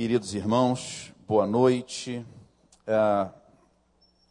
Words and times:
Queridos 0.00 0.32
irmãos, 0.32 1.12
boa 1.28 1.46
noite. 1.46 2.24
É, 2.86 3.28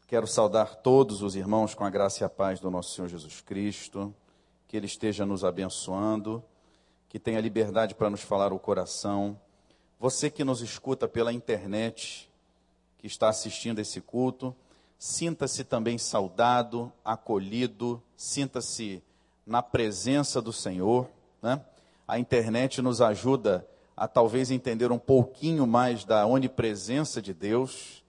quero 0.08 0.26
saudar 0.26 0.78
todos 0.78 1.22
os 1.22 1.36
irmãos 1.36 1.76
com 1.76 1.86
a 1.86 1.92
graça 1.92 2.24
e 2.24 2.26
a 2.26 2.28
paz 2.28 2.60
do 2.60 2.72
nosso 2.72 2.96
Senhor 2.96 3.08
Jesus 3.08 3.40
Cristo. 3.42 4.12
Que 4.68 4.76
Ele 4.76 4.88
esteja 4.88 5.28
nos 5.28 5.46
abençoando, 5.46 6.44
que 7.08 7.20
tenha 7.20 7.40
liberdade 7.40 7.94
para 7.94 8.10
nos 8.10 8.22
falar 8.22 8.52
o 8.52 8.58
coração. 8.58 9.40
Você 10.00 10.32
que 10.32 10.44
nos 10.44 10.62
escuta 10.62 11.08
pela 11.08 11.32
internet, 11.32 12.28
que 12.98 13.06
está 13.06 13.30
assistindo 13.30 13.78
esse 13.78 14.02
culto, 14.02 14.56
sinta-se 14.98 15.64
também 15.64 16.00
saudado, 16.00 16.92
acolhido, 17.06 18.02
sinta-se 18.18 19.04
na 19.46 19.62
presença 19.62 20.42
do 20.42 20.52
Senhor. 20.52 21.08
Né? 21.44 21.64
A 22.08 22.18
internet 22.18 22.82
nos 22.82 23.02
ajuda 23.02 23.58
a 23.58 23.79
a 24.00 24.08
talvez 24.08 24.50
entender 24.50 24.94
um 24.94 24.98
pouquinho 24.98 25.68
mais 25.68 26.06
da 26.06 26.26
onipresença 26.26 27.22
de 27.22 27.34
Deus, 27.34 28.02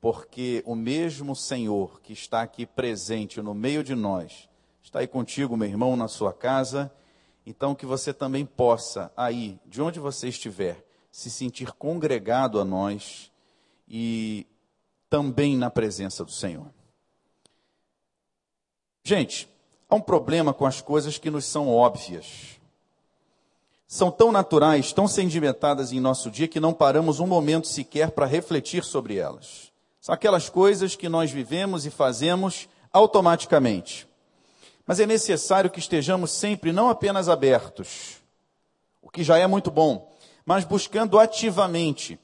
porque 0.00 0.62
o 0.64 0.74
mesmo 0.74 1.36
Senhor 1.36 2.00
que 2.00 2.14
está 2.14 2.40
aqui 2.40 2.64
presente 2.64 3.42
no 3.42 3.52
meio 3.52 3.84
de 3.84 3.94
nós, 3.94 4.48
está 4.82 5.00
aí 5.00 5.06
contigo, 5.06 5.54
meu 5.54 5.68
irmão, 5.68 5.94
na 5.94 6.08
sua 6.08 6.32
casa, 6.32 6.90
então 7.44 7.74
que 7.74 7.84
você 7.84 8.14
também 8.14 8.46
possa, 8.46 9.12
aí, 9.14 9.60
de 9.66 9.82
onde 9.82 10.00
você 10.00 10.28
estiver, 10.28 10.82
se 11.12 11.30
sentir 11.30 11.70
congregado 11.72 12.58
a 12.58 12.64
nós 12.64 13.30
e 13.86 14.46
também 15.10 15.54
na 15.54 15.68
presença 15.68 16.24
do 16.24 16.32
Senhor. 16.32 16.72
Gente, 19.04 19.46
há 19.86 19.94
um 19.96 20.00
problema 20.00 20.54
com 20.54 20.64
as 20.64 20.80
coisas 20.80 21.18
que 21.18 21.30
nos 21.30 21.44
são 21.44 21.68
óbvias 21.68 22.55
são 23.86 24.10
tão 24.10 24.32
naturais, 24.32 24.92
tão 24.92 25.06
sedimentadas 25.06 25.92
em 25.92 26.00
nosso 26.00 26.30
dia 26.30 26.48
que 26.48 26.58
não 26.58 26.72
paramos 26.72 27.20
um 27.20 27.26
momento 27.26 27.68
sequer 27.68 28.10
para 28.10 28.26
refletir 28.26 28.82
sobre 28.82 29.16
elas. 29.16 29.70
São 30.00 30.14
aquelas 30.14 30.48
coisas 30.48 30.96
que 30.96 31.08
nós 31.08 31.30
vivemos 31.30 31.86
e 31.86 31.90
fazemos 31.90 32.68
automaticamente. 32.92 34.08
Mas 34.86 35.00
é 35.00 35.06
necessário 35.06 35.70
que 35.70 35.78
estejamos 35.78 36.30
sempre 36.30 36.72
não 36.72 36.88
apenas 36.88 37.28
abertos, 37.28 38.16
o 39.02 39.10
que 39.10 39.22
já 39.22 39.38
é 39.38 39.46
muito 39.46 39.70
bom, 39.70 40.12
mas 40.44 40.64
buscando 40.64 41.18
ativamente 41.18 42.18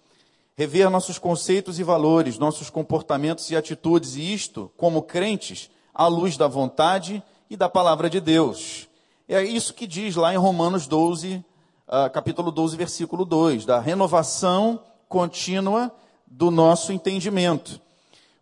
rever 0.56 0.90
nossos 0.90 1.18
conceitos 1.18 1.78
e 1.78 1.82
valores, 1.82 2.38
nossos 2.38 2.70
comportamentos 2.70 3.50
e 3.50 3.56
atitudes, 3.56 4.16
e 4.16 4.32
isto, 4.32 4.70
como 4.76 5.02
crentes, 5.02 5.70
à 5.94 6.06
luz 6.06 6.36
da 6.36 6.46
vontade 6.46 7.22
e 7.48 7.56
da 7.56 7.68
palavra 7.68 8.08
de 8.08 8.20
Deus. 8.20 8.88
É 9.28 9.42
isso 9.42 9.74
que 9.74 9.86
diz 9.86 10.14
lá 10.14 10.32
em 10.32 10.36
Romanos 10.36 10.86
12, 10.86 11.44
uh, 11.92 12.08
capítulo 12.10 12.50
12, 12.50 12.74
versículo 12.74 13.26
2, 13.26 13.66
da 13.66 13.78
renovação 13.78 14.82
contínua 15.08 15.94
do 16.26 16.50
nosso 16.50 16.90
entendimento. 16.90 17.78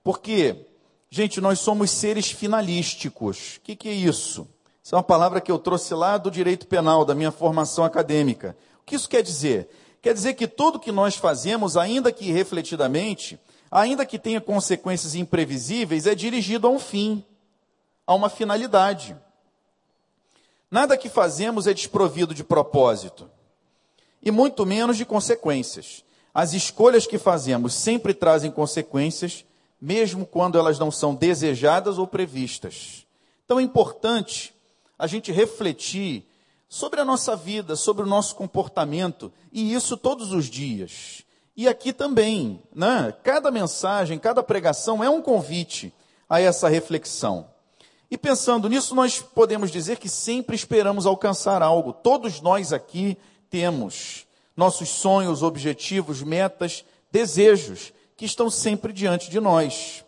Porque, 0.04 0.66
gente, 1.10 1.40
nós 1.40 1.58
somos 1.58 1.90
seres 1.90 2.30
finalísticos. 2.30 3.56
O 3.56 3.60
que, 3.62 3.74
que 3.74 3.88
é 3.88 3.92
isso? 3.92 4.46
Isso 4.82 4.94
é 4.94 4.96
uma 4.98 5.02
palavra 5.02 5.40
que 5.40 5.50
eu 5.50 5.58
trouxe 5.58 5.92
lá 5.94 6.16
do 6.16 6.30
direito 6.30 6.68
penal, 6.68 7.04
da 7.04 7.14
minha 7.14 7.32
formação 7.32 7.84
acadêmica. 7.84 8.56
O 8.82 8.84
que 8.84 8.94
isso 8.94 9.08
quer 9.08 9.22
dizer? 9.22 9.68
Quer 10.00 10.14
dizer 10.14 10.34
que 10.34 10.46
tudo 10.46 10.78
que 10.78 10.92
nós 10.92 11.16
fazemos, 11.16 11.76
ainda 11.76 12.12
que 12.12 12.30
refletidamente, 12.30 13.38
ainda 13.70 14.06
que 14.06 14.18
tenha 14.18 14.40
consequências 14.40 15.14
imprevisíveis, 15.14 16.06
é 16.06 16.14
dirigido 16.14 16.68
a 16.68 16.70
um 16.70 16.78
fim, 16.78 17.24
a 18.06 18.14
uma 18.14 18.30
finalidade. 18.30 19.16
Nada 20.70 20.96
que 20.96 21.08
fazemos 21.08 21.66
é 21.66 21.74
desprovido 21.74 22.32
de 22.32 22.44
propósito 22.44 23.28
e 24.22 24.30
muito 24.30 24.66
menos 24.66 24.96
de 24.96 25.04
consequências. 25.04 26.04
As 26.32 26.52
escolhas 26.52 27.06
que 27.06 27.18
fazemos 27.18 27.74
sempre 27.74 28.14
trazem 28.14 28.50
consequências, 28.50 29.44
mesmo 29.80 30.26
quando 30.26 30.58
elas 30.58 30.78
não 30.78 30.90
são 30.90 31.14
desejadas 31.14 31.98
ou 31.98 32.06
previstas. 32.06 33.06
Então 33.44 33.58
é 33.58 33.62
importante 33.62 34.54
a 34.98 35.06
gente 35.06 35.32
refletir 35.32 36.24
sobre 36.68 37.00
a 37.00 37.04
nossa 37.04 37.34
vida, 37.34 37.74
sobre 37.74 38.04
o 38.04 38.06
nosso 38.06 38.36
comportamento, 38.36 39.32
e 39.50 39.74
isso 39.74 39.96
todos 39.96 40.32
os 40.32 40.46
dias. 40.46 41.24
E 41.56 41.66
aqui 41.66 41.92
também, 41.92 42.62
né? 42.74 43.12
Cada 43.24 43.50
mensagem, 43.50 44.18
cada 44.18 44.42
pregação 44.42 45.02
é 45.02 45.10
um 45.10 45.20
convite 45.20 45.92
a 46.28 46.40
essa 46.40 46.68
reflexão. 46.68 47.48
E 48.10 48.16
pensando 48.16 48.68
nisso, 48.68 48.94
nós 48.94 49.20
podemos 49.20 49.70
dizer 49.70 49.98
que 49.98 50.08
sempre 50.08 50.54
esperamos 50.54 51.06
alcançar 51.06 51.60
algo. 51.60 51.92
Todos 51.92 52.40
nós 52.40 52.72
aqui 52.72 53.18
temos 53.50 54.26
nossos 54.56 54.88
sonhos, 54.88 55.42
objetivos, 55.42 56.22
metas, 56.22 56.84
desejos 57.10 57.92
que 58.16 58.24
estão 58.24 58.48
sempre 58.48 58.92
diante 58.92 59.28
de 59.30 59.40
nós. 59.40 60.04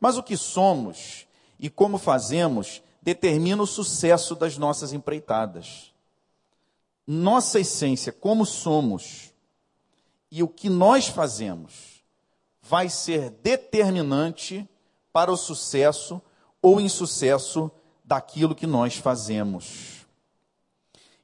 Mas 0.00 0.16
o 0.16 0.22
que 0.22 0.36
somos 0.36 1.26
e 1.58 1.70
como 1.70 1.96
fazemos 1.96 2.82
determina 3.00 3.62
o 3.62 3.66
sucesso 3.66 4.34
das 4.34 4.58
nossas 4.58 4.92
empreitadas. 4.92 5.92
Nossa 7.06 7.60
essência, 7.60 8.12
como 8.12 8.46
somos 8.46 9.32
e 10.30 10.42
o 10.42 10.48
que 10.48 10.70
nós 10.70 11.08
fazemos, 11.08 12.02
vai 12.62 12.88
ser 12.88 13.30
determinante 13.30 14.68
para 15.12 15.30
o 15.30 15.36
sucesso 15.36 16.22
ou 16.60 16.80
insucesso 16.80 17.70
daquilo 18.04 18.54
que 18.54 18.66
nós 18.66 18.96
fazemos. 18.96 20.01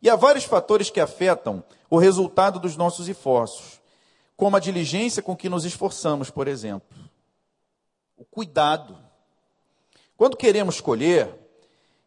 E 0.01 0.09
há 0.09 0.17
vários 0.17 0.45
fatores 0.45 0.91
que 0.91 1.01
afetam 1.01 1.63
o 1.91 1.99
resultado 1.99 2.61
dos 2.61 2.77
nossos 2.77 3.09
esforços, 3.09 3.81
como 4.37 4.57
a 4.57 4.61
diligência 4.61 5.23
com 5.23 5.37
que 5.37 5.49
nos 5.49 5.65
esforçamos, 5.65 6.31
por 6.31 6.47
exemplo. 6.47 6.97
O 8.17 8.25
cuidado. 8.25 8.97
Quando 10.17 10.37
queremos 10.37 10.81
colher, 10.81 11.35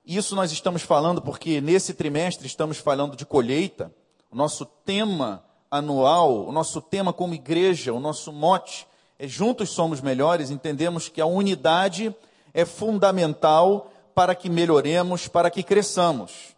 isso 0.05 0.35
nós 0.35 0.51
estamos 0.51 0.81
falando 0.81 1.21
porque 1.21 1.59
nesse 1.59 1.93
trimestre 1.93 2.47
estamos 2.47 2.77
falando 2.77 3.15
de 3.15 3.25
colheita, 3.25 3.93
o 4.31 4.35
nosso 4.35 4.65
tema 4.65 5.43
anual, 5.69 6.47
o 6.47 6.51
nosso 6.51 6.81
tema 6.81 7.11
como 7.13 7.33
igreja, 7.33 7.93
o 7.93 7.99
nosso 7.99 8.31
mote 8.31 8.87
é 9.19 9.27
juntos 9.27 9.69
somos 9.69 10.01
melhores, 10.01 10.49
entendemos 10.49 11.07
que 11.07 11.21
a 11.21 11.25
unidade 11.25 12.15
é 12.53 12.65
fundamental 12.65 13.91
para 14.15 14.33
que 14.33 14.49
melhoremos, 14.49 15.27
para 15.27 15.51
que 15.51 15.61
cresçamos. 15.61 16.55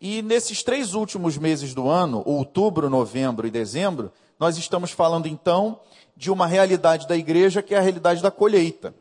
E 0.00 0.22
nesses 0.22 0.62
três 0.62 0.94
últimos 0.94 1.36
meses 1.36 1.74
do 1.74 1.88
ano, 1.88 2.22
outubro, 2.24 2.88
novembro 2.88 3.46
e 3.46 3.50
dezembro, 3.50 4.12
nós 4.38 4.56
estamos 4.56 4.92
falando 4.92 5.26
então 5.26 5.80
de 6.16 6.30
uma 6.30 6.46
realidade 6.46 7.08
da 7.08 7.16
igreja 7.16 7.62
que 7.62 7.74
é 7.74 7.78
a 7.78 7.80
realidade 7.82 8.22
da 8.22 8.30
colheita. 8.30 8.94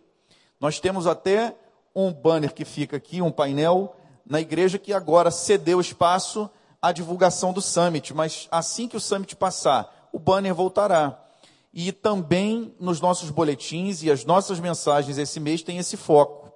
Nós 0.59 0.79
temos 0.79 1.05
até 1.05 1.55
um 1.95 2.11
banner 2.11 2.53
que 2.53 2.65
fica 2.65 2.97
aqui, 2.97 3.21
um 3.21 3.31
painel 3.31 3.95
na 4.25 4.41
igreja 4.41 4.79
que 4.79 4.91
agora 4.91 5.29
cedeu 5.29 5.79
espaço 5.79 6.49
à 6.81 6.91
divulgação 6.91 7.53
do 7.53 7.61
summit, 7.61 8.13
mas 8.13 8.47
assim 8.51 8.87
que 8.87 8.97
o 8.97 8.99
summit 8.99 9.35
passar, 9.35 10.09
o 10.11 10.17
banner 10.17 10.53
voltará. 10.53 11.23
E 11.71 11.91
também 11.91 12.73
nos 12.79 12.99
nossos 12.99 13.29
boletins 13.29 14.01
e 14.01 14.09
as 14.09 14.25
nossas 14.25 14.59
mensagens 14.59 15.19
esse 15.19 15.39
mês 15.39 15.61
tem 15.61 15.77
esse 15.77 15.95
foco. 15.95 16.51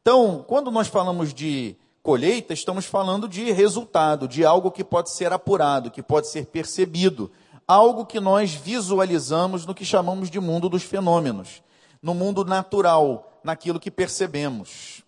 Então, 0.00 0.44
quando 0.46 0.70
nós 0.70 0.86
falamos 0.86 1.34
de 1.34 1.76
colheita, 2.06 2.54
estamos 2.54 2.86
falando 2.86 3.28
de 3.28 3.50
resultado, 3.50 4.28
de 4.28 4.44
algo 4.44 4.70
que 4.70 4.84
pode 4.84 5.10
ser 5.10 5.32
apurado, 5.32 5.90
que 5.90 6.00
pode 6.00 6.28
ser 6.28 6.46
percebido, 6.46 7.32
algo 7.66 8.06
que 8.06 8.20
nós 8.20 8.54
visualizamos 8.54 9.66
no 9.66 9.74
que 9.74 9.84
chamamos 9.84 10.30
de 10.30 10.38
mundo 10.38 10.68
dos 10.68 10.84
fenômenos, 10.84 11.64
no 12.00 12.14
mundo 12.14 12.44
natural, 12.44 13.40
naquilo 13.42 13.80
que 13.80 13.90
percebemos. 13.90 15.02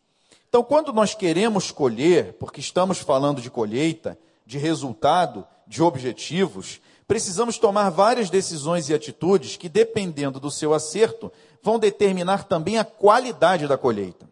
Então, 0.48 0.64
quando 0.64 0.92
nós 0.92 1.14
queremos 1.14 1.70
colher, 1.70 2.32
porque 2.32 2.58
estamos 2.58 2.98
falando 2.98 3.40
de 3.40 3.48
colheita, 3.48 4.18
de 4.44 4.58
resultado, 4.58 5.46
de 5.68 5.80
objetivos, 5.80 6.80
precisamos 7.06 7.58
tomar 7.58 7.90
várias 7.90 8.28
decisões 8.28 8.88
e 8.88 8.94
atitudes 8.94 9.56
que, 9.56 9.68
dependendo 9.68 10.40
do 10.40 10.50
seu 10.50 10.74
acerto, 10.74 11.30
vão 11.62 11.78
determinar 11.78 12.42
também 12.48 12.76
a 12.76 12.84
qualidade 12.84 13.68
da 13.68 13.78
colheita. 13.78 14.26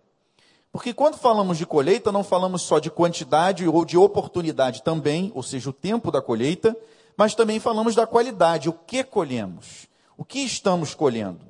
Porque 0.77 0.93
quando 0.93 1.17
falamos 1.17 1.57
de 1.57 1.65
colheita, 1.65 2.13
não 2.13 2.23
falamos 2.23 2.61
só 2.61 2.79
de 2.79 2.91
quantidade 2.91 3.67
ou 3.67 3.83
de 3.83 3.97
oportunidade 3.97 4.83
também, 4.83 5.33
ou 5.35 5.43
seja, 5.43 5.71
o 5.71 5.73
tempo 5.73 6.11
da 6.11 6.21
colheita, 6.21 6.77
mas 7.17 7.35
também 7.35 7.59
falamos 7.59 7.95
da 7.95 8.07
qualidade, 8.07 8.69
o 8.69 8.75
que 8.75 9.03
colhemos, 9.03 9.87
o 10.19 10.23
que 10.23 10.41
estamos 10.41 10.95
colhendo. 10.95 11.41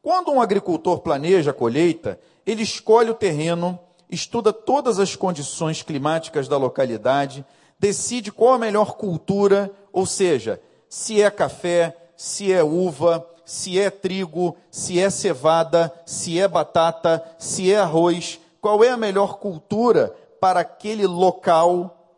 Quando 0.00 0.30
um 0.30 0.40
agricultor 0.40 1.00
planeja 1.00 1.50
a 1.50 1.52
colheita, 1.52 2.20
ele 2.46 2.62
escolhe 2.62 3.10
o 3.10 3.14
terreno, 3.14 3.76
estuda 4.08 4.52
todas 4.52 5.00
as 5.00 5.16
condições 5.16 5.82
climáticas 5.82 6.46
da 6.46 6.56
localidade, 6.56 7.44
decide 7.80 8.30
qual 8.30 8.54
a 8.54 8.58
melhor 8.58 8.94
cultura, 8.94 9.72
ou 9.92 10.06
seja, 10.06 10.62
se 10.88 11.20
é 11.20 11.28
café, 11.32 11.96
se 12.16 12.52
é 12.52 12.62
uva, 12.62 13.26
se 13.44 13.76
é 13.76 13.90
trigo, 13.90 14.56
se 14.70 15.00
é 15.00 15.10
cevada, 15.10 15.92
se 16.06 16.38
é 16.38 16.46
batata, 16.46 17.24
se 17.40 17.72
é 17.72 17.78
arroz, 17.80 18.38
qual 18.62 18.84
é 18.84 18.90
a 18.90 18.96
melhor 18.96 19.38
cultura 19.38 20.14
para 20.40 20.60
aquele 20.60 21.04
local, 21.04 22.16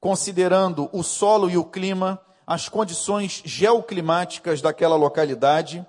considerando 0.00 0.88
o 0.92 1.02
solo 1.02 1.50
e 1.50 1.58
o 1.58 1.64
clima, 1.64 2.20
as 2.46 2.68
condições 2.68 3.42
geoclimáticas 3.44 4.62
daquela 4.62 4.94
localidade. 4.94 5.84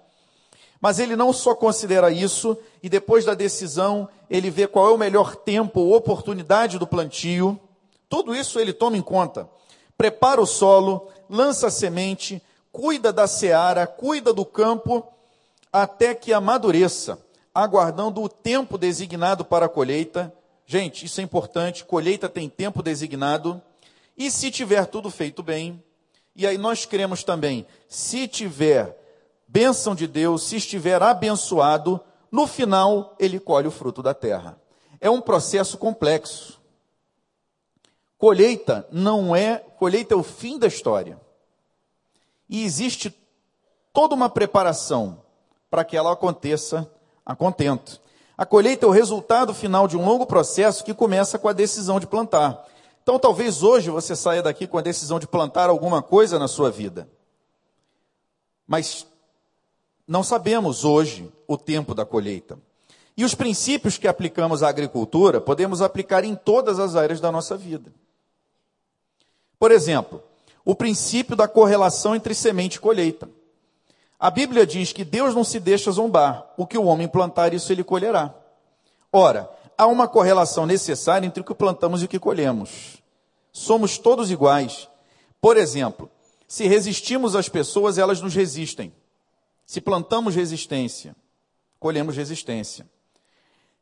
Mas 0.81 0.97
ele 0.97 1.15
não 1.15 1.31
só 1.31 1.53
considera 1.53 2.09
isso, 2.09 2.57
e 2.81 2.89
depois 2.89 3.23
da 3.23 3.35
decisão, 3.35 4.09
ele 4.27 4.49
vê 4.49 4.65
qual 4.65 4.87
é 4.87 4.91
o 4.91 4.97
melhor 4.97 5.35
tempo 5.35 5.81
ou 5.81 5.95
oportunidade 5.95 6.79
do 6.79 6.87
plantio. 6.87 7.59
Tudo 8.09 8.33
isso 8.33 8.59
ele 8.59 8.73
toma 8.73 8.97
em 8.97 9.03
conta. 9.03 9.47
Prepara 9.95 10.41
o 10.41 10.47
solo, 10.47 11.09
lança 11.29 11.67
a 11.67 11.71
semente, 11.71 12.41
cuida 12.71 13.13
da 13.13 13.27
seara, 13.27 13.85
cuida 13.85 14.33
do 14.33 14.43
campo, 14.43 15.05
até 15.71 16.15
que 16.15 16.33
amadureça, 16.33 17.19
aguardando 17.53 18.21
o 18.21 18.29
tempo 18.29 18.77
designado 18.77 19.43
para 19.43 19.65
a 19.65 19.69
colheita. 19.69 20.33
Gente, 20.65 21.05
isso 21.05 21.19
é 21.19 21.23
importante, 21.23 21.83
colheita 21.83 22.29
tem 22.29 22.49
tempo 22.49 22.81
designado. 22.81 23.61
E 24.17 24.31
se 24.31 24.51
tiver 24.51 24.85
tudo 24.85 25.09
feito 25.09 25.43
bem, 25.43 25.83
e 26.35 26.47
aí 26.47 26.57
nós 26.57 26.85
cremos 26.85 27.23
também, 27.23 27.65
se 27.87 28.27
tiver 28.27 28.97
bênção 29.47 29.93
de 29.93 30.07
Deus, 30.07 30.43
se 30.43 30.55
estiver 30.55 31.01
abençoado, 31.01 31.99
no 32.31 32.47
final 32.47 33.15
ele 33.19 33.39
colhe 33.39 33.67
o 33.67 33.71
fruto 33.71 34.01
da 34.01 34.13
terra. 34.13 34.57
É 34.99 35.09
um 35.09 35.19
processo 35.19 35.77
complexo. 35.77 36.61
Colheita 38.17 38.87
não 38.91 39.35
é, 39.35 39.57
colheita 39.57 40.13
é 40.13 40.17
o 40.17 40.23
fim 40.23 40.57
da 40.57 40.67
história. 40.67 41.19
E 42.47 42.63
existe 42.63 43.13
toda 43.91 44.15
uma 44.15 44.29
preparação 44.29 45.21
para 45.69 45.83
que 45.83 45.97
ela 45.97 46.13
aconteça 46.13 46.89
a 47.25 47.35
contento. 47.35 47.99
A 48.37 48.45
colheita 48.45 48.85
é 48.85 48.89
o 48.89 48.91
resultado 48.91 49.53
final 49.53 49.87
de 49.87 49.95
um 49.95 50.05
longo 50.05 50.25
processo 50.25 50.83
que 50.83 50.93
começa 50.93 51.37
com 51.37 51.47
a 51.47 51.53
decisão 51.53 51.99
de 51.99 52.07
plantar. 52.07 52.65
Então, 53.03 53.19
talvez 53.19 53.63
hoje 53.63 53.89
você 53.89 54.15
saia 54.15 54.41
daqui 54.41 54.67
com 54.67 54.77
a 54.77 54.81
decisão 54.81 55.19
de 55.19 55.27
plantar 55.27 55.69
alguma 55.69 56.01
coisa 56.01 56.39
na 56.39 56.47
sua 56.47 56.71
vida. 56.71 57.07
Mas 58.67 59.05
não 60.07 60.23
sabemos 60.23 60.83
hoje 60.83 61.31
o 61.47 61.57
tempo 61.57 61.93
da 61.93 62.05
colheita. 62.05 62.57
E 63.15 63.23
os 63.23 63.35
princípios 63.35 63.97
que 63.97 64.07
aplicamos 64.07 64.63
à 64.63 64.69
agricultura 64.69 65.41
podemos 65.41 65.81
aplicar 65.81 66.23
em 66.23 66.35
todas 66.35 66.79
as 66.79 66.95
áreas 66.95 67.19
da 67.19 67.31
nossa 67.31 67.57
vida. 67.57 67.93
Por 69.59 69.71
exemplo, 69.71 70.23
o 70.65 70.73
princípio 70.73 71.35
da 71.35 71.47
correlação 71.47 72.15
entre 72.15 72.33
semente 72.33 72.77
e 72.77 72.79
colheita. 72.79 73.29
A 74.21 74.29
Bíblia 74.29 74.67
diz 74.67 74.93
que 74.93 75.03
Deus 75.03 75.33
não 75.33 75.43
se 75.43 75.59
deixa 75.59 75.89
zombar. 75.89 76.53
O 76.55 76.67
que 76.67 76.77
o 76.77 76.85
homem 76.85 77.07
plantar, 77.07 77.55
isso 77.55 77.73
ele 77.73 77.83
colherá. 77.83 78.31
Ora, 79.11 79.49
há 79.75 79.87
uma 79.87 80.07
correlação 80.07 80.67
necessária 80.67 81.25
entre 81.25 81.41
o 81.41 81.43
que 81.43 81.55
plantamos 81.55 82.03
e 82.03 82.05
o 82.05 82.07
que 82.07 82.19
colhemos. 82.19 83.01
Somos 83.51 83.97
todos 83.97 84.29
iguais. 84.29 84.87
Por 85.41 85.57
exemplo, 85.57 86.07
se 86.47 86.67
resistimos 86.67 87.35
às 87.35 87.49
pessoas, 87.49 87.97
elas 87.97 88.21
nos 88.21 88.35
resistem. 88.35 88.93
Se 89.65 89.81
plantamos 89.81 90.35
resistência, 90.35 91.15
colhemos 91.79 92.15
resistência. 92.15 92.87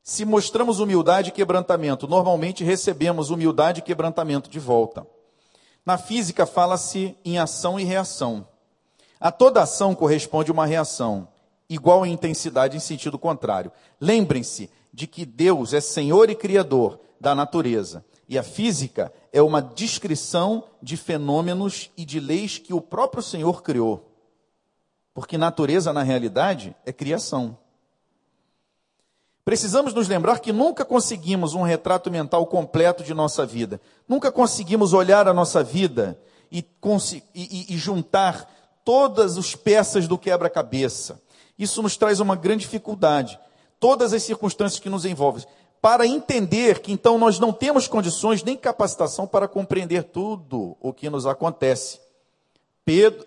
Se 0.02 0.24
mostramos 0.24 0.80
humildade 0.80 1.30
e 1.30 1.34
quebrantamento, 1.34 2.08
normalmente 2.08 2.64
recebemos 2.64 3.30
humildade 3.30 3.82
e 3.82 3.84
quebrantamento 3.84 4.50
de 4.50 4.58
volta. 4.58 5.06
Na 5.86 5.98
física 5.98 6.46
fala-se 6.46 7.18
em 7.26 7.38
ação 7.38 7.78
e 7.78 7.84
reação. 7.84 8.48
A 9.20 9.32
toda 9.32 9.62
ação 9.62 9.94
corresponde 9.94 10.52
uma 10.52 10.66
reação, 10.66 11.28
igual 11.70 12.06
em 12.06 12.14
intensidade 12.14 12.78
em 12.78 12.80
sentido 12.80 13.20
contrário. 13.20 13.72
Lembrem-se 14.00 14.70
de 14.94 15.06
que 15.06 15.26
Deus 15.26 15.74
é 15.74 15.82
Senhor 15.82 16.30
e 16.30 16.36
Criador 16.36 17.00
da 17.20 17.36
natureza. 17.36 18.06
E 18.28 18.38
a 18.38 18.44
física 18.44 19.12
é 19.34 19.42
uma 19.42 19.62
descrição 19.62 20.64
de 20.82 20.96
fenômenos 20.96 21.90
e 21.98 22.06
de 22.06 22.20
leis 22.20 22.58
que 22.58 22.74
o 22.74 22.80
próprio 22.80 23.22
Senhor 23.22 23.62
criou. 23.62 24.06
Porque 25.14 25.38
natureza, 25.38 25.92
na 25.92 26.04
realidade, 26.04 26.76
é 26.86 26.94
criação. 26.94 27.58
Precisamos 29.44 29.94
nos 29.94 30.08
lembrar 30.08 30.40
que 30.40 30.54
nunca 30.54 30.86
conseguimos 30.86 31.56
um 31.56 31.64
retrato 31.64 32.12
mental 32.12 32.46
completo 32.46 33.04
de 33.04 33.14
nossa 33.14 33.46
vida. 33.46 33.82
Nunca 34.08 34.32
conseguimos 34.32 34.94
olhar 34.94 35.28
a 35.28 35.34
nossa 35.34 35.64
vida 35.64 36.20
e, 36.52 36.64
e, 37.34 37.74
e 37.74 37.78
juntar 37.78 38.48
todas 38.90 39.38
as 39.38 39.56
peças 39.56 40.08
do 40.08 40.18
quebra-cabeça. 40.18 41.22
Isso 41.60 41.80
nos 41.84 41.96
traz 41.96 42.20
uma 42.20 42.36
grande 42.36 42.62
dificuldade. 42.62 43.40
Todas 43.80 44.14
as 44.14 44.24
circunstâncias 44.24 44.80
que 44.80 44.90
nos 44.90 45.06
envolvem. 45.06 45.46
Para 45.80 46.08
entender 46.08 46.80
que 46.80 46.92
então 46.92 47.20
nós 47.20 47.38
não 47.38 47.54
temos 47.54 47.88
condições 47.88 48.42
nem 48.42 48.58
capacitação 48.58 49.28
para 49.28 49.48
compreender 49.48 50.06
tudo 50.06 50.76
o 50.82 50.92
que 50.92 51.08
nos 51.08 51.28
acontece. 51.28 52.00
Pedro, 52.84 53.24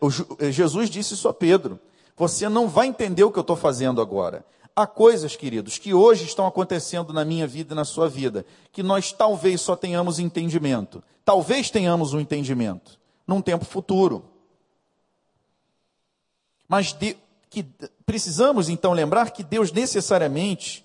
Jesus 0.51 0.91
disse 0.91 1.15
isso 1.15 1.29
a 1.29 1.33
Pedro. 1.33 1.79
Você 2.17 2.49
não 2.49 2.69
vai 2.69 2.89
entender 2.89 3.23
o 3.23 3.31
que 3.31 3.39
eu 3.39 3.43
estou 3.43 3.55
fazendo 3.55 4.01
agora. 4.01 4.45
Há 4.75 4.85
coisas, 4.85 5.37
queridos, 5.37 5.79
que 5.79 5.95
hoje 5.95 6.25
estão 6.25 6.45
acontecendo 6.45 7.13
na 7.13 7.25
minha 7.25 7.47
vida 7.47 7.73
e 7.73 7.77
na 7.77 7.85
sua 7.85 8.09
vida, 8.09 8.45
que 8.73 8.83
nós 8.83 9.13
talvez 9.13 9.61
só 9.61 9.77
tenhamos 9.77 10.19
entendimento. 10.19 11.05
Talvez 11.25 11.71
tenhamos 11.71 12.13
um 12.13 12.19
entendimento 12.19 12.99
num 13.29 13.41
tempo 13.41 13.65
futuro. 13.65 14.32
Mas 16.73 16.95
de, 16.95 17.19
que 17.51 17.65
precisamos 18.07 18.71
então 18.71 18.95
lembrar 18.95 19.31
que 19.31 19.45
Deus 19.45 19.71
necessariamente 19.71 20.83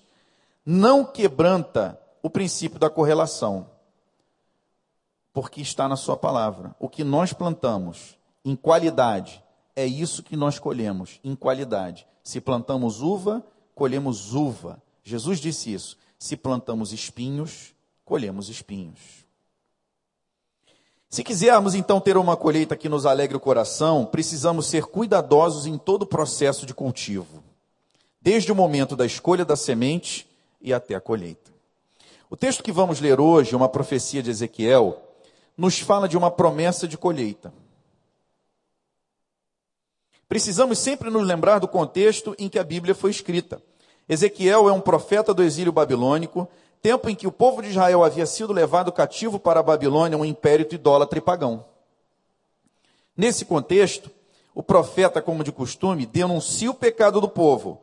não 0.62 1.02
quebranta 1.02 1.98
o 2.22 2.28
princípio 2.28 2.78
da 2.78 2.90
correlação, 2.90 3.70
porque 5.32 5.62
está 5.62 5.88
na 5.88 5.96
Sua 5.96 6.14
palavra. 6.14 6.76
O 6.78 6.90
que 6.90 7.02
nós 7.02 7.32
plantamos 7.32 8.18
em 8.44 8.54
qualidade 8.54 9.42
é 9.74 9.86
isso 9.86 10.22
que 10.22 10.36
nós 10.36 10.58
colhemos 10.58 11.20
em 11.24 11.34
qualidade. 11.34 12.06
Se 12.22 12.38
plantamos 12.38 13.00
uva, 13.00 13.42
colhemos 13.74 14.34
uva. 14.34 14.82
Jesus 15.02 15.40
disse 15.40 15.72
isso. 15.72 15.96
Se 16.18 16.36
plantamos 16.36 16.92
espinhos, 16.92 17.74
colhemos 18.04 18.50
espinhos. 18.50 19.26
Se 21.08 21.24
quisermos 21.24 21.74
então 21.74 22.00
ter 22.00 22.18
uma 22.18 22.36
colheita 22.36 22.76
que 22.76 22.88
nos 22.88 23.06
alegre 23.06 23.36
o 23.36 23.40
coração, 23.40 24.04
precisamos 24.04 24.66
ser 24.66 24.84
cuidadosos 24.84 25.64
em 25.66 25.78
todo 25.78 26.02
o 26.02 26.06
processo 26.06 26.66
de 26.66 26.74
cultivo, 26.74 27.42
desde 28.20 28.52
o 28.52 28.54
momento 28.54 28.94
da 28.94 29.06
escolha 29.06 29.44
da 29.44 29.56
semente 29.56 30.28
e 30.60 30.72
até 30.72 30.94
a 30.94 31.00
colheita. 31.00 31.50
O 32.28 32.36
texto 32.36 32.62
que 32.62 32.70
vamos 32.70 33.00
ler 33.00 33.18
hoje, 33.18 33.56
uma 33.56 33.70
profecia 33.70 34.22
de 34.22 34.28
Ezequiel, 34.28 35.02
nos 35.56 35.78
fala 35.78 36.06
de 36.06 36.16
uma 36.16 36.30
promessa 36.30 36.86
de 36.86 36.98
colheita. 36.98 37.52
Precisamos 40.28 40.78
sempre 40.78 41.08
nos 41.08 41.26
lembrar 41.26 41.58
do 41.58 41.66
contexto 41.66 42.36
em 42.38 42.50
que 42.50 42.58
a 42.58 42.64
Bíblia 42.64 42.94
foi 42.94 43.10
escrita. 43.10 43.62
Ezequiel 44.06 44.68
é 44.68 44.72
um 44.72 44.80
profeta 44.80 45.32
do 45.32 45.42
exílio 45.42 45.72
babilônico, 45.72 46.46
tempo 46.82 47.08
em 47.08 47.14
que 47.14 47.26
o 47.26 47.32
povo 47.32 47.62
de 47.62 47.68
Israel 47.68 48.04
havia 48.04 48.26
sido 48.26 48.52
levado 48.52 48.92
cativo 48.92 49.38
para 49.38 49.60
a 49.60 49.62
Babilônia, 49.62 50.18
um 50.18 50.24
império 50.24 50.66
idólatra 50.70 51.18
e 51.18 51.22
pagão. 51.22 51.64
Nesse 53.16 53.44
contexto, 53.44 54.10
o 54.54 54.62
profeta, 54.62 55.20
como 55.20 55.44
de 55.44 55.52
costume, 55.52 56.06
denuncia 56.06 56.70
o 56.70 56.74
pecado 56.74 57.20
do 57.20 57.28
povo 57.28 57.80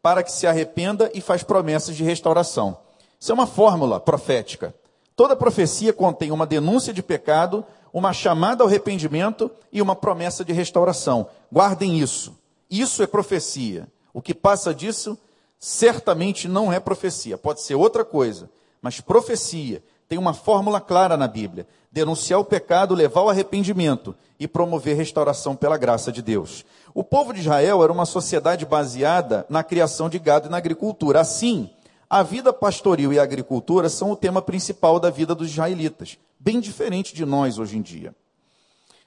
para 0.00 0.22
que 0.22 0.32
se 0.32 0.46
arrependa 0.46 1.10
e 1.12 1.20
faz 1.20 1.42
promessas 1.42 1.96
de 1.96 2.04
restauração. 2.04 2.78
Isso 3.18 3.32
é 3.32 3.34
uma 3.34 3.46
fórmula 3.46 3.98
profética. 3.98 4.74
Toda 5.16 5.34
profecia 5.34 5.92
contém 5.92 6.30
uma 6.30 6.46
denúncia 6.46 6.92
de 6.92 7.02
pecado, 7.02 7.64
uma 7.92 8.12
chamada 8.12 8.62
ao 8.62 8.68
arrependimento 8.68 9.50
e 9.72 9.82
uma 9.82 9.96
promessa 9.96 10.44
de 10.44 10.52
restauração. 10.52 11.28
Guardem 11.52 11.98
isso. 11.98 12.38
Isso 12.70 13.02
é 13.02 13.06
profecia. 13.06 13.88
O 14.12 14.22
que 14.22 14.32
passa 14.32 14.72
disso 14.72 15.18
certamente 15.58 16.48
não 16.48 16.72
é 16.72 16.78
profecia, 16.78 17.36
pode 17.36 17.62
ser 17.62 17.74
outra 17.74 18.04
coisa, 18.04 18.50
mas 18.80 19.00
profecia 19.00 19.82
tem 20.08 20.18
uma 20.18 20.32
fórmula 20.32 20.80
clara 20.80 21.16
na 21.16 21.28
Bíblia: 21.28 21.66
denunciar 21.92 22.40
o 22.40 22.44
pecado, 22.44 22.94
levar 22.94 23.20
ao 23.20 23.28
arrependimento 23.28 24.14
e 24.40 24.48
promover 24.48 24.96
restauração 24.96 25.54
pela 25.54 25.76
graça 25.76 26.10
de 26.10 26.22
Deus. 26.22 26.64
O 26.94 27.04
povo 27.04 27.32
de 27.32 27.40
Israel 27.40 27.82
era 27.82 27.92
uma 27.92 28.06
sociedade 28.06 28.64
baseada 28.64 29.44
na 29.48 29.62
criação 29.62 30.08
de 30.08 30.18
gado 30.18 30.48
e 30.48 30.50
na 30.50 30.56
agricultura. 30.56 31.20
Assim, 31.20 31.70
a 32.08 32.22
vida 32.22 32.52
pastoril 32.52 33.12
e 33.12 33.18
a 33.18 33.22
agricultura 33.22 33.88
são 33.88 34.10
o 34.10 34.16
tema 34.16 34.40
principal 34.40 34.98
da 34.98 35.10
vida 35.10 35.34
dos 35.34 35.50
israelitas, 35.50 36.16
bem 36.40 36.58
diferente 36.58 37.14
de 37.14 37.26
nós 37.26 37.58
hoje 37.58 37.76
em 37.76 37.82
dia. 37.82 38.14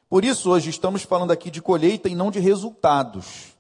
Por 0.08 0.24
isso, 0.26 0.52
hoje 0.52 0.70
estamos 0.70 1.04
falando 1.04 1.32
aqui 1.32 1.50
de 1.50 1.62
colheita 1.62 2.10
e 2.10 2.16
não 2.16 2.30
de 2.30 2.40
resultados. 2.40 3.56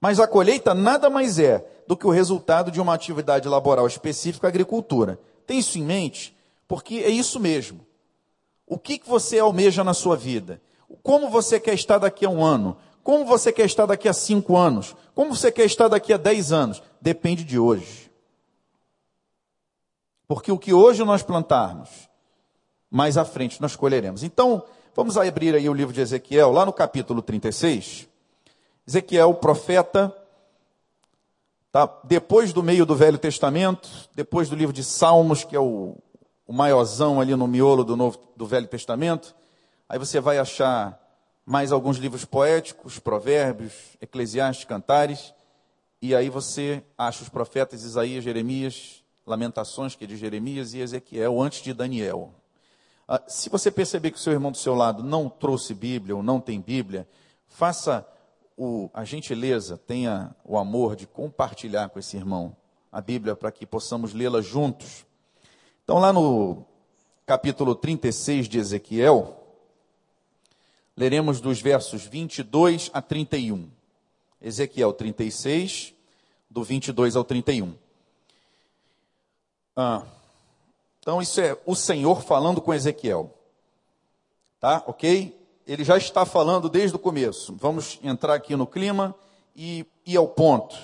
Mas 0.00 0.20
a 0.20 0.26
colheita 0.26 0.74
nada 0.74 1.10
mais 1.10 1.38
é 1.38 1.64
do 1.86 1.96
que 1.96 2.06
o 2.06 2.10
resultado 2.10 2.70
de 2.70 2.80
uma 2.80 2.94
atividade 2.94 3.48
laboral 3.48 3.86
específica, 3.86 4.46
a 4.46 4.50
agricultura. 4.50 5.18
Tem 5.46 5.58
isso 5.58 5.78
em 5.78 5.82
mente? 5.82 6.36
Porque 6.66 6.96
é 6.96 7.08
isso 7.08 7.40
mesmo. 7.40 7.86
O 8.66 8.78
que, 8.78 8.98
que 8.98 9.08
você 9.08 9.38
almeja 9.38 9.82
na 9.82 9.94
sua 9.94 10.16
vida? 10.16 10.60
Como 11.02 11.30
você 11.30 11.58
quer 11.58 11.74
estar 11.74 11.98
daqui 11.98 12.24
a 12.26 12.30
um 12.30 12.44
ano? 12.44 12.76
Como 13.02 13.24
você 13.24 13.52
quer 13.52 13.64
estar 13.64 13.86
daqui 13.86 14.08
a 14.08 14.12
cinco 14.12 14.56
anos? 14.56 14.94
Como 15.14 15.34
você 15.34 15.50
quer 15.50 15.64
estar 15.64 15.88
daqui 15.88 16.12
a 16.12 16.16
dez 16.16 16.52
anos? 16.52 16.82
Depende 17.00 17.42
de 17.42 17.58
hoje. 17.58 18.10
Porque 20.26 20.52
o 20.52 20.58
que 20.58 20.74
hoje 20.74 21.02
nós 21.04 21.22
plantarmos, 21.22 21.88
mais 22.90 23.16
à 23.16 23.24
frente 23.24 23.60
nós 23.62 23.74
colheremos. 23.74 24.22
Então, 24.22 24.62
Vamos 24.98 25.16
abrir 25.16 25.54
aí 25.54 25.68
o 25.68 25.72
livro 25.72 25.94
de 25.94 26.00
Ezequiel, 26.00 26.50
lá 26.50 26.66
no 26.66 26.72
capítulo 26.72 27.22
36. 27.22 28.08
Ezequiel, 28.88 29.34
profeta, 29.34 30.16
tá? 31.70 32.00
depois 32.04 32.54
do 32.54 32.62
meio 32.62 32.86
do 32.86 32.96
Velho 32.96 33.18
Testamento, 33.18 33.86
depois 34.14 34.48
do 34.48 34.56
livro 34.56 34.72
de 34.72 34.82
Salmos, 34.82 35.44
que 35.44 35.54
é 35.54 35.60
o, 35.60 35.94
o 36.46 36.54
maiorzão 36.54 37.20
ali 37.20 37.36
no 37.36 37.46
miolo 37.46 37.84
do, 37.84 37.94
Novo, 37.94 38.18
do 38.34 38.46
Velho 38.46 38.66
Testamento. 38.66 39.36
Aí 39.86 39.98
você 39.98 40.20
vai 40.20 40.38
achar 40.38 40.98
mais 41.44 41.70
alguns 41.70 41.98
livros 41.98 42.24
poéticos, 42.24 42.98
provérbios, 42.98 43.74
eclesiastes, 44.00 44.64
cantares. 44.64 45.34
E 46.00 46.14
aí 46.14 46.30
você 46.30 46.82
acha 46.96 47.22
os 47.22 47.28
profetas 47.28 47.82
Isaías, 47.82 48.24
Jeremias, 48.24 49.04
Lamentações, 49.26 49.94
que 49.94 50.04
é 50.04 50.06
de 50.06 50.16
Jeremias, 50.16 50.72
e 50.72 50.78
Ezequiel, 50.78 51.38
antes 51.42 51.60
de 51.60 51.74
Daniel. 51.74 52.32
Ah, 53.06 53.20
se 53.28 53.50
você 53.50 53.70
perceber 53.70 54.12
que 54.12 54.16
o 54.16 54.20
seu 54.20 54.32
irmão 54.32 54.50
do 54.50 54.56
seu 54.56 54.74
lado 54.74 55.02
não 55.02 55.28
trouxe 55.28 55.74
Bíblia 55.74 56.16
ou 56.16 56.22
não 56.22 56.40
tem 56.40 56.58
Bíblia, 56.58 57.06
faça 57.46 58.06
o, 58.58 58.90
a 58.92 59.04
gentileza, 59.04 59.78
tenha 59.78 60.34
o 60.44 60.58
amor 60.58 60.96
de 60.96 61.06
compartilhar 61.06 61.88
com 61.90 61.98
esse 62.00 62.16
irmão 62.16 62.56
a 62.90 63.00
Bíblia 63.00 63.36
para 63.36 63.52
que 63.52 63.64
possamos 63.64 64.12
lê-la 64.12 64.42
juntos. 64.42 65.06
Então, 65.84 65.98
lá 65.98 66.12
no 66.12 66.64
capítulo 67.24 67.74
36 67.76 68.48
de 68.48 68.58
Ezequiel, 68.58 69.40
leremos 70.96 71.40
dos 71.40 71.60
versos 71.60 72.04
22 72.04 72.90
a 72.92 73.00
31. 73.00 73.70
Ezequiel 74.42 74.92
36, 74.92 75.94
do 76.50 76.64
22 76.64 77.14
ao 77.14 77.22
31. 77.22 77.74
Ah. 79.76 80.02
Então, 80.98 81.22
isso 81.22 81.40
é 81.40 81.56
o 81.64 81.76
Senhor 81.76 82.22
falando 82.22 82.60
com 82.60 82.74
Ezequiel. 82.74 83.32
Tá? 84.58 84.82
Ok? 84.86 85.37
Ele 85.68 85.84
já 85.84 85.98
está 85.98 86.24
falando 86.24 86.70
desde 86.70 86.96
o 86.96 86.98
começo. 86.98 87.54
Vamos 87.60 88.00
entrar 88.02 88.32
aqui 88.32 88.56
no 88.56 88.66
clima 88.66 89.14
e 89.54 89.84
ir 90.06 90.16
ao 90.16 90.26
ponto. 90.26 90.74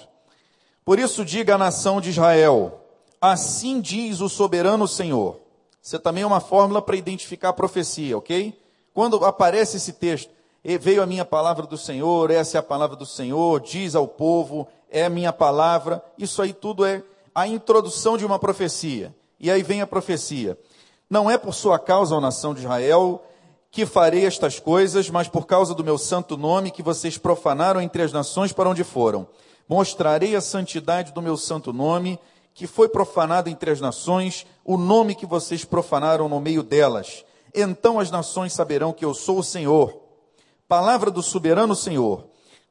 Por 0.84 0.98
isso, 0.98 1.24
diga 1.24 1.54
à 1.54 1.58
nação 1.58 2.02
de 2.02 2.10
Israel: 2.10 2.82
Assim 3.18 3.80
diz 3.80 4.20
o 4.20 4.28
soberano 4.28 4.86
Senhor. 4.86 5.40
Isso 5.82 5.98
também 5.98 6.22
é 6.22 6.26
uma 6.26 6.40
fórmula 6.40 6.82
para 6.82 6.96
identificar 6.96 7.48
a 7.48 7.52
profecia, 7.54 8.18
ok? 8.18 8.60
Quando 8.92 9.24
aparece 9.24 9.78
esse 9.78 9.94
texto, 9.94 10.30
veio 10.80 11.02
a 11.02 11.06
minha 11.06 11.24
palavra 11.24 11.66
do 11.66 11.78
Senhor, 11.78 12.30
essa 12.30 12.58
é 12.58 12.60
a 12.60 12.62
palavra 12.62 12.94
do 12.94 13.06
Senhor, 13.06 13.60
diz 13.60 13.94
ao 13.94 14.06
povo, 14.06 14.68
é 14.90 15.06
a 15.06 15.10
minha 15.10 15.32
palavra, 15.32 16.04
isso 16.18 16.42
aí 16.42 16.52
tudo 16.52 16.84
é 16.84 17.02
a 17.34 17.48
introdução 17.48 18.18
de 18.18 18.26
uma 18.26 18.38
profecia. 18.38 19.14
E 19.40 19.50
aí 19.50 19.62
vem 19.62 19.80
a 19.80 19.86
profecia. 19.86 20.58
Não 21.08 21.30
é 21.30 21.38
por 21.38 21.54
sua 21.54 21.78
causa, 21.78 22.14
ó 22.14 22.20
nação 22.20 22.52
de 22.52 22.60
Israel, 22.60 23.22
que 23.74 23.84
farei 23.84 24.24
estas 24.24 24.60
coisas, 24.60 25.10
mas 25.10 25.26
por 25.26 25.48
causa 25.48 25.74
do 25.74 25.82
meu 25.82 25.98
santo 25.98 26.36
nome 26.36 26.70
que 26.70 26.80
vocês 26.80 27.18
profanaram 27.18 27.80
entre 27.80 28.02
as 28.02 28.12
nações 28.12 28.52
para 28.52 28.70
onde 28.70 28.84
foram. 28.84 29.26
Mostrarei 29.68 30.36
a 30.36 30.40
santidade 30.40 31.12
do 31.12 31.20
meu 31.20 31.36
santo 31.36 31.72
nome, 31.72 32.16
que 32.54 32.68
foi 32.68 32.88
profanado 32.88 33.50
entre 33.50 33.72
as 33.72 33.80
nações, 33.80 34.46
o 34.64 34.76
nome 34.76 35.16
que 35.16 35.26
vocês 35.26 35.64
profanaram 35.64 36.28
no 36.28 36.38
meio 36.38 36.62
delas. 36.62 37.24
Então 37.52 37.98
as 37.98 38.12
nações 38.12 38.52
saberão 38.52 38.92
que 38.92 39.04
eu 39.04 39.12
sou 39.12 39.40
o 39.40 39.44
Senhor. 39.44 40.00
Palavra 40.68 41.10
do 41.10 41.20
soberano 41.20 41.74
Senhor. 41.74 42.26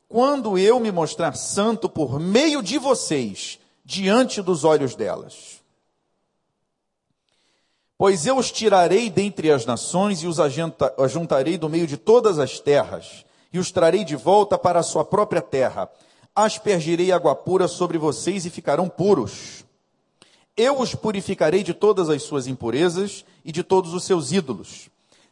Quando 0.08 0.58
eu 0.58 0.80
me 0.80 0.90
mostrar 0.90 1.36
santo 1.36 1.90
por 1.90 2.18
meio 2.18 2.64
de 2.64 2.78
vocês, 2.78 3.60
diante 3.84 4.42
dos 4.42 4.64
olhos 4.64 4.96
delas. 4.96 5.62
Pois 8.04 8.26
eu 8.26 8.38
os 8.38 8.52
tirarei 8.52 9.10
dentre 9.10 9.50
as 9.50 9.66
nações 9.66 10.22
e 10.24 10.28
os 10.28 10.38
ajuntarei 10.38 11.58
do 11.58 11.70
meio 11.70 11.88
de 11.88 11.96
todas 11.96 12.38
as 12.38 12.60
terras, 12.60 13.24
e 13.54 13.58
os 13.58 13.72
trarei 13.72 14.04
de 14.04 14.18
volta 14.18 14.58
para 14.58 14.82
a 14.82 14.84
sua 14.84 15.06
própria 15.06 15.42
terra. 15.42 15.90
Aspergirei 16.36 17.14
água 17.14 17.34
pura 17.34 17.66
sobre 17.66 17.98
vocês 17.98 18.46
e 18.46 18.50
ficarão 18.50 18.90
puros. 18.90 19.64
Eu 20.58 20.82
os 20.82 20.94
purificarei 20.94 21.64
de 21.64 21.74
todas 21.74 22.10
as 22.10 22.24
suas 22.24 22.46
impurezas 22.46 23.24
e 23.46 23.54
de 23.54 23.64
todos 23.64 23.94
os 23.94 24.04
seus 24.04 24.34
ídolos. 24.34 24.90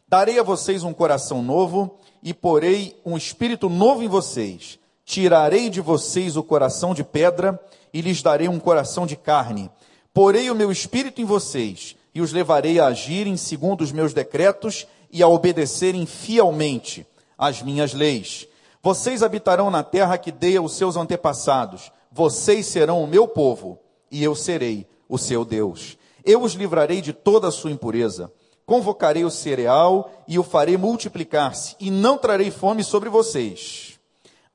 Darei 0.08 0.38
a 0.38 0.42
vocês 0.42 0.82
um 0.82 0.94
coração 0.94 1.42
novo 1.42 1.98
e 2.22 2.32
porei 2.32 2.98
um 3.04 3.18
espírito 3.18 3.68
novo 3.68 4.02
em 4.02 4.08
vocês. 4.08 4.78
Tirarei 5.04 5.68
de 5.68 5.82
vocês 5.82 6.38
o 6.38 6.42
coração 6.42 6.94
de 6.94 7.04
pedra 7.04 7.62
e 7.92 8.00
lhes 8.00 8.22
darei 8.22 8.48
um 8.48 8.58
coração 8.58 9.06
de 9.06 9.14
carne. 9.14 9.70
Porei 10.14 10.50
o 10.50 10.54
meu 10.54 10.72
espírito 10.72 11.20
em 11.20 11.26
vocês 11.26 11.96
e 12.14 12.20
os 12.20 12.32
levarei 12.32 12.78
a 12.78 12.86
agirem 12.86 13.36
segundo 13.36 13.80
os 13.82 13.92
meus 13.92 14.12
decretos 14.12 14.86
e 15.10 15.22
a 15.22 15.28
obedecerem 15.28 16.06
fielmente 16.06 17.06
às 17.38 17.62
minhas 17.62 17.92
leis. 17.92 18.46
Vocês 18.82 19.22
habitarão 19.22 19.70
na 19.70 19.82
terra 19.82 20.18
que 20.18 20.32
dei 20.32 20.56
aos 20.56 20.74
seus 20.74 20.96
antepassados. 20.96 21.92
Vocês 22.10 22.66
serão 22.66 23.02
o 23.02 23.06
meu 23.06 23.28
povo 23.28 23.78
e 24.10 24.22
eu 24.22 24.34
serei 24.34 24.86
o 25.08 25.16
seu 25.16 25.44
Deus. 25.44 25.96
Eu 26.24 26.42
os 26.42 26.54
livrarei 26.54 27.00
de 27.00 27.12
toda 27.12 27.48
a 27.48 27.52
sua 27.52 27.70
impureza. 27.70 28.32
Convocarei 28.64 29.24
o 29.24 29.30
cereal 29.30 30.10
e 30.28 30.38
o 30.38 30.42
farei 30.42 30.76
multiplicar-se, 30.76 31.74
e 31.80 31.90
não 31.90 32.16
trarei 32.16 32.50
fome 32.50 32.84
sobre 32.84 33.08
vocês. 33.08 33.98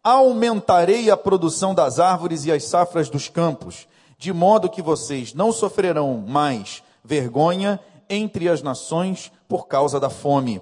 Aumentarei 0.02 1.12
a 1.12 1.18
produção 1.18 1.76
das 1.76 2.00
árvores 2.00 2.46
e 2.46 2.52
as 2.52 2.64
safras 2.64 3.10
dos 3.10 3.28
campos, 3.28 3.86
de 4.18 4.32
modo 4.32 4.70
que 4.70 4.82
vocês 4.82 5.34
não 5.34 5.52
sofrerão 5.52 6.24
mais 6.26 6.82
vergonha 7.08 7.80
entre 8.10 8.50
as 8.50 8.62
nações 8.62 9.32
por 9.48 9.68
causa 9.68 10.00
da 10.00 10.10
fome. 10.10 10.62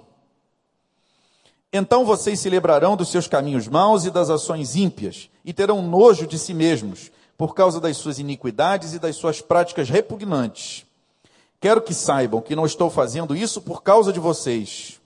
Então 1.72 2.04
vocês 2.04 2.38
se 2.38 2.48
lembrarão 2.48 2.96
dos 2.96 3.10
seus 3.10 3.26
caminhos 3.26 3.66
maus 3.66 4.04
e 4.04 4.10
das 4.10 4.30
ações 4.30 4.76
ímpias, 4.76 5.28
e 5.44 5.52
terão 5.52 5.82
nojo 5.82 6.26
de 6.26 6.38
si 6.38 6.54
mesmos, 6.54 7.10
por 7.36 7.54
causa 7.54 7.80
das 7.80 7.96
suas 7.96 8.18
iniquidades 8.18 8.94
e 8.94 8.98
das 8.98 9.16
suas 9.16 9.40
práticas 9.40 9.90
repugnantes. 9.90 10.86
Quero 11.60 11.82
que 11.82 11.92
saibam 11.92 12.40
que 12.40 12.56
não 12.56 12.64
estou 12.64 12.88
fazendo 12.88 13.34
isso 13.34 13.60
por 13.60 13.82
causa 13.82 14.12
de 14.12 14.20
vocês. 14.20 15.00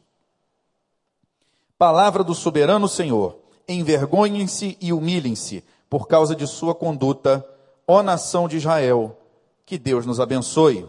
Palavra 1.79 2.23
do 2.23 2.35
soberano 2.35 2.87
Senhor: 2.87 3.39
envergonhem-se 3.67 4.77
e 4.81 4.93
humilhem-se 4.93 5.65
por 5.89 6.07
causa 6.07 6.37
de 6.37 6.47
sua 6.47 6.75
conduta, 6.75 7.45
ó 7.87 8.03
nação 8.03 8.47
de 8.47 8.59
Israel. 8.59 9.17
Que 9.65 9.79
Deus 9.79 10.05
nos 10.05 10.21
abençoe. 10.21 10.87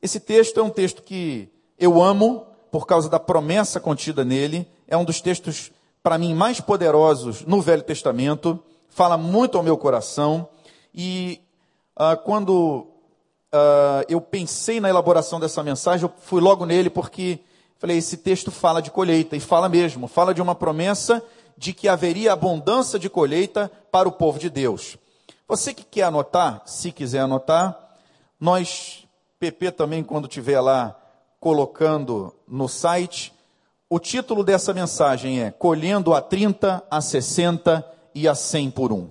Esse 0.00 0.20
texto 0.20 0.60
é 0.60 0.62
um 0.62 0.70
texto 0.70 1.02
que 1.02 1.48
eu 1.78 2.00
amo 2.00 2.46
por 2.70 2.86
causa 2.86 3.08
da 3.08 3.18
promessa 3.18 3.80
contida 3.80 4.24
nele. 4.24 4.68
É 4.86 4.96
um 4.96 5.04
dos 5.04 5.20
textos, 5.20 5.72
para 6.02 6.16
mim, 6.16 6.34
mais 6.34 6.60
poderosos 6.60 7.44
no 7.44 7.60
Velho 7.60 7.82
Testamento. 7.82 8.62
Fala 8.88 9.16
muito 9.16 9.58
ao 9.58 9.64
meu 9.64 9.76
coração. 9.76 10.48
E 10.94 11.40
ah, 11.96 12.16
quando 12.16 12.86
ah, 13.52 14.04
eu 14.08 14.20
pensei 14.20 14.80
na 14.80 14.88
elaboração 14.88 15.40
dessa 15.40 15.62
mensagem, 15.64 16.04
eu 16.04 16.12
fui 16.20 16.40
logo 16.40 16.64
nele 16.64 16.90
porque 16.90 17.40
falei: 17.78 17.98
esse 17.98 18.18
texto 18.18 18.52
fala 18.52 18.80
de 18.80 18.92
colheita. 18.92 19.34
E 19.34 19.40
fala 19.40 19.68
mesmo. 19.68 20.06
Fala 20.06 20.32
de 20.32 20.40
uma 20.40 20.54
promessa 20.54 21.22
de 21.56 21.72
que 21.72 21.88
haveria 21.88 22.32
abundância 22.32 23.00
de 23.00 23.10
colheita 23.10 23.70
para 23.90 24.08
o 24.08 24.12
povo 24.12 24.38
de 24.38 24.48
Deus. 24.48 24.96
Você 25.48 25.74
que 25.74 25.82
quer 25.82 26.02
anotar, 26.02 26.62
se 26.66 26.92
quiser 26.92 27.20
anotar, 27.20 27.76
nós 28.38 29.07
PP 29.38 29.70
também, 29.70 30.02
quando 30.02 30.26
estiver 30.26 30.60
lá 30.60 30.96
colocando 31.38 32.34
no 32.46 32.68
site, 32.68 33.32
o 33.88 34.00
título 34.00 34.42
dessa 34.42 34.74
mensagem 34.74 35.40
é 35.40 35.52
Colhendo 35.52 36.12
a 36.12 36.20
30, 36.20 36.82
a 36.90 37.00
60 37.00 37.86
e 38.12 38.26
a 38.26 38.34
100 38.34 38.70
por 38.72 38.92
um. 38.92 39.08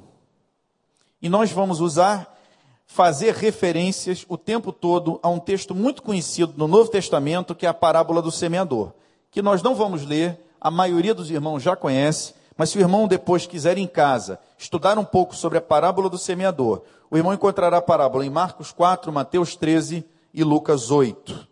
E 1.21 1.29
nós 1.29 1.49
vamos 1.49 1.79
usar, 1.79 2.37
fazer 2.85 3.35
referências 3.35 4.25
o 4.27 4.37
tempo 4.37 4.73
todo 4.73 5.17
a 5.23 5.29
um 5.29 5.39
texto 5.39 5.73
muito 5.73 6.03
conhecido 6.03 6.53
no 6.57 6.67
Novo 6.67 6.91
Testamento, 6.91 7.55
que 7.55 7.65
é 7.65 7.69
a 7.69 7.73
parábola 7.73 8.21
do 8.21 8.31
semeador, 8.31 8.91
que 9.31 9.41
nós 9.41 9.63
não 9.63 9.75
vamos 9.75 10.05
ler, 10.05 10.37
a 10.59 10.69
maioria 10.69 11.13
dos 11.13 11.31
irmãos 11.31 11.63
já 11.63 11.73
conhece, 11.73 12.33
mas 12.57 12.69
se 12.69 12.77
o 12.77 12.81
irmão 12.81 13.07
depois 13.07 13.47
quiser 13.47 13.77
em 13.77 13.87
casa 13.87 14.39
estudar 14.57 14.97
um 14.99 15.05
pouco 15.05 15.33
sobre 15.33 15.57
a 15.57 15.61
parábola 15.61 16.09
do 16.09 16.17
semeador, 16.17 16.81
o 17.09 17.15
irmão 17.15 17.33
encontrará 17.33 17.77
a 17.77 17.81
parábola 17.81 18.25
em 18.25 18.29
Marcos 18.29 18.73
4, 18.73 19.09
Mateus 19.09 19.55
13 19.55 20.03
e 20.37 20.43
Lucas 20.43 20.91
8. 20.91 21.47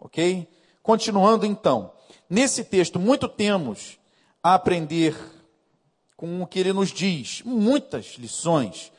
Ok? 0.00 0.48
Continuando 0.82 1.44
então. 1.44 1.92
Nesse 2.28 2.64
texto, 2.64 2.98
muito 2.98 3.28
temos 3.28 3.98
a 4.42 4.54
aprender 4.54 5.14
com 6.16 6.40
o 6.40 6.46
que 6.46 6.58
ele 6.58 6.72
nos 6.72 6.88
diz, 6.88 7.42
muitas 7.44 8.14
lições, 8.18 8.90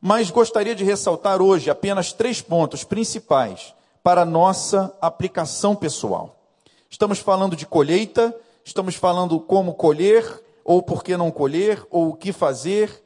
mas 0.00 0.30
gostaria 0.30 0.74
de 0.74 0.82
ressaltar 0.82 1.42
hoje 1.42 1.68
apenas 1.68 2.14
três 2.14 2.40
pontos 2.40 2.84
principais 2.84 3.74
para 4.02 4.24
nossa 4.24 4.96
aplicação 5.00 5.76
pessoal. 5.76 6.48
Estamos 6.88 7.18
falando 7.18 7.54
de 7.54 7.66
colheita, 7.66 8.34
estamos 8.64 8.94
falando 8.94 9.38
como 9.38 9.74
colher, 9.74 10.42
ou 10.64 10.82
por 10.82 11.04
que 11.04 11.18
não 11.18 11.30
colher, 11.30 11.86
ou 11.90 12.10
o 12.10 12.16
que 12.16 12.32
fazer 12.32 13.04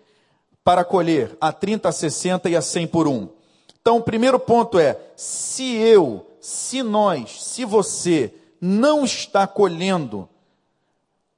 para 0.62 0.84
colher 0.84 1.36
a 1.40 1.52
30, 1.52 1.88
a 1.88 1.92
60 1.92 2.48
e 2.48 2.54
a 2.54 2.62
100 2.62 2.86
por 2.86 3.08
um. 3.08 3.39
Então, 3.80 3.98
o 3.98 4.02
primeiro 4.02 4.38
ponto 4.38 4.78
é: 4.78 5.00
se 5.16 5.76
eu, 5.76 6.26
se 6.40 6.82
nós, 6.82 7.42
se 7.44 7.64
você 7.64 8.34
não 8.60 9.04
está 9.04 9.46
colhendo 9.46 10.28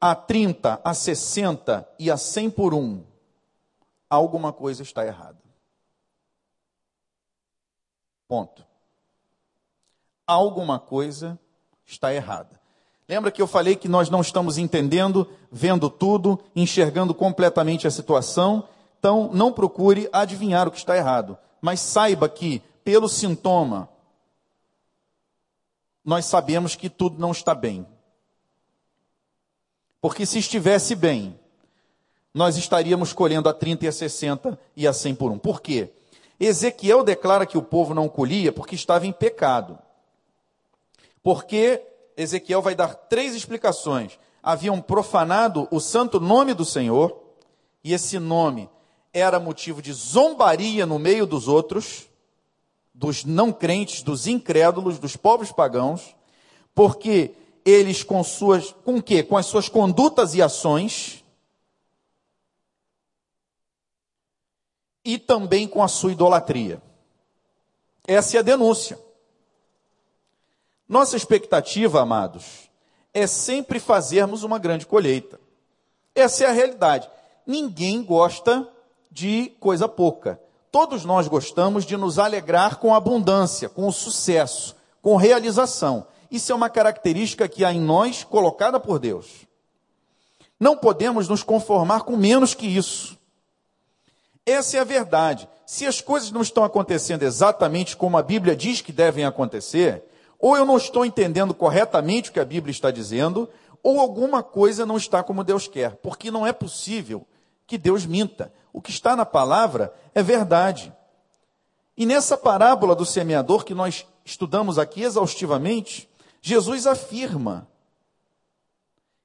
a 0.01 0.15
30, 0.15 0.81
a 0.83 0.95
60 0.95 1.89
e 1.99 2.11
a 2.11 2.17
100 2.17 2.51
por 2.51 2.75
um, 2.75 3.05
alguma 4.11 4.53
coisa 4.53 4.83
está 4.83 5.07
errada. 5.07 5.39
Ponto. 8.27 8.65
Alguma 10.27 10.81
coisa 10.81 11.39
está 11.87 12.13
errada. 12.13 12.61
Lembra 13.09 13.31
que 13.31 13.43
eu 13.43 13.47
falei 13.47 13.77
que 13.77 13.89
nós 13.89 14.09
não 14.09 14.21
estamos 14.21 14.59
entendendo, 14.59 15.29
vendo 15.51 15.91
tudo, 15.91 16.41
enxergando 16.57 17.15
completamente 17.15 17.87
a 17.87 17.91
situação? 17.91 18.67
Então, 18.99 19.31
não 19.33 19.53
procure 19.53 20.09
adivinhar 20.13 20.67
o 20.67 20.71
que 20.71 20.79
está 20.79 20.97
errado, 20.97 21.37
mas 21.63 21.79
saiba 21.79 22.29
que, 22.29 22.61
pelo 22.83 23.09
sintoma, 23.09 23.89
nós 26.05 26.27
sabemos 26.27 26.75
que 26.75 26.91
tudo 26.91 27.21
não 27.21 27.31
está 27.31 27.55
bem. 27.55 27.87
Porque 30.01 30.27
se 30.27 30.41
estivesse 30.41 30.97
bem, 30.97 31.39
nós 32.35 32.57
estaríamos 32.57 33.13
colhendo 33.13 33.49
a 33.49 33.55
30 33.55 33.85
e 33.85 33.89
a 33.89 33.93
60 33.93 34.59
e 34.75 34.89
a 34.89 34.93
100 34.93 35.15
por 35.15 35.31
um. 35.31 35.39
Por 35.39 35.63
quê? 35.63 35.93
Ezequiel 36.41 37.05
declara 37.05 37.47
que 37.47 37.57
o 37.57 37.63
povo 37.63 37.95
não 37.95 38.09
colhia 38.09 38.53
porque 38.53 38.75
estava 38.75 39.07
em 39.07 39.13
pecado. 39.13 39.79
Porque 41.23 41.81
Ezequiel 42.17 42.61
vai 42.61 42.75
dar 42.75 42.97
três 42.97 43.37
explicações. 43.37 44.19
Haviam 44.43 44.81
profanado 44.81 45.69
o 45.71 45.79
santo 45.79 46.19
nome 46.19 46.53
do 46.53 46.65
Senhor, 46.65 47.23
e 47.85 47.93
esse 47.93 48.19
nome 48.19 48.69
era 49.13 49.39
motivo 49.39 49.83
de 49.83 49.93
zombaria 49.93 50.87
no 50.87 50.99
meio 50.99 51.27
dos 51.27 51.47
outros, 51.49 52.09
dos 52.95 53.25
não 53.25 53.53
crentes, 53.53 54.03
dos 54.03 54.27
incrédulos, 54.27 54.99
dos 54.99 55.17
povos 55.17 55.53
pagãos, 55.53 56.15
porque 56.75 57.35
eles 57.65 58.03
com 58.03 58.23
suas, 58.25 58.73
com 58.85 58.97
o 58.97 59.03
quê? 59.03 59.23
Com 59.23 59.37
as 59.37 59.47
suas 59.47 59.69
condutas 59.69 60.35
e 60.35 60.43
ações, 60.43 61.23
e 65.05 65.19
também 65.19 65.67
com 65.67 65.83
a 65.83 65.89
sua 65.89 66.13
idolatria. 66.13 66.81
Essa 68.07 68.37
é 68.37 68.41
a 68.41 68.43
denúncia. 68.43 68.99
Nossa 70.89 71.17
expectativa, 71.17 72.01
amados, 72.01 72.71
é 73.13 73.27
sempre 73.27 73.81
fazermos 73.81 74.43
uma 74.43 74.59
grande 74.59 74.87
colheita. 74.87 75.41
Essa 76.15 76.45
é 76.45 76.47
a 76.49 76.53
realidade. 76.53 77.11
Ninguém 77.47 78.03
gosta 78.03 78.69
de 79.13 79.53
coisa 79.61 79.87
pouca. 79.87 80.41
Todos 80.71 81.05
nós 81.05 81.29
gostamos 81.29 81.85
de 81.85 81.97
nos 81.97 82.19
alegrar 82.19 82.79
com 82.79 82.95
abundância, 82.95 83.69
com 83.69 83.93
sucesso, 83.93 84.75
com 85.03 85.17
realização. 85.17 86.07
Isso 86.31 86.51
é 86.51 86.55
uma 86.55 86.71
característica 86.71 87.47
que 87.47 87.63
há 87.63 87.73
em 87.73 87.81
nós 87.81 88.25
colocada 88.25 88.81
por 88.81 88.99
Deus. 88.99 89.47
Não 90.59 90.77
podemos 90.77 91.29
nos 91.29 91.43
conformar 91.43 92.03
com 92.03 92.17
menos 92.17 92.55
que 92.55 92.67
isso. 92.67 93.19
Essa 94.47 94.79
é 94.79 94.81
a 94.81 94.85
verdade. 94.85 95.47
Se 95.67 95.87
as 95.87 96.01
coisas 96.01 96.31
não 96.31 96.41
estão 96.41 96.65
acontecendo 96.65 97.23
exatamente 97.23 97.97
como 97.97 98.17
a 98.17 98.23
Bíblia 98.23 98.57
diz 98.57 98.81
que 98.81 98.93
devem 98.93 99.25
acontecer, 99.25 100.03
ou 100.39 100.57
eu 100.57 100.65
não 100.65 100.77
estou 100.77 101.05
entendendo 101.05 101.53
corretamente 101.53 102.31
o 102.31 102.33
que 102.33 102.41
a 102.41 102.45
Bíblia 102.45 102.73
está 102.73 102.91
dizendo, 102.91 103.49
ou 103.83 104.01
alguma 104.01 104.43
coisa 104.43 104.87
não 104.87 104.97
está 104.97 105.23
como 105.23 105.45
Deus 105.45 105.69
quer, 105.69 105.97
porque 105.97 106.31
não 106.31 106.47
é 106.47 106.53
possível 106.53 107.27
que 107.67 107.77
Deus 107.77 108.07
minta. 108.07 108.53
O 108.73 108.81
que 108.81 108.91
está 108.91 109.15
na 109.15 109.27
palavra 109.27 109.93
é 110.15 110.23
verdade. 110.23 110.93
E 111.97 112.07
nessa 112.07 112.37
parábola 112.37 112.95
do 112.95 113.05
semeador 113.05 113.65
que 113.65 113.75
nós 113.75 114.07
estudamos 114.25 114.79
aqui 114.79 115.03
exaustivamente, 115.03 116.09
Jesus 116.41 116.87
afirma 116.87 117.69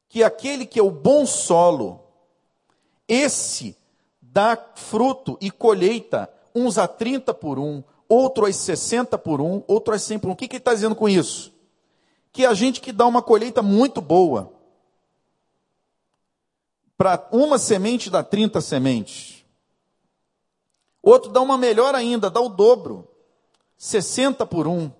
que 0.10 0.24
aquele 0.24 0.66
que 0.66 0.80
é 0.80 0.84
o 0.84 0.92
bom 0.92 1.26
solo, 1.26 2.04
esse 3.08 3.78
dá 4.22 4.58
fruto 4.76 5.38
e 5.42 5.50
colheita, 5.50 6.30
uns 6.54 6.78
a 6.78 6.88
30 6.88 7.34
por 7.34 7.58
um, 7.58 7.84
outro 8.08 8.46
a 8.46 8.52
60 8.52 9.18
por 9.18 9.42
um, 9.42 9.64
outro 9.68 9.94
a 9.94 10.00
100 10.00 10.20
por 10.20 10.30
um. 10.30 10.32
O 10.32 10.36
que, 10.36 10.48
que 10.48 10.56
ele 10.56 10.62
está 10.62 10.74
dizendo 10.74 10.96
com 10.96 11.10
isso? 11.10 11.54
Que 12.32 12.46
a 12.46 12.54
gente 12.54 12.82
que 12.82 12.92
dá 12.92 13.06
uma 13.06 13.22
colheita 13.22 13.62
muito 13.62 14.02
boa, 14.02 14.54
para 16.98 17.28
uma 17.32 17.58
semente 17.58 18.10
dá 18.10 18.24
30 18.24 18.60
sementes. 18.60 19.37
Outro 21.08 21.32
dá 21.32 21.40
uma 21.40 21.58
melhor 21.58 21.96
ainda, 21.96 22.30
dá 22.30 22.42
o 22.42 22.50
dobro, 22.50 23.08
60 23.78 24.46
por 24.46 24.68
um. 24.68 24.92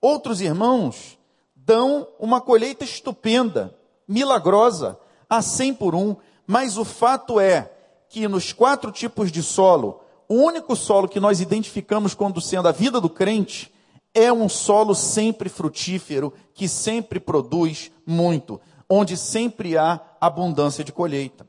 Outros 0.00 0.40
irmãos 0.40 1.16
dão 1.54 2.08
uma 2.18 2.40
colheita 2.40 2.82
estupenda, 2.82 3.72
milagrosa, 4.08 4.98
a 5.30 5.40
100 5.40 5.74
por 5.74 5.94
um, 5.94 6.16
mas 6.48 6.76
o 6.76 6.84
fato 6.84 7.38
é 7.38 7.70
que 8.08 8.26
nos 8.26 8.52
quatro 8.52 8.90
tipos 8.90 9.30
de 9.30 9.40
solo, 9.40 10.00
o 10.28 10.34
único 10.34 10.74
solo 10.74 11.06
que 11.06 11.20
nós 11.20 11.40
identificamos 11.40 12.12
quando 12.12 12.40
sendo 12.40 12.66
a 12.66 12.72
vida 12.72 13.00
do 13.00 13.08
crente 13.08 13.72
é 14.12 14.32
um 14.32 14.48
solo 14.48 14.96
sempre 14.96 15.48
frutífero, 15.48 16.32
que 16.54 16.66
sempre 16.66 17.20
produz 17.20 17.92
muito, 18.04 18.60
onde 18.90 19.16
sempre 19.16 19.78
há 19.78 20.00
abundância 20.20 20.82
de 20.82 20.90
colheita. 20.90 21.48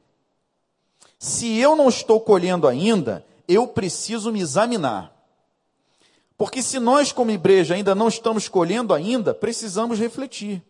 Se 1.17 1.57
eu 1.57 1.75
não 1.75 1.89
estou 1.89 2.19
colhendo 2.19 2.67
ainda, 2.67 3.25
eu 3.47 3.67
preciso 3.67 4.31
me 4.31 4.41
examinar. 4.41 5.13
Porque 6.37 6.61
se 6.61 6.79
nós, 6.79 7.11
como 7.11 7.31
igreja, 7.31 7.73
ainda 7.73 7.95
não 7.95 8.07
estamos 8.07 8.47
colhendo 8.47 8.93
ainda, 8.93 9.33
precisamos 9.33 9.97
refletir. 9.97 10.63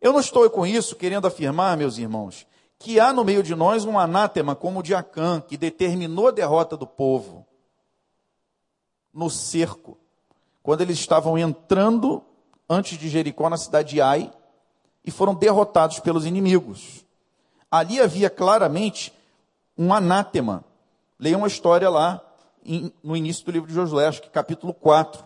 Eu 0.00 0.12
não 0.12 0.20
estou 0.20 0.48
com 0.50 0.66
isso 0.66 0.94
querendo 0.94 1.26
afirmar, 1.26 1.76
meus 1.76 1.98
irmãos, 1.98 2.46
que 2.78 3.00
há 3.00 3.12
no 3.12 3.24
meio 3.24 3.42
de 3.42 3.54
nós 3.54 3.84
um 3.84 3.98
anátema 3.98 4.54
como 4.54 4.80
o 4.80 4.82
de 4.82 4.94
Acã, 4.94 5.40
que 5.40 5.56
determinou 5.56 6.28
a 6.28 6.32
derrota 6.32 6.76
do 6.76 6.86
povo 6.86 7.46
no 9.12 9.30
cerco, 9.30 9.96
quando 10.62 10.82
eles 10.82 10.98
estavam 10.98 11.38
entrando 11.38 12.22
antes 12.68 12.98
de 12.98 13.08
Jericó 13.08 13.48
na 13.48 13.56
cidade 13.56 13.94
de 13.94 14.00
Ai 14.00 14.30
e 15.04 15.10
foram 15.10 15.34
derrotados 15.34 16.00
pelos 16.00 16.26
inimigos. 16.26 17.04
Ali 17.70 18.00
havia 18.00 18.28
claramente 18.28 19.12
um 19.78 19.94
anátema. 19.94 20.64
Leiam 21.18 21.40
uma 21.40 21.48
história 21.48 21.88
lá 21.88 22.22
no 23.02 23.16
início 23.16 23.44
do 23.44 23.52
livro 23.52 23.68
de 23.68 23.74
Josué, 23.74 24.06
acho 24.06 24.22
que 24.22 24.28
capítulo 24.28 24.74
4. 24.74 25.24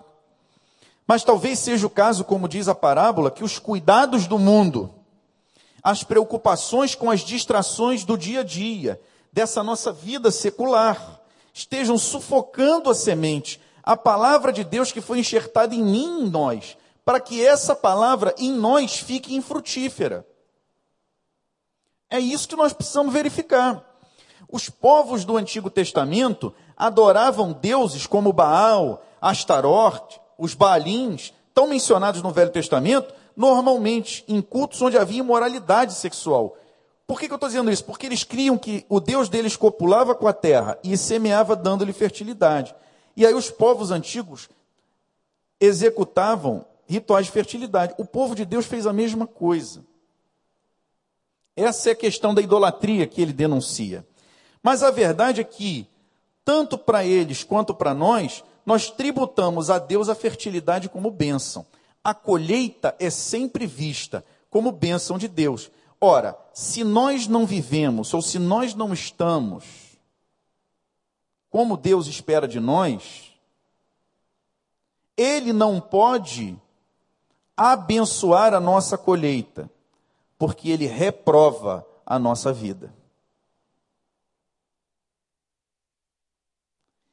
Mas 1.07 1.25
talvez 1.25 1.59
seja 1.59 1.87
o 1.87 1.91
caso, 1.91 2.25
como 2.25 2.49
diz 2.49 2.69
a 2.69 2.75
parábola, 2.75 3.31
que 3.31 3.43
os 3.43 3.59
cuidados 3.59 4.27
do 4.27 4.39
mundo, 4.39 4.95
as 5.83 6.05
preocupações 6.05 6.95
com 6.95 7.11
as 7.11 7.21
distrações 7.21 8.05
do 8.05 8.17
dia 8.17 8.41
a 8.41 8.45
dia, 8.45 9.01
dessa 9.33 9.63
nossa 9.63 9.93
vida 9.93 10.31
secular, 10.31 11.21
estejam 11.53 11.99
sufocando 11.99 12.91
a 12.91 12.95
semente, 12.95 13.61
a 13.83 13.97
palavra 13.97 14.53
de 14.53 14.63
Deus 14.63 14.93
que 14.93 15.01
foi 15.01 15.19
enxertada 15.19 15.75
em 15.75 15.83
mim, 15.83 16.21
em 16.21 16.31
nós, 16.31 16.77
para 17.05 17.19
que 17.19 17.45
essa 17.45 17.75
palavra 17.75 18.33
em 18.39 18.53
nós 18.53 18.99
fique 18.99 19.35
infrutífera. 19.35 20.25
É 22.09 22.21
isso 22.21 22.47
que 22.47 22.57
nós 22.57 22.73
precisamos 22.73 23.13
verificar. 23.13 23.90
Os 24.49 24.69
povos 24.69 25.25
do 25.25 25.37
Antigo 25.37 25.71
Testamento 25.71 26.55
adoravam 26.77 27.53
deuses 27.53 28.07
como 28.07 28.33
Baal, 28.33 29.03
Astarote, 29.21 30.21
os 30.39 30.55
Baalins, 30.55 31.33
tão 31.53 31.69
mencionados 31.69 32.23
no 32.23 32.31
Velho 32.31 32.51
Testamento, 32.51 33.13
normalmente 33.37 34.25
em 34.27 34.41
cultos 34.41 34.81
onde 34.83 34.99
havia 34.99 35.21
imoralidade 35.21 35.95
sexual. 35.95 36.57
Por 37.07 37.19
que, 37.19 37.27
que 37.27 37.33
eu 37.33 37.37
estou 37.37 37.49
dizendo 37.49 37.71
isso? 37.71 37.85
Porque 37.85 38.07
eles 38.07 38.23
criam 38.23 38.57
que 38.57 38.87
o 38.89 39.01
Deus 39.01 39.29
deles 39.29 39.57
copulava 39.57 40.15
com 40.15 40.29
a 40.29 40.33
terra 40.33 40.79
e 40.83 40.97
semeava 40.97 41.57
dando-lhe 41.57 41.93
fertilidade. 41.93 42.75
E 43.17 43.27
aí 43.27 43.35
os 43.35 43.51
povos 43.51 43.91
antigos 43.91 44.49
executavam 45.61 46.65
rituais 46.87 47.27
de 47.27 47.33
fertilidade. 47.33 47.95
O 47.99 48.05
povo 48.05 48.35
de 48.35 48.45
Deus 48.45 48.67
fez 48.67 48.87
a 48.87 48.93
mesma 48.93 49.27
coisa. 49.27 49.85
Essa 51.57 51.91
é 51.91 51.93
a 51.93 51.97
questão 51.97 52.33
da 52.33 52.41
idolatria 52.41 53.07
que 53.07 53.21
ele 53.21 53.33
denuncia. 53.33 54.07
Mas 54.63 54.83
a 54.83 54.91
verdade 54.91 55.41
é 55.41 55.45
que, 55.45 55.89
tanto 56.45 56.77
para 56.77 57.05
eles 57.05 57.43
quanto 57.43 57.75
para 57.75 57.95
nós, 57.95 58.45
nós 58.65 58.91
tributamos 58.91 59.71
a 59.71 59.79
Deus 59.79 60.09
a 60.09 60.15
fertilidade 60.15 60.89
como 60.89 61.11
bênção. 61.11 61.67
A 62.03 62.15
colheita 62.15 62.95
é 62.99 63.11
sempre 63.11 63.67
vista 63.67 64.25
como 64.51 64.73
bênção 64.73 65.19
de 65.19 65.29
Deus. 65.29 65.71
Ora, 66.01 66.37
se 66.53 66.83
nós 66.83 67.27
não 67.27 67.47
vivemos, 67.47 68.13
ou 68.15 68.23
se 68.23 68.39
nós 68.39 68.75
não 68.75 68.93
estamos 68.93 69.65
como 71.51 71.77
Deus 71.77 72.07
espera 72.07 72.47
de 72.47 72.61
nós, 72.61 73.33
Ele 75.17 75.53
não 75.53 75.81
pode 75.81 76.57
abençoar 77.57 78.55
a 78.55 78.61
nossa 78.61 78.97
colheita, 78.97 79.69
porque 80.39 80.71
Ele 80.71 80.87
reprova 80.87 81.85
a 82.07 82.19
nossa 82.19 82.53
vida. 82.53 82.95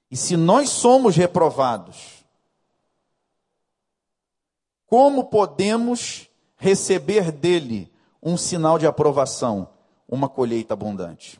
E 0.09 0.15
se 0.15 0.37
nós 0.37 0.69
somos 0.69 1.15
reprovados, 1.15 2.25
como 4.85 5.25
podemos 5.25 6.29
receber 6.55 7.31
dele 7.31 7.91
um 8.23 8.37
sinal 8.37 8.79
de 8.79 8.87
aprovação, 8.87 9.69
uma 10.07 10.29
colheita 10.29 10.73
abundante. 10.73 11.39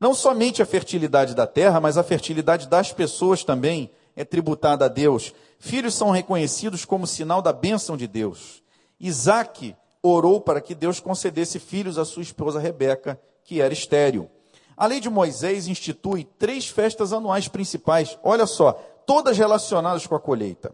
Não 0.00 0.14
somente 0.14 0.62
a 0.62 0.66
fertilidade 0.66 1.34
da 1.34 1.46
terra, 1.46 1.80
mas 1.80 1.96
a 1.96 2.02
fertilidade 2.02 2.68
das 2.68 2.92
pessoas 2.92 3.42
também 3.42 3.90
é 4.14 4.24
tributada 4.24 4.84
a 4.84 4.88
Deus. 4.88 5.34
Filhos 5.58 5.94
são 5.94 6.10
reconhecidos 6.10 6.84
como 6.84 7.06
sinal 7.06 7.40
da 7.40 7.52
bênção 7.52 7.96
de 7.96 8.06
Deus. 8.06 8.62
Isaac 9.00 9.74
orou 10.02 10.40
para 10.40 10.60
que 10.60 10.74
Deus 10.74 11.00
concedesse 11.00 11.58
filhos 11.58 11.98
à 11.98 12.04
sua 12.04 12.22
esposa 12.22 12.60
Rebeca, 12.60 13.20
que 13.42 13.60
era 13.60 13.72
estéril. 13.72 14.30
A 14.76 14.86
lei 14.86 15.00
de 15.00 15.08
Moisés 15.08 15.68
institui 15.68 16.24
três 16.24 16.68
festas 16.68 17.12
anuais 17.12 17.48
principais, 17.48 18.18
olha 18.22 18.46
só, 18.46 18.72
todas 19.06 19.38
relacionadas 19.38 20.06
com 20.06 20.14
a 20.14 20.20
colheita. 20.20 20.72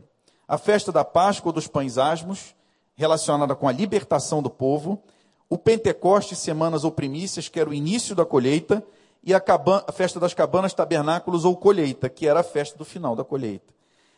A 0.48 0.56
festa 0.56 0.90
da 0.90 1.04
Páscoa 1.04 1.52
dos 1.52 1.66
Pães 1.66 1.98
Asmos, 1.98 2.54
relacionada 2.94 3.54
com 3.54 3.68
a 3.68 3.72
libertação 3.72 4.42
do 4.42 4.50
povo, 4.50 5.02
o 5.48 5.58
Pentecoste, 5.58 6.36
semanas 6.36 6.84
ou 6.84 6.92
primícias, 6.92 7.48
que 7.48 7.60
era 7.60 7.68
o 7.68 7.74
início 7.74 8.14
da 8.14 8.24
colheita, 8.24 8.84
e 9.22 9.34
a, 9.34 9.40
cabana, 9.40 9.84
a 9.86 9.92
festa 9.92 10.18
das 10.18 10.32
cabanas, 10.32 10.72
tabernáculos 10.72 11.44
ou 11.44 11.56
colheita, 11.56 12.08
que 12.08 12.26
era 12.26 12.40
a 12.40 12.44
festa 12.44 12.78
do 12.78 12.84
final 12.84 13.14
da 13.14 13.24
colheita. 13.24 13.74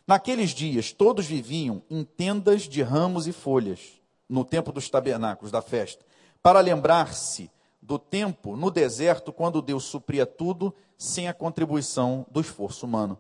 Naqueles 0.07 0.51
dias, 0.51 0.93
todos 0.93 1.27
viviam 1.27 1.83
em 1.91 2.05
tendas 2.05 2.63
de 2.63 2.83
ramos 2.83 3.27
e 3.27 3.33
folhas, 3.33 3.81
no 4.29 4.45
tempo 4.45 4.73
dos 4.73 4.89
tabernáculos, 4.89 5.51
da 5.51 5.63
festa, 5.63 6.05
para 6.43 6.61
lembrar-se 6.61 7.51
do 7.83 7.99
tempo 7.99 8.57
no 8.57 8.71
deserto, 8.71 9.33
quando 9.33 9.61
Deus 9.61 9.85
supria 9.85 10.25
tudo 10.25 10.73
sem 10.97 11.27
a 11.27 11.35
contribuição 11.35 12.25
do 12.31 12.41
esforço 12.41 12.87
humano. 12.87 13.19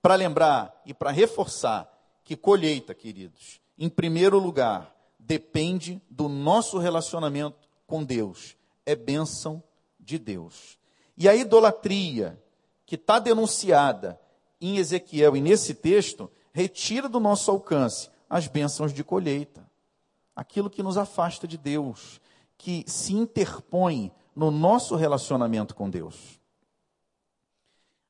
Para 0.00 0.14
lembrar 0.14 0.80
e 0.86 0.94
para 0.94 1.10
reforçar 1.10 1.86
que 2.24 2.34
colheita, 2.34 2.94
queridos, 2.94 3.60
em 3.78 3.88
primeiro 3.88 4.38
lugar, 4.38 4.96
depende 5.18 6.00
do 6.08 6.28
nosso 6.28 6.78
relacionamento 6.78 7.68
com 7.86 8.02
Deus. 8.02 8.56
É 8.86 8.96
bênção 8.96 9.62
de 9.98 10.18
Deus. 10.18 10.78
E 11.16 11.28
a 11.28 11.34
idolatria, 11.34 12.42
que 12.86 12.94
está 12.94 13.18
denunciada 13.18 14.18
em 14.60 14.78
Ezequiel 14.78 15.36
e 15.36 15.40
nesse 15.40 15.74
texto, 15.74 16.30
retira 16.52 17.08
do 17.08 17.20
nosso 17.20 17.50
alcance 17.50 18.08
as 18.28 18.46
bênçãos 18.46 18.92
de 18.92 19.04
colheita. 19.04 19.68
Aquilo 20.34 20.70
que 20.70 20.82
nos 20.82 20.96
afasta 20.96 21.46
de 21.46 21.58
Deus, 21.58 22.20
que 22.60 22.84
se 22.86 23.14
interpõe 23.14 24.12
no 24.36 24.50
nosso 24.50 24.94
relacionamento 24.94 25.74
com 25.74 25.88
Deus. 25.88 26.38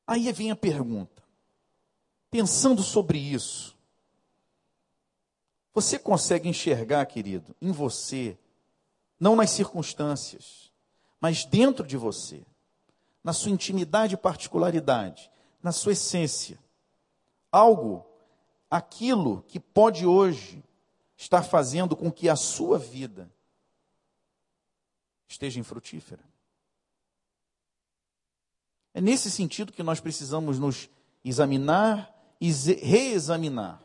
Aí 0.05 0.29
vem 0.33 0.51
a 0.51 0.57
pergunta. 0.57 1.23
Pensando 2.29 2.83
sobre 2.83 3.17
isso, 3.17 3.77
você 5.73 5.97
consegue 5.97 6.49
enxergar, 6.49 7.05
querido, 7.05 7.55
em 7.61 7.71
você, 7.71 8.37
não 9.17 9.37
nas 9.37 9.51
circunstâncias, 9.51 10.69
mas 11.21 11.45
dentro 11.45 11.87
de 11.87 11.95
você, 11.95 12.43
na 13.23 13.31
sua 13.31 13.51
intimidade 13.51 14.15
e 14.15 14.17
particularidade, 14.17 15.31
na 15.63 15.71
sua 15.71 15.93
essência, 15.93 16.59
algo, 17.49 18.05
aquilo 18.69 19.45
que 19.47 19.61
pode 19.61 20.05
hoje 20.05 20.61
estar 21.15 21.41
fazendo 21.41 21.95
com 21.95 22.11
que 22.11 22.27
a 22.27 22.35
sua 22.35 22.77
vida 22.77 23.31
esteja 25.31 25.59
infrutífera. 25.59 26.23
É 28.93 28.99
nesse 28.99 29.31
sentido 29.31 29.71
que 29.71 29.83
nós 29.83 29.99
precisamos 29.99 30.59
nos 30.59 30.89
examinar 31.23 32.13
e 32.39 32.51
reexaminar 32.51 33.81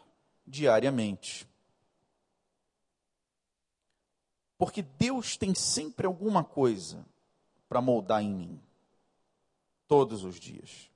diariamente. 0.47 1.49
Porque 4.59 4.83
Deus 4.83 5.37
tem 5.37 5.55
sempre 5.55 6.07
alguma 6.07 6.43
coisa 6.43 7.05
para 7.69 7.81
moldar 7.81 8.23
em 8.23 8.33
mim, 8.33 8.61
todos 9.87 10.25
os 10.25 10.41
dias. 10.41 10.91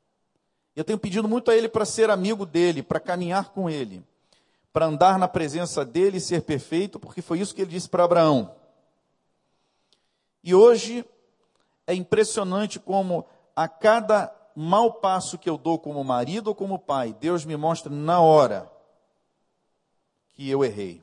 Eu 0.74 0.84
tenho 0.84 0.98
pedido 0.98 1.28
muito 1.28 1.50
a 1.50 1.56
Ele 1.56 1.68
para 1.68 1.84
ser 1.84 2.10
amigo 2.10 2.46
dele, 2.46 2.82
para 2.82 2.98
caminhar 2.98 3.50
com 3.50 3.68
Ele, 3.68 4.02
para 4.72 4.86
andar 4.86 5.18
na 5.18 5.28
presença 5.28 5.84
dele 5.84 6.16
e 6.16 6.20
ser 6.20 6.42
perfeito, 6.42 6.98
porque 6.98 7.20
foi 7.20 7.40
isso 7.40 7.54
que 7.54 7.60
ele 7.60 7.70
disse 7.70 7.88
para 7.88 8.04
Abraão. 8.04 8.59
E 10.42 10.54
hoje 10.54 11.04
é 11.86 11.94
impressionante 11.94 12.78
como 12.78 13.26
a 13.54 13.68
cada 13.68 14.34
mau 14.54 14.94
passo 14.94 15.38
que 15.38 15.48
eu 15.48 15.58
dou 15.58 15.78
como 15.78 16.02
marido 16.02 16.48
ou 16.48 16.54
como 16.54 16.78
pai, 16.78 17.12
Deus 17.12 17.44
me 17.44 17.56
mostra 17.56 17.90
na 17.90 18.20
hora 18.20 18.70
que 20.34 20.48
eu 20.48 20.64
errei. 20.64 21.02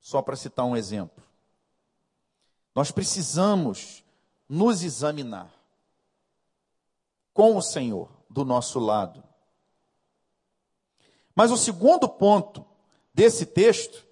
Só 0.00 0.20
para 0.20 0.36
citar 0.36 0.66
um 0.66 0.76
exemplo. 0.76 1.24
Nós 2.74 2.90
precisamos 2.90 4.04
nos 4.48 4.82
examinar 4.82 5.50
com 7.32 7.56
o 7.56 7.62
Senhor 7.62 8.10
do 8.28 8.44
nosso 8.44 8.78
lado. 8.78 9.22
Mas 11.34 11.50
o 11.50 11.56
segundo 11.56 12.08
ponto 12.08 12.64
desse 13.12 13.46
texto 13.46 14.03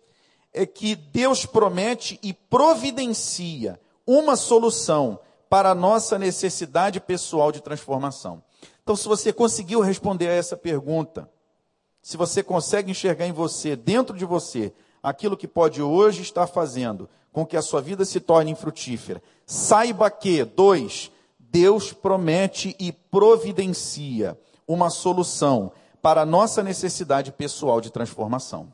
é 0.53 0.67
que 0.67 0.95
Deus 0.95 1.47
promete 1.47 2.19
e 2.23 2.33
providencia 2.33 3.81
uma 4.07 4.37
solução 4.37 5.19
para 5.49 5.71
a 5.71 5.75
nossa 5.75 6.19
necessidade 6.19 7.01
pessoal 7.01 7.53
de 7.53 7.61
transformação. 7.61 8.43
Então, 8.83 8.97
se 8.97 9.07
você 9.07 9.33
conseguiu 9.33 9.81
responder 9.81 10.29
a 10.29 10.35
essa 10.35 10.57
pergunta, 10.57 11.29
se 12.03 12.17
você 12.17 12.43
consegue 12.43 12.91
enxergar 12.91 13.27
em 13.27 13.33
você, 13.33 13.77
dentro 13.77 14.17
de 14.17 14.25
você, 14.25 14.73
aquilo 15.03 15.37
que 15.37 15.47
pode 15.47 15.81
hoje 15.81 16.23
estar 16.23 16.47
fazendo 16.47 17.09
com 17.33 17.47
que 17.47 17.57
a 17.57 17.63
sua 17.63 17.81
vida 17.81 18.05
se 18.05 18.21
torne 18.21 18.51
infrutífera, 18.51 19.23
saiba 19.47 20.11
que, 20.11 20.45
dois, 20.45 21.11
Deus 21.39 21.93
promete 21.93 22.75
e 22.79 22.93
providencia 22.93 24.39
uma 24.67 24.91
solução 24.91 25.73
para 26.01 26.23
a 26.23 26.27
nossa 26.27 26.63
necessidade 26.63 27.31
pessoal 27.31 27.81
de 27.81 27.91
transformação. 27.91 28.73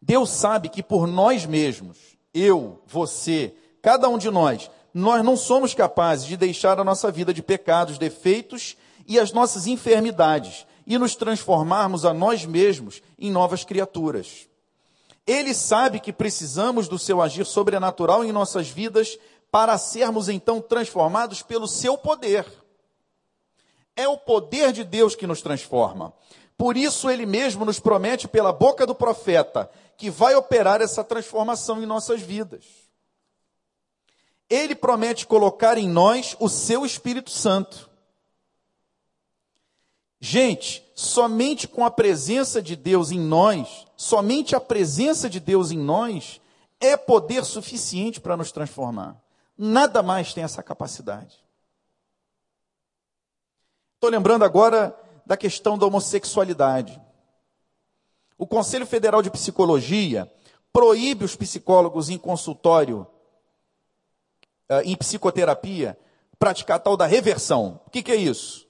Deus 0.00 0.30
sabe 0.30 0.68
que 0.68 0.82
por 0.82 1.06
nós 1.06 1.44
mesmos, 1.44 1.98
eu, 2.32 2.82
você, 2.86 3.54
cada 3.82 4.08
um 4.08 4.18
de 4.18 4.30
nós, 4.30 4.70
nós 4.94 5.24
não 5.24 5.36
somos 5.36 5.74
capazes 5.74 6.26
de 6.26 6.36
deixar 6.36 6.78
a 6.78 6.84
nossa 6.84 7.10
vida 7.10 7.32
de 7.32 7.42
pecados, 7.42 7.98
defeitos 7.98 8.76
e 9.06 9.18
as 9.18 9.32
nossas 9.32 9.66
enfermidades 9.66 10.66
e 10.86 10.96
nos 10.96 11.14
transformarmos 11.14 12.04
a 12.04 12.14
nós 12.14 12.44
mesmos 12.44 13.02
em 13.18 13.30
novas 13.30 13.64
criaturas. 13.64 14.48
Ele 15.26 15.52
sabe 15.52 16.00
que 16.00 16.12
precisamos 16.12 16.88
do 16.88 16.98
seu 16.98 17.20
agir 17.20 17.44
sobrenatural 17.44 18.24
em 18.24 18.32
nossas 18.32 18.68
vidas 18.68 19.18
para 19.50 19.76
sermos 19.76 20.28
então 20.28 20.60
transformados 20.60 21.42
pelo 21.42 21.68
seu 21.68 21.98
poder. 21.98 22.46
É 23.94 24.08
o 24.08 24.16
poder 24.16 24.72
de 24.72 24.84
Deus 24.84 25.14
que 25.14 25.26
nos 25.26 25.42
transforma. 25.42 26.14
Por 26.58 26.76
isso 26.76 27.08
ele 27.08 27.24
mesmo 27.24 27.64
nos 27.64 27.78
promete 27.78 28.26
pela 28.26 28.52
boca 28.52 28.84
do 28.84 28.92
profeta 28.92 29.70
que 29.96 30.10
vai 30.10 30.34
operar 30.34 30.82
essa 30.82 31.04
transformação 31.04 31.80
em 31.80 31.86
nossas 31.86 32.20
vidas. 32.20 32.64
Ele 34.50 34.74
promete 34.74 35.24
colocar 35.24 35.78
em 35.78 35.88
nós 35.88 36.36
o 36.40 36.48
seu 36.48 36.84
Espírito 36.84 37.30
Santo. 37.30 37.88
Gente, 40.20 40.84
somente 40.96 41.68
com 41.68 41.84
a 41.84 41.90
presença 41.92 42.60
de 42.60 42.74
Deus 42.74 43.12
em 43.12 43.20
nós, 43.20 43.86
somente 43.96 44.56
a 44.56 44.60
presença 44.60 45.30
de 45.30 45.38
Deus 45.38 45.70
em 45.70 45.78
nós 45.78 46.40
é 46.80 46.96
poder 46.96 47.44
suficiente 47.44 48.20
para 48.20 48.36
nos 48.36 48.50
transformar. 48.50 49.16
Nada 49.56 50.02
mais 50.02 50.34
tem 50.34 50.42
essa 50.42 50.62
capacidade. 50.62 51.38
Estou 53.94 54.10
lembrando 54.10 54.44
agora 54.44 54.96
da 55.28 55.36
questão 55.36 55.76
da 55.76 55.84
homossexualidade. 55.84 56.98
O 58.38 58.46
Conselho 58.46 58.86
Federal 58.86 59.20
de 59.20 59.30
Psicologia 59.30 60.32
proíbe 60.72 61.22
os 61.22 61.36
psicólogos 61.36 62.08
em 62.08 62.16
consultório, 62.16 63.06
eh, 64.70 64.84
em 64.84 64.96
psicoterapia, 64.96 65.98
praticar 66.38 66.80
tal 66.80 66.96
da 66.96 67.04
reversão. 67.04 67.78
O 67.86 67.90
que, 67.90 68.02
que 68.02 68.10
é 68.10 68.16
isso? 68.16 68.66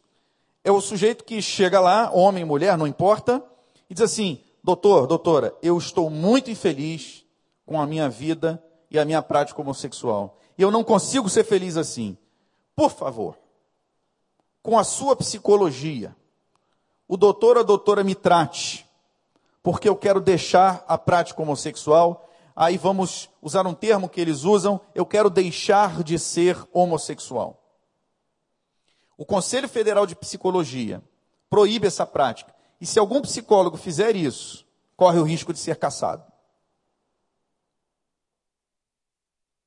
É 0.64 0.72
o 0.72 0.80
sujeito 0.80 1.22
que 1.22 1.40
chega 1.40 1.78
lá, 1.78 2.10
homem, 2.10 2.44
mulher, 2.44 2.76
não 2.76 2.88
importa, 2.88 3.40
e 3.88 3.94
diz 3.94 4.02
assim: 4.02 4.42
doutor, 4.64 5.06
doutora, 5.06 5.56
eu 5.62 5.78
estou 5.78 6.10
muito 6.10 6.50
infeliz 6.50 7.24
com 7.64 7.80
a 7.80 7.86
minha 7.86 8.08
vida 8.08 8.60
e 8.90 8.98
a 8.98 9.04
minha 9.04 9.22
prática 9.22 9.60
homossexual. 9.60 10.36
E 10.58 10.62
eu 10.62 10.72
não 10.72 10.82
consigo 10.82 11.28
ser 11.28 11.44
feliz 11.44 11.76
assim. 11.76 12.18
Por 12.74 12.90
favor, 12.90 13.38
com 14.60 14.76
a 14.76 14.82
sua 14.82 15.14
psicologia, 15.14 16.16
o 17.08 17.16
doutor 17.16 17.56
ou 17.56 17.62
a 17.62 17.66
doutora 17.66 18.04
me 18.04 18.14
trate 18.14 18.88
porque 19.68 19.86
eu 19.86 19.96
quero 19.96 20.18
deixar 20.18 20.82
a 20.88 20.96
prática 20.96 21.42
homossexual. 21.42 22.26
Aí 22.56 22.78
vamos 22.78 23.28
usar 23.42 23.66
um 23.66 23.74
termo 23.74 24.08
que 24.08 24.18
eles 24.18 24.44
usam, 24.44 24.80
eu 24.94 25.04
quero 25.04 25.28
deixar 25.28 26.02
de 26.02 26.18
ser 26.18 26.56
homossexual. 26.72 27.62
O 29.16 29.26
Conselho 29.26 29.68
Federal 29.68 30.06
de 30.06 30.16
Psicologia 30.16 31.02
proíbe 31.50 31.86
essa 31.86 32.06
prática. 32.06 32.54
E 32.80 32.86
se 32.86 32.98
algum 32.98 33.20
psicólogo 33.20 33.76
fizer 33.76 34.16
isso, 34.16 34.66
corre 34.96 35.18
o 35.18 35.24
risco 35.24 35.52
de 35.52 35.58
ser 35.58 35.76
caçado. 35.76 36.24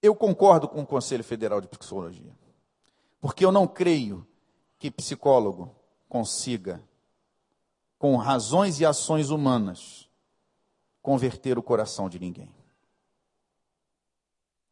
Eu 0.01 0.15
concordo 0.15 0.67
com 0.67 0.81
o 0.81 0.87
Conselho 0.87 1.23
Federal 1.23 1.61
de 1.61 1.67
Psicologia, 1.67 2.35
porque 3.19 3.45
eu 3.45 3.51
não 3.51 3.67
creio 3.67 4.25
que 4.79 4.89
psicólogo 4.89 5.75
consiga, 6.09 6.81
com 8.01 8.17
razões 8.17 8.79
e 8.79 8.85
ações 8.85 9.29
humanas, 9.29 10.09
converter 11.03 11.59
o 11.59 11.61
coração 11.61 12.09
de 12.09 12.17
ninguém. 12.17 12.49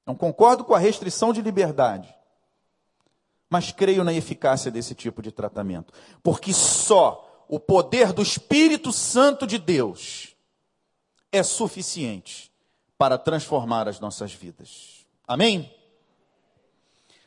Não 0.04 0.16
concordo 0.16 0.64
com 0.64 0.74
a 0.74 0.80
restrição 0.80 1.32
de 1.32 1.40
liberdade, 1.40 2.12
mas 3.48 3.72
creio 3.72 4.04
na 4.04 4.12
eficácia 4.12 4.72
desse 4.72 4.96
tipo 4.96 5.22
de 5.22 5.32
tratamento, 5.32 5.94
porque 6.24 6.52
só 6.52 7.46
o 7.48 7.60
poder 7.60 8.14
do 8.14 8.24
Espírito 8.24 8.92
Santo 8.92 9.46
de 9.46 9.60
Deus 9.60 10.36
é 11.32 11.44
suficiente 11.44 12.52
para 12.98 13.16
transformar 13.16 13.88
as 13.88 14.00
nossas 14.00 14.34
vidas. 14.34 15.06
Amém? 15.28 15.72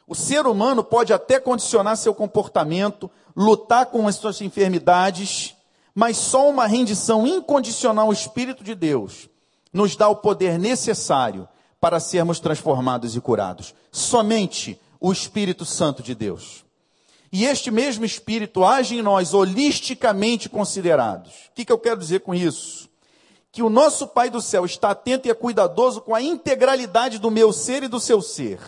O 0.05 0.17
ser 0.17 0.49
humano 0.49 0.83
pode 0.83 1.13
até 1.13 1.39
condicionar 1.39 1.97
seu 1.97 2.13
comportamento, 2.13 3.09
lutar 3.37 3.87
com 3.87 4.09
as 4.09 4.17
suas 4.17 4.41
enfermidades, 4.41 5.55
mas 5.95 6.17
só 6.17 6.49
uma 6.49 6.67
rendição 6.67 7.27
incondicional 7.27 8.07
ao 8.07 8.13
Espírito 8.13 8.65
de 8.65 8.75
Deus 8.75 9.29
nos 9.73 9.97
dá 9.97 10.09
o 10.09 10.17
poder 10.17 10.59
necessário 10.59 11.49
para 11.81 11.99
sermos 11.99 12.39
transformados 12.39 13.17
e 13.17 13.21
curados. 13.21 13.75
Somente 13.91 14.81
o 15.01 15.11
Espírito 15.11 15.65
Santo 15.65 16.03
de 16.03 16.15
Deus. 16.15 16.65
E 17.33 17.45
este 17.45 17.71
mesmo 17.71 18.05
Espírito 18.05 18.65
age 18.65 18.97
em 18.97 19.03
nós 19.03 19.33
holisticamente 19.33 20.49
considerados. 20.49 21.33
O 21.51 21.55
que, 21.55 21.65
que 21.65 21.73
eu 21.73 21.79
quero 21.79 21.99
dizer 21.99 22.21
com 22.21 22.35
isso? 22.35 22.89
Que 23.51 23.63
o 23.63 23.71
nosso 23.71 24.07
Pai 24.07 24.31
do 24.31 24.41
céu 24.41 24.65
está 24.65 24.91
atento 24.91 25.27
e 25.27 25.31
é 25.31 25.35
cuidadoso 25.35 26.03
com 26.03 26.15
a 26.15 26.23
integralidade 26.23 27.19
do 27.19 27.31
meu 27.31 27.53
ser 27.53 27.83
e 27.83 27.89
do 27.89 27.99
seu 27.99 28.21
ser. 28.21 28.61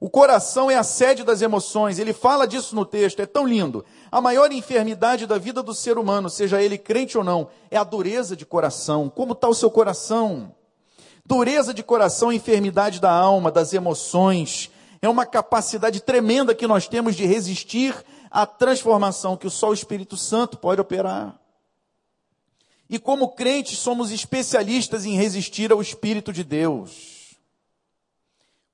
O 0.00 0.08
coração 0.08 0.70
é 0.70 0.76
a 0.76 0.82
sede 0.82 1.22
das 1.22 1.42
emoções, 1.42 1.98
ele 1.98 2.12
fala 2.12 2.46
disso 2.46 2.74
no 2.74 2.86
texto, 2.86 3.20
é 3.20 3.26
tão 3.26 3.46
lindo. 3.46 3.84
A 4.12 4.20
maior 4.20 4.50
enfermidade 4.50 5.26
da 5.26 5.38
vida 5.38 5.62
do 5.62 5.72
ser 5.72 5.96
humano, 5.96 6.28
seja 6.28 6.60
ele 6.60 6.76
crente 6.76 7.16
ou 7.16 7.22
não, 7.22 7.48
é 7.70 7.76
a 7.76 7.84
dureza 7.84 8.34
de 8.34 8.44
coração. 8.44 9.08
Como 9.08 9.32
está 9.32 9.48
o 9.48 9.54
seu 9.54 9.70
coração? 9.70 10.52
Dureza 11.24 11.72
de 11.72 11.82
coração, 11.82 12.32
enfermidade 12.32 13.00
da 13.00 13.12
alma, 13.12 13.52
das 13.52 13.72
emoções, 13.72 14.68
é 15.00 15.08
uma 15.08 15.24
capacidade 15.24 16.00
tremenda 16.00 16.54
que 16.54 16.66
nós 16.66 16.88
temos 16.88 17.14
de 17.14 17.24
resistir 17.24 17.94
à 18.30 18.44
transformação 18.46 19.36
que 19.36 19.48
só 19.48 19.70
o 19.70 19.74
Espírito 19.74 20.16
Santo 20.16 20.58
pode 20.58 20.80
operar. 20.80 21.38
E 22.88 22.98
como 22.98 23.28
crentes, 23.28 23.78
somos 23.78 24.10
especialistas 24.10 25.06
em 25.06 25.14
resistir 25.14 25.70
ao 25.70 25.80
Espírito 25.80 26.32
de 26.32 26.42
Deus. 26.42 27.36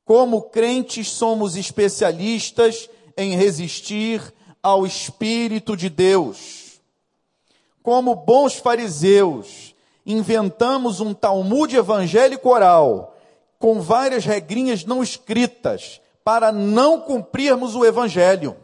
Como 0.03 0.49
crentes, 0.49 1.11
somos 1.11 1.57
especialistas 1.57 2.89
em 3.19 3.37
resistir 3.37 4.23
ao 4.67 4.85
Espírito 4.85 5.77
de 5.77 5.89
Deus. 5.89 6.81
Como 7.85 8.17
bons 8.17 8.57
fariseus, 8.57 9.77
inventamos 10.05 10.99
um 10.99 11.15
Talmud 11.15 11.73
evangélico 11.77 12.49
oral, 12.49 13.17
com 13.61 13.81
várias 13.81 14.25
regrinhas 14.25 14.85
não 14.85 15.05
escritas, 15.05 16.01
para 16.25 16.51
não 16.51 17.01
cumprirmos 17.01 17.77
o 17.77 17.85
Evangelho. 17.85 18.57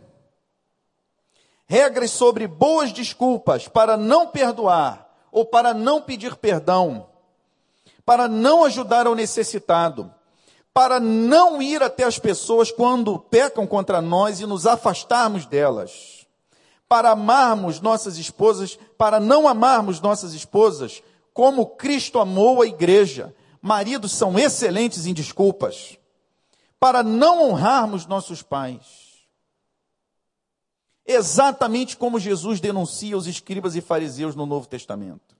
Regras 1.66 2.10
sobre 2.10 2.48
boas 2.48 2.92
desculpas 2.92 3.68
para 3.68 3.96
não 3.96 4.26
perdoar 4.26 5.08
ou 5.30 5.44
para 5.44 5.72
não 5.72 6.02
pedir 6.02 6.34
perdão, 6.34 7.06
para 8.04 8.26
não 8.26 8.64
ajudar 8.64 9.06
ao 9.06 9.14
necessitado 9.14 10.12
para 10.74 10.98
não 10.98 11.61
ir 11.61 11.82
até 11.82 12.04
as 12.04 12.18
pessoas 12.18 12.70
quando 12.70 13.18
pecam 13.18 13.66
contra 13.66 14.00
nós 14.00 14.40
e 14.40 14.46
nos 14.46 14.66
afastarmos 14.66 15.44
delas, 15.44 16.26
para 16.88 17.11
amarmos 17.11 17.80
nossas 17.80 18.16
esposas, 18.16 18.78
para 18.96 19.20
não 19.20 19.46
amarmos 19.46 20.00
nossas 20.00 20.32
esposas 20.35 21.02
como 21.32 21.66
Cristo 21.66 22.18
amou 22.18 22.62
a 22.62 22.66
igreja. 22.66 23.35
Maridos 23.61 24.12
são 24.12 24.38
excelentes 24.38 25.06
em 25.06 25.14
desculpas, 25.14 25.98
para 26.80 27.02
não 27.02 27.48
honrarmos 27.48 28.06
nossos 28.06 28.42
pais. 28.42 29.12
Exatamente 31.06 31.96
como 31.96 32.18
Jesus 32.18 32.61
denuncia 32.61 33.16
os 33.16 33.26
escribas 33.26 33.74
e 33.74 33.80
fariseus 33.80 34.35
no 34.35 34.46
Novo 34.46 34.66
Testamento. 34.66 35.37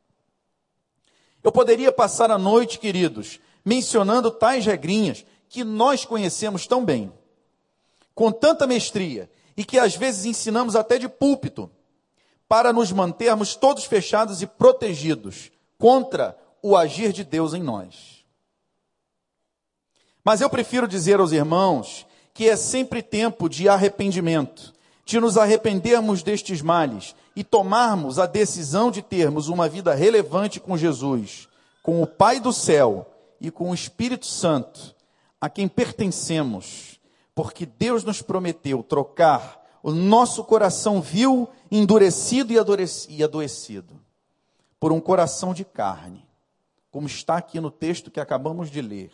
Eu 1.43 1.51
poderia 1.51 1.91
passar 1.91 2.31
a 2.31 2.39
noite, 2.39 2.79
queridos, 2.79 3.41
mencionando 3.65 4.31
tais 4.31 4.65
regrinhas 4.67 5.25
que 5.49 5.65
nós 5.65 6.05
conhecemos 6.05 6.67
tão 6.67 6.85
bem, 6.85 7.13
com 8.15 8.33
tanta 8.33 8.67
mestria, 8.67 9.31
e 9.57 9.65
que 9.65 9.79
às 9.79 9.95
vezes 9.95 10.25
ensinamos 10.25 10.75
até 10.75 10.99
de 10.99 11.09
púlpito, 11.09 11.71
para 12.49 12.73
nos 12.73 12.93
mantermos 12.93 13.55
todos 13.55 13.85
fechados 13.85 14.43
e 14.43 14.47
protegidos 14.47 15.51
contra 15.79 16.37
o 16.63 16.77
agir 16.77 17.13
de 17.13 17.25
Deus 17.25 17.55
em 17.55 17.63
nós. 17.63 18.25
Mas 20.25 20.41
eu 20.41 20.49
prefiro 20.49 20.87
dizer 20.87 21.19
aos 21.19 21.33
irmãos 21.33 22.07
que 22.33 22.49
é 22.49 22.57
sempre 22.57 23.03
tempo 23.03 23.49
de 23.49 23.69
arrependimento, 23.69 24.73
de 25.05 25.21
nos 25.21 25.37
arrependermos 25.37 26.23
destes 26.23 26.63
males 26.63 27.15
e 27.35 27.43
tomarmos 27.43 28.19
a 28.19 28.27
decisão 28.27 28.91
de 28.91 29.03
termos 29.03 29.49
uma 29.49 29.69
vida 29.69 29.95
relevante 29.95 30.61
com 30.61 30.77
Jesus, 30.77 31.49
com 31.83 32.03
o 32.03 32.07
Pai 32.07 32.39
do 32.39 32.53
céu 32.53 33.12
e 33.43 33.51
com 33.51 33.71
o 33.71 33.75
Espírito 33.75 34.25
Santo, 34.25 34.95
a 35.41 35.51
quem 35.51 35.67
pertencemos, 35.67 37.01
porque 37.35 37.67
Deus 37.67 38.05
nos 38.05 38.23
prometeu 38.23 38.85
trocar 38.85 39.61
o 39.83 39.91
nosso 39.91 40.45
coração 40.45 41.03
vil, 41.03 41.49
endurecido 41.69 42.53
e 42.53 43.25
adoecido, 43.25 44.01
por 44.79 44.93
um 44.93 45.01
coração 45.01 45.53
de 45.53 45.65
carne, 45.65 46.25
como 46.93 47.09
está 47.09 47.37
aqui 47.37 47.59
no 47.59 47.69
texto 47.69 48.13
que 48.13 48.21
acabamos 48.21 48.71
de 48.71 48.81
ler. 48.81 49.11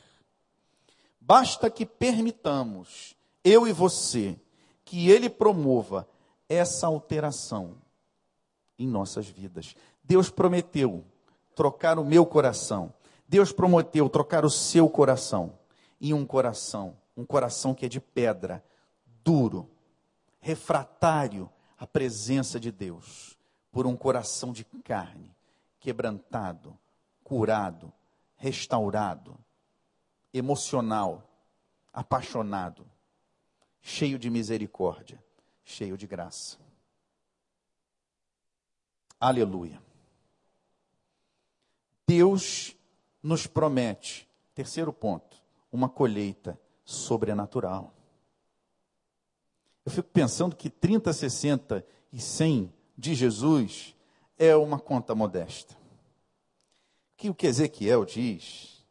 Basta 1.18 1.70
que 1.70 1.86
permitamos, 1.86 3.16
eu 3.42 3.66
e 3.66 3.72
você, 3.72 4.38
que 4.84 5.08
Ele 5.08 5.30
promova 5.30 6.06
essa 6.50 6.86
alteração 6.86 7.76
em 8.78 8.86
nossas 8.86 9.26
vidas. 9.26 9.74
Deus 10.04 10.28
prometeu 10.28 11.02
trocar 11.54 11.98
o 11.98 12.04
meu 12.04 12.26
coração 12.26 12.92
Deus 13.28 13.52
prometeu 13.52 14.08
trocar 14.08 14.44
o 14.44 14.50
seu 14.50 14.88
coração 14.88 15.58
em 16.00 16.14
um 16.14 16.24
coração, 16.24 16.96
um 17.14 17.26
coração 17.26 17.74
que 17.74 17.84
é 17.84 17.88
de 17.88 18.00
pedra, 18.00 18.64
duro, 19.22 19.70
refratário 20.40 21.50
à 21.76 21.86
presença 21.86 22.58
de 22.58 22.72
Deus, 22.72 23.36
por 23.70 23.86
um 23.86 23.94
coração 23.94 24.50
de 24.50 24.64
carne, 24.64 25.36
quebrantado, 25.78 26.78
curado, 27.22 27.92
restaurado, 28.36 29.38
emocional, 30.32 31.28
apaixonado, 31.92 32.86
cheio 33.82 34.18
de 34.18 34.30
misericórdia, 34.30 35.22
cheio 35.64 35.98
de 35.98 36.06
graça. 36.06 36.56
Aleluia. 39.20 39.82
Deus 42.06 42.77
nos 43.22 43.46
promete, 43.46 44.28
terceiro 44.54 44.92
ponto, 44.92 45.37
uma 45.70 45.88
colheita 45.88 46.59
sobrenatural. 46.85 47.94
Eu 49.85 49.92
fico 49.92 50.09
pensando 50.11 50.54
que 50.54 50.68
30, 50.68 51.12
60 51.12 51.85
e 52.12 52.20
100 52.20 52.72
de 52.96 53.14
Jesus 53.14 53.94
é 54.38 54.54
uma 54.54 54.78
conta 54.78 55.14
modesta. 55.14 55.76
Que 57.16 57.31
o 57.31 57.35
que 57.35 57.46
Ezequiel 57.46 58.04
diz, 58.04 58.87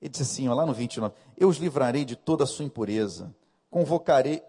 ele 0.00 0.10
diz 0.10 0.22
assim, 0.22 0.48
ó, 0.48 0.54
lá 0.54 0.64
no 0.64 0.72
29, 0.72 1.14
eu 1.36 1.48
os 1.48 1.58
livrarei 1.58 2.04
de 2.04 2.16
toda 2.16 2.44
a 2.44 2.46
sua 2.46 2.64
impureza, 2.64 3.34
convocarei, 3.68 4.42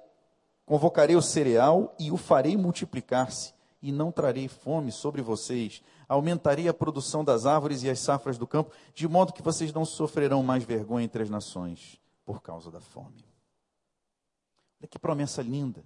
convocarei 0.66 1.16
o 1.16 1.22
cereal 1.22 1.94
e 2.00 2.12
o 2.12 2.18
farei 2.18 2.56
multiplicar-se, 2.56 3.54
e 3.82 3.92
não 3.92 4.12
trarei 4.12 4.48
fome 4.48 4.92
sobre 4.92 5.22
vocês, 5.22 5.82
aumentarei 6.12 6.68
a 6.68 6.74
produção 6.74 7.24
das 7.24 7.46
árvores 7.46 7.84
e 7.84 7.90
as 7.90 7.98
safras 8.00 8.38
do 8.38 8.46
campo, 8.46 8.74
de 8.94 9.08
modo 9.08 9.32
que 9.32 9.42
vocês 9.42 9.72
não 9.72 9.86
sofrerão 9.86 10.44
mais 10.44 10.62
vergonha 10.62 11.06
entre 11.06 11.24
as 11.24 11.30
nações 11.30 12.02
por 12.26 12.42
causa 12.42 12.70
da 12.70 12.82
fome. 12.82 13.24
Olha 14.78 14.90
que 14.90 15.00
promessa 15.00 15.42
linda. 15.42 15.86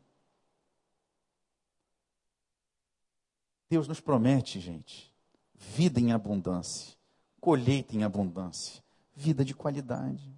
Deus 3.69 3.87
nos 3.87 3.99
promete, 3.99 4.59
gente, 4.59 5.13
vida 5.53 5.99
em 5.99 6.11
abundância, 6.11 6.97
colheita 7.39 7.95
em 7.95 8.03
abundância, 8.03 8.83
vida 9.13 9.45
de 9.45 9.53
qualidade. 9.53 10.35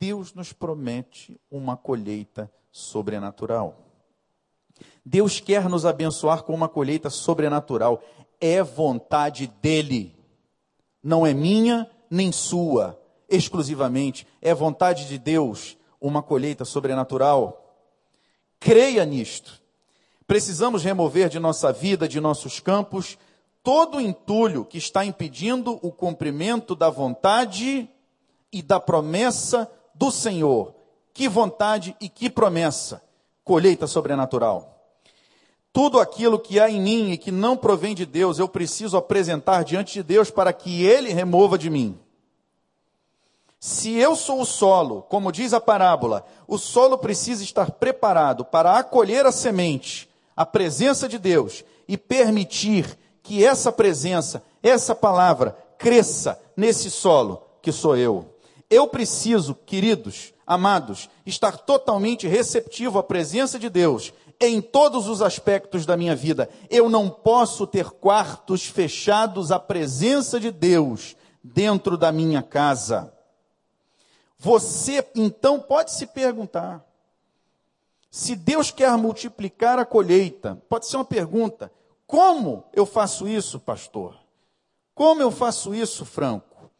Deus 0.00 0.34
nos 0.34 0.52
promete 0.52 1.40
uma 1.48 1.76
colheita 1.76 2.52
sobrenatural. 2.72 3.89
Deus 5.04 5.40
quer 5.40 5.68
nos 5.68 5.86
abençoar 5.86 6.42
com 6.42 6.54
uma 6.54 6.68
colheita 6.68 7.10
sobrenatural. 7.10 8.02
é 8.40 8.62
vontade 8.62 9.52
dele. 9.60 10.14
Não 11.02 11.26
é 11.26 11.34
minha 11.34 11.90
nem 12.10 12.32
sua, 12.32 12.98
exclusivamente. 13.28 14.26
É 14.40 14.54
vontade 14.54 15.06
de 15.06 15.18
Deus 15.18 15.76
uma 16.00 16.22
colheita 16.22 16.64
sobrenatural. 16.64 17.76
Creia 18.58 19.04
nisto. 19.04 19.60
Precisamos 20.26 20.84
remover 20.84 21.28
de 21.28 21.38
nossa 21.38 21.72
vida, 21.72 22.06
de 22.06 22.20
nossos 22.20 22.60
campos, 22.60 23.18
todo 23.62 23.96
o 23.98 24.00
entulho 24.00 24.64
que 24.64 24.78
está 24.78 25.04
impedindo 25.04 25.78
o 25.82 25.90
cumprimento 25.90 26.74
da 26.74 26.88
vontade 26.88 27.88
e 28.52 28.62
da 28.62 28.78
promessa 28.78 29.70
do 29.94 30.10
Senhor. 30.10 30.74
Que 31.12 31.28
vontade 31.28 31.96
e 32.00 32.08
que 32.08 32.30
promessa! 32.30 33.02
Colheita 33.42 33.86
sobrenatural. 33.86 34.69
Tudo 35.72 36.00
aquilo 36.00 36.38
que 36.38 36.58
há 36.58 36.68
em 36.68 36.80
mim 36.80 37.12
e 37.12 37.18
que 37.18 37.30
não 37.30 37.56
provém 37.56 37.94
de 37.94 38.04
Deus, 38.04 38.38
eu 38.38 38.48
preciso 38.48 38.96
apresentar 38.96 39.62
diante 39.64 39.94
de 39.94 40.02
Deus 40.02 40.30
para 40.30 40.52
que 40.52 40.84
Ele 40.84 41.12
remova 41.12 41.56
de 41.56 41.70
mim. 41.70 41.98
Se 43.60 43.94
eu 43.94 44.16
sou 44.16 44.40
o 44.40 44.46
solo, 44.46 45.02
como 45.02 45.30
diz 45.30 45.52
a 45.52 45.60
parábola, 45.60 46.24
o 46.48 46.56
solo 46.56 46.96
precisa 46.96 47.44
estar 47.44 47.70
preparado 47.72 48.44
para 48.44 48.78
acolher 48.78 49.26
a 49.26 49.32
semente, 49.32 50.08
a 50.34 50.46
presença 50.46 51.06
de 51.06 51.18
Deus, 51.18 51.62
e 51.86 51.98
permitir 51.98 52.98
que 53.22 53.44
essa 53.44 53.70
presença, 53.70 54.42
essa 54.62 54.94
palavra, 54.94 55.56
cresça 55.76 56.40
nesse 56.56 56.90
solo 56.90 57.42
que 57.60 57.70
sou 57.70 57.96
eu. 57.96 58.34
Eu 58.70 58.88
preciso, 58.88 59.54
queridos, 59.54 60.32
amados, 60.46 61.10
estar 61.26 61.58
totalmente 61.58 62.26
receptivo 62.26 62.98
à 62.98 63.02
presença 63.02 63.58
de 63.58 63.68
Deus 63.68 64.12
em 64.40 64.60
todos 64.60 65.06
os 65.06 65.20
aspectos 65.20 65.84
da 65.84 65.96
minha 65.96 66.16
vida. 66.16 66.48
Eu 66.70 66.88
não 66.88 67.10
posso 67.10 67.66
ter 67.66 67.90
quartos 67.90 68.64
fechados 68.66 69.52
à 69.52 69.58
presença 69.58 70.40
de 70.40 70.50
Deus 70.50 71.14
dentro 71.44 71.96
da 71.96 72.10
minha 72.10 72.42
casa. 72.42 73.12
Você 74.38 75.06
então 75.14 75.60
pode 75.60 75.92
se 75.92 76.06
perguntar: 76.06 76.82
se 78.10 78.34
Deus 78.34 78.70
quer 78.70 78.96
multiplicar 78.96 79.78
a 79.78 79.84
colheita, 79.84 80.60
pode 80.68 80.86
ser 80.86 80.96
uma 80.96 81.04
pergunta: 81.04 81.70
como 82.06 82.64
eu 82.72 82.86
faço 82.86 83.28
isso, 83.28 83.60
pastor? 83.60 84.16
Como 84.94 85.20
eu 85.20 85.30
faço 85.30 85.74
isso, 85.74 86.04
Franco? 86.04 86.70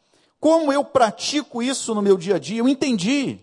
Como 0.40 0.72
eu 0.72 0.82
pratico 0.82 1.62
isso 1.62 1.94
no 1.94 2.00
meu 2.00 2.16
dia 2.16 2.36
a 2.36 2.38
dia? 2.38 2.60
Eu 2.60 2.68
entendi. 2.68 3.38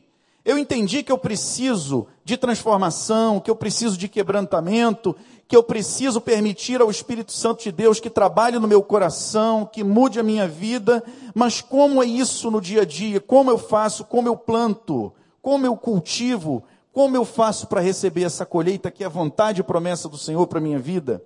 Eu 0.47 0.57
entendi 0.57 1.03
que 1.03 1.11
eu 1.11 1.17
preciso 1.17 2.07
de 2.23 2.37
transformação, 2.37 3.37
que 3.37 3.51
eu 3.51 3.55
preciso 3.55 3.97
de 3.97 4.07
quebrantamento, 4.07 5.13
que 5.45 5.57
eu 5.57 5.61
preciso 5.61 6.21
permitir 6.21 6.79
ao 6.79 6.89
Espírito 6.89 7.33
Santo 7.33 7.63
de 7.65 7.69
Deus 7.69 7.99
que 7.99 8.09
trabalhe 8.09 8.57
no 8.57 8.65
meu 8.65 8.81
coração, 8.81 9.65
que 9.65 9.83
mude 9.83 10.21
a 10.21 10.23
minha 10.23 10.47
vida, 10.47 11.03
mas 11.35 11.59
como 11.59 12.01
é 12.01 12.05
isso 12.05 12.49
no 12.49 12.61
dia 12.61 12.83
a 12.83 12.85
dia? 12.85 13.19
Como 13.19 13.51
eu 13.51 13.57
faço? 13.57 14.05
Como 14.05 14.29
eu 14.29 14.37
planto? 14.37 15.11
Como 15.41 15.65
eu 15.65 15.75
cultivo? 15.75 16.63
Como 16.93 17.17
eu 17.17 17.25
faço 17.25 17.67
para 17.67 17.81
receber 17.81 18.23
essa 18.23 18.45
colheita 18.45 18.89
que 18.89 19.03
é 19.03 19.07
a 19.07 19.09
vontade 19.09 19.59
e 19.59 19.65
promessa 19.65 20.07
do 20.07 20.17
Senhor 20.17 20.47
para 20.47 20.59
a 20.59 20.61
minha 20.61 20.79
vida? 20.79 21.21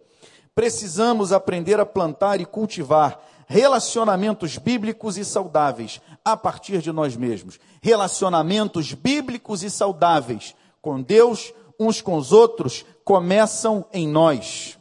Precisamos 0.56 1.32
aprender 1.32 1.80
a 1.80 1.86
plantar 1.86 2.42
e 2.42 2.46
cultivar 2.46 3.24
relacionamentos 3.52 4.58
bíblicos 4.58 5.18
e 5.18 5.26
saudáveis 5.26 6.00
a 6.24 6.38
partir 6.38 6.82
de 6.82 6.90
nós 6.90 7.18
mesmos. 7.18 7.60
Relacionamentos 7.82 8.94
bíblicos 8.94 9.62
e 9.62 9.70
saudáveis 9.70 10.56
com 10.82 11.02
Deus, 11.02 11.54
uns 11.78 12.02
com 12.02 12.16
os 12.16 12.32
outros, 12.32 12.86
começam 13.04 13.86
em 13.92 14.08
nós. 14.08 14.78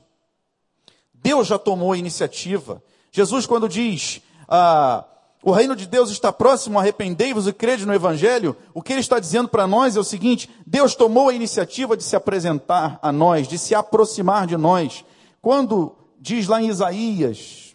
Deus 1.13 1.49
já 1.49 1.59
tomou 1.59 1.93
a 1.93 1.99
iniciativa. 1.99 2.81
Jesus, 3.11 3.45
quando 3.45 3.69
diz, 3.69 4.23
ah, 4.49 5.05
o 5.43 5.51
reino 5.51 5.75
de 5.75 5.87
Deus 5.87 6.11
está 6.11 6.33
próximo, 6.33 6.79
arrependei-vos 6.79 7.49
e 7.49 7.53
crede 7.53 7.85
no 7.85 7.93
Evangelho, 7.93 8.57
o 8.73 8.81
que 8.81 8.93
ele 8.93 9.01
está 9.01 9.19
dizendo 9.19 9.49
para 9.49 9.67
nós 9.67 9.97
é 9.97 10.01
o 10.01 10.05
seguinte: 10.05 10.49
Deus 10.65 10.95
tomou 10.95 11.29
a 11.29 11.35
iniciativa 11.35 11.97
de 11.97 12.05
se 12.05 12.15
apresentar 12.15 13.01
a 13.03 13.11
nós, 13.11 13.49
de 13.49 13.59
se 13.59 13.75
aproximar 13.75 14.47
de 14.47 14.57
nós. 14.57 15.05
Quando 15.43 15.97
diz 16.21 16.47
lá 16.47 16.63
em 16.63 16.69
Isaías, 16.69 17.70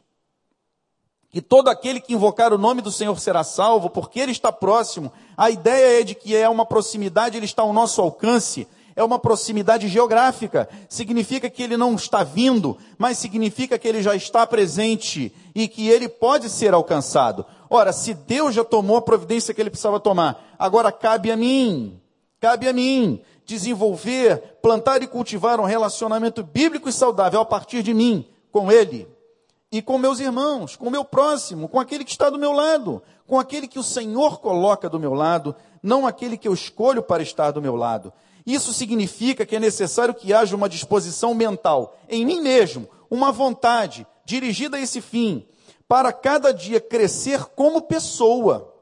que 1.35 1.41
todo 1.41 1.67
aquele 1.67 1.99
que 1.99 2.13
invocar 2.13 2.53
o 2.53 2.57
nome 2.57 2.81
do 2.81 2.89
Senhor 2.89 3.19
será 3.19 3.43
salvo, 3.43 3.89
porque 3.89 4.21
Ele 4.21 4.31
está 4.31 4.53
próximo. 4.53 5.11
A 5.35 5.49
ideia 5.49 5.99
é 5.99 6.03
de 6.05 6.15
que 6.15 6.33
é 6.33 6.47
uma 6.47 6.65
proximidade, 6.65 7.35
Ele 7.35 7.45
está 7.45 7.61
ao 7.61 7.73
nosso 7.73 8.01
alcance. 8.01 8.65
É 8.95 9.03
uma 9.03 9.19
proximidade 9.19 9.89
geográfica. 9.89 10.69
Significa 10.87 11.49
que 11.49 11.61
Ele 11.61 11.75
não 11.75 11.93
está 11.95 12.23
vindo, 12.23 12.77
mas 12.97 13.17
significa 13.17 13.77
que 13.77 13.85
Ele 13.85 14.01
já 14.01 14.15
está 14.15 14.47
presente 14.47 15.29
e 15.53 15.67
que 15.67 15.89
Ele 15.89 16.07
pode 16.07 16.49
ser 16.49 16.73
alcançado. 16.73 17.45
Ora, 17.69 17.91
se 17.91 18.13
Deus 18.13 18.55
já 18.55 18.63
tomou 18.63 18.95
a 18.95 19.01
providência 19.01 19.53
que 19.53 19.61
Ele 19.61 19.69
precisava 19.69 19.99
tomar, 19.99 20.55
agora 20.57 20.89
cabe 20.89 21.33
a 21.33 21.35
mim, 21.35 21.99
cabe 22.39 22.65
a 22.65 22.71
mim 22.71 23.21
desenvolver, 23.45 24.37
plantar 24.61 25.03
e 25.03 25.07
cultivar 25.07 25.59
um 25.59 25.65
relacionamento 25.65 26.41
bíblico 26.41 26.87
e 26.87 26.93
saudável 26.93 27.41
a 27.41 27.45
partir 27.45 27.83
de 27.83 27.93
mim, 27.93 28.25
com 28.53 28.71
Ele 28.71 29.13
e 29.77 29.81
com 29.81 29.97
meus 29.97 30.21
irmãos, 30.21 30.77
com 30.77 30.87
o 30.87 30.91
meu 30.91 31.03
próximo, 31.03 31.67
com 31.67 31.81
aquele 31.81 32.05
que 32.05 32.11
está 32.11 32.29
do 32.29 32.39
meu 32.39 32.53
lado, 32.53 33.03
com 33.27 33.37
aquele 33.37 33.67
que 33.67 33.77
o 33.77 33.83
Senhor 33.83 34.39
coloca 34.39 34.89
do 34.89 34.97
meu 34.97 35.13
lado, 35.13 35.53
não 35.83 36.07
aquele 36.07 36.37
que 36.37 36.47
eu 36.47 36.53
escolho 36.53 37.03
para 37.03 37.21
estar 37.21 37.51
do 37.51 37.61
meu 37.61 37.75
lado. 37.75 38.13
Isso 38.45 38.71
significa 38.71 39.45
que 39.45 39.53
é 39.53 39.59
necessário 39.59 40.13
que 40.13 40.33
haja 40.33 40.55
uma 40.55 40.69
disposição 40.69 41.33
mental 41.33 41.97
em 42.07 42.25
mim 42.25 42.39
mesmo, 42.39 42.87
uma 43.11 43.33
vontade 43.33 44.07
dirigida 44.23 44.77
a 44.77 44.79
esse 44.79 45.01
fim, 45.01 45.45
para 45.89 46.13
cada 46.13 46.53
dia 46.53 46.79
crescer 46.79 47.43
como 47.43 47.81
pessoa 47.81 48.73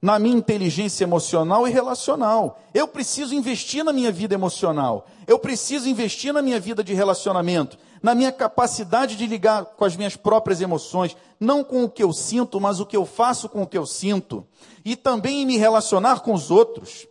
na 0.00 0.18
minha 0.18 0.36
inteligência 0.36 1.04
emocional 1.04 1.66
e 1.66 1.70
relacional. 1.70 2.60
Eu 2.74 2.86
preciso 2.86 3.34
investir 3.34 3.82
na 3.82 3.94
minha 3.94 4.12
vida 4.12 4.34
emocional. 4.34 5.06
Eu 5.26 5.38
preciso 5.38 5.88
investir 5.88 6.34
na 6.34 6.42
minha 6.42 6.60
vida 6.60 6.84
de 6.84 6.92
relacionamento, 6.92 7.78
na 8.06 8.14
minha 8.14 8.30
capacidade 8.30 9.16
de 9.16 9.26
ligar 9.26 9.64
com 9.64 9.84
as 9.84 9.96
minhas 9.96 10.14
próprias 10.14 10.60
emoções, 10.60 11.16
não 11.40 11.64
com 11.64 11.82
o 11.82 11.90
que 11.90 12.04
eu 12.04 12.12
sinto, 12.12 12.60
mas 12.60 12.78
o 12.78 12.86
que 12.86 12.96
eu 12.96 13.04
faço 13.04 13.48
com 13.48 13.62
o 13.62 13.66
que 13.66 13.76
eu 13.76 13.84
sinto. 13.84 14.46
E 14.84 14.94
também 14.94 15.42
em 15.42 15.44
me 15.44 15.56
relacionar 15.56 16.20
com 16.20 16.32
os 16.32 16.48
outros. 16.48 17.08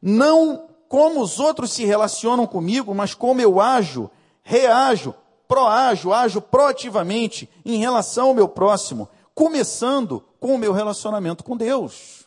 Não 0.00 0.66
como 0.88 1.20
os 1.20 1.38
outros 1.38 1.70
se 1.70 1.84
relacionam 1.84 2.46
comigo, 2.46 2.94
mas 2.94 3.12
como 3.12 3.42
eu 3.42 3.60
ajo, 3.60 4.10
reajo, 4.42 5.14
proajo, 5.46 6.14
ajo 6.14 6.40
proativamente 6.40 7.46
em 7.62 7.76
relação 7.76 8.28
ao 8.28 8.34
meu 8.34 8.48
próximo, 8.48 9.06
começando 9.34 10.24
com 10.40 10.54
o 10.54 10.58
meu 10.58 10.72
relacionamento 10.72 11.44
com 11.44 11.58
Deus 11.58 12.26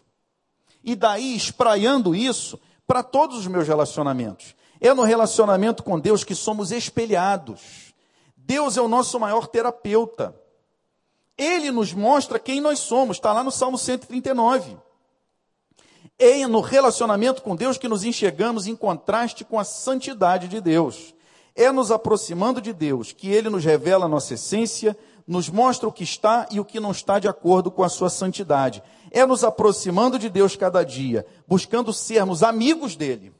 e 0.84 0.96
daí 0.96 1.36
espraiando 1.36 2.14
isso 2.14 2.60
para 2.86 3.02
todos 3.02 3.40
os 3.40 3.48
meus 3.48 3.68
relacionamentos. 3.68 4.54
É 4.80 4.94
no 4.94 5.02
relacionamento 5.02 5.82
com 5.82 6.00
Deus 6.00 6.24
que 6.24 6.36
somos 6.36 6.72
espelhados. 6.72 7.91
Deus 8.52 8.76
é 8.76 8.82
o 8.82 8.88
nosso 8.90 9.18
maior 9.18 9.48
terapeuta. 9.48 10.36
Ele 11.38 11.72
nos 11.72 11.94
mostra 11.94 12.38
quem 12.38 12.60
nós 12.60 12.80
somos, 12.80 13.16
está 13.16 13.32
lá 13.32 13.46
no 13.46 13.50
Salmo 13.50 13.78
139. 13.78 14.78
É 16.20 16.46
no 16.46 16.60
relacionamento 16.60 17.42
com 17.44 17.56
Deus 17.56 17.78
que 17.78 17.88
nos 17.88 18.04
enxergamos 18.04 18.68
em 18.68 18.76
contraste 18.76 19.46
com 19.46 19.58
a 19.58 19.64
santidade 19.64 20.50
de 20.50 20.60
Deus. 20.60 21.16
É 21.56 21.72
nos 21.72 21.92
aproximando 21.92 22.60
de 22.60 22.74
Deus 22.74 23.14
que 23.14 23.32
Ele 23.32 23.50
nos 23.50 23.64
revela 23.64 24.04
a 24.04 24.10
nossa 24.10 24.34
essência, 24.34 24.98
nos 25.26 25.48
mostra 25.48 25.88
o 25.88 25.94
que 25.94 26.04
está 26.04 26.46
e 26.52 26.60
o 26.60 26.66
que 26.66 26.78
não 26.78 26.92
está 26.92 27.20
de 27.20 27.30
acordo 27.30 27.72
com 27.72 27.84
a 27.86 27.90
sua 27.90 28.10
santidade. 28.10 28.84
É 29.12 29.26
nos 29.26 29.46
aproximando 29.46 30.20
de 30.20 30.30
Deus 30.30 30.58
cada 30.58 30.84
dia, 30.84 31.26
buscando 31.48 31.94
sermos 31.94 32.44
amigos 32.44 32.98
dele, 32.98 33.34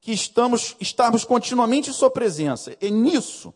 que 0.00 0.12
estamos 0.12 0.76
estarmos 0.80 1.26
continuamente 1.26 1.90
em 1.90 1.92
sua 1.92 2.10
presença. 2.10 2.74
É 2.80 2.88
nisso 2.88 3.52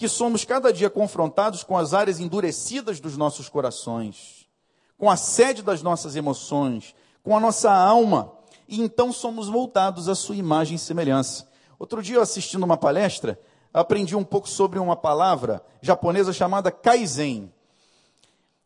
que 0.00 0.08
somos 0.08 0.46
cada 0.46 0.72
dia 0.72 0.88
confrontados 0.88 1.62
com 1.62 1.76
as 1.76 1.92
áreas 1.92 2.20
endurecidas 2.20 3.00
dos 3.00 3.18
nossos 3.18 3.50
corações, 3.50 4.48
com 4.96 5.10
a 5.10 5.16
sede 5.16 5.60
das 5.62 5.82
nossas 5.82 6.16
emoções, 6.16 6.94
com 7.22 7.36
a 7.36 7.40
nossa 7.40 7.70
alma, 7.70 8.32
e 8.66 8.80
então 8.80 9.12
somos 9.12 9.46
voltados 9.46 10.08
à 10.08 10.14
sua 10.14 10.36
imagem 10.36 10.76
e 10.76 10.78
semelhança. 10.78 11.46
Outro 11.78 12.02
dia, 12.02 12.18
assistindo 12.18 12.62
uma 12.62 12.78
palestra, 12.78 13.38
aprendi 13.74 14.16
um 14.16 14.24
pouco 14.24 14.48
sobre 14.48 14.78
uma 14.78 14.96
palavra 14.96 15.62
japonesa 15.82 16.32
chamada 16.32 16.70
kaizen. 16.70 17.52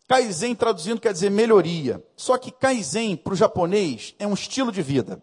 Kaizen 0.06 0.54
traduzindo 0.54 1.00
quer 1.00 1.12
dizer 1.12 1.32
melhoria. 1.32 2.00
Só 2.16 2.38
que 2.38 2.52
kaizen 2.52 3.16
para 3.16 3.32
o 3.32 3.36
japonês 3.36 4.14
é 4.20 4.26
um 4.26 4.34
estilo 4.34 4.70
de 4.70 4.82
vida. 4.82 5.20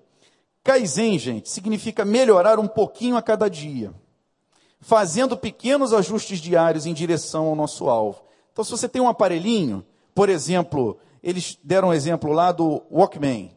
Kaizen, 0.62 1.18
gente, 1.18 1.49
significa 1.49 2.03
melhorar 2.03 2.59
um 2.59 2.68
pouquinho 2.68 3.16
a 3.16 3.22
cada 3.22 3.49
dia, 3.49 3.93
fazendo 4.82 5.38
pequenos 5.38 5.94
ajustes 5.94 6.40
diários 6.40 6.86
em 6.86 6.94
direção 6.94 7.46
ao 7.46 7.56
nosso 7.56 7.88
alvo. 7.88 8.22
Então, 8.52 8.66
se 8.66 8.72
você 8.72 8.90
tem 8.90 9.02
um 9.02 9.08
aparelhinho, 9.08 9.86
por 10.14 10.28
exemplo, 10.28 10.98
eles 11.24 11.58
deram 11.64 11.90
um 11.90 11.94
exemplo 11.94 12.34
lá 12.34 12.52
do 12.52 12.82
Walkman. 12.92 13.56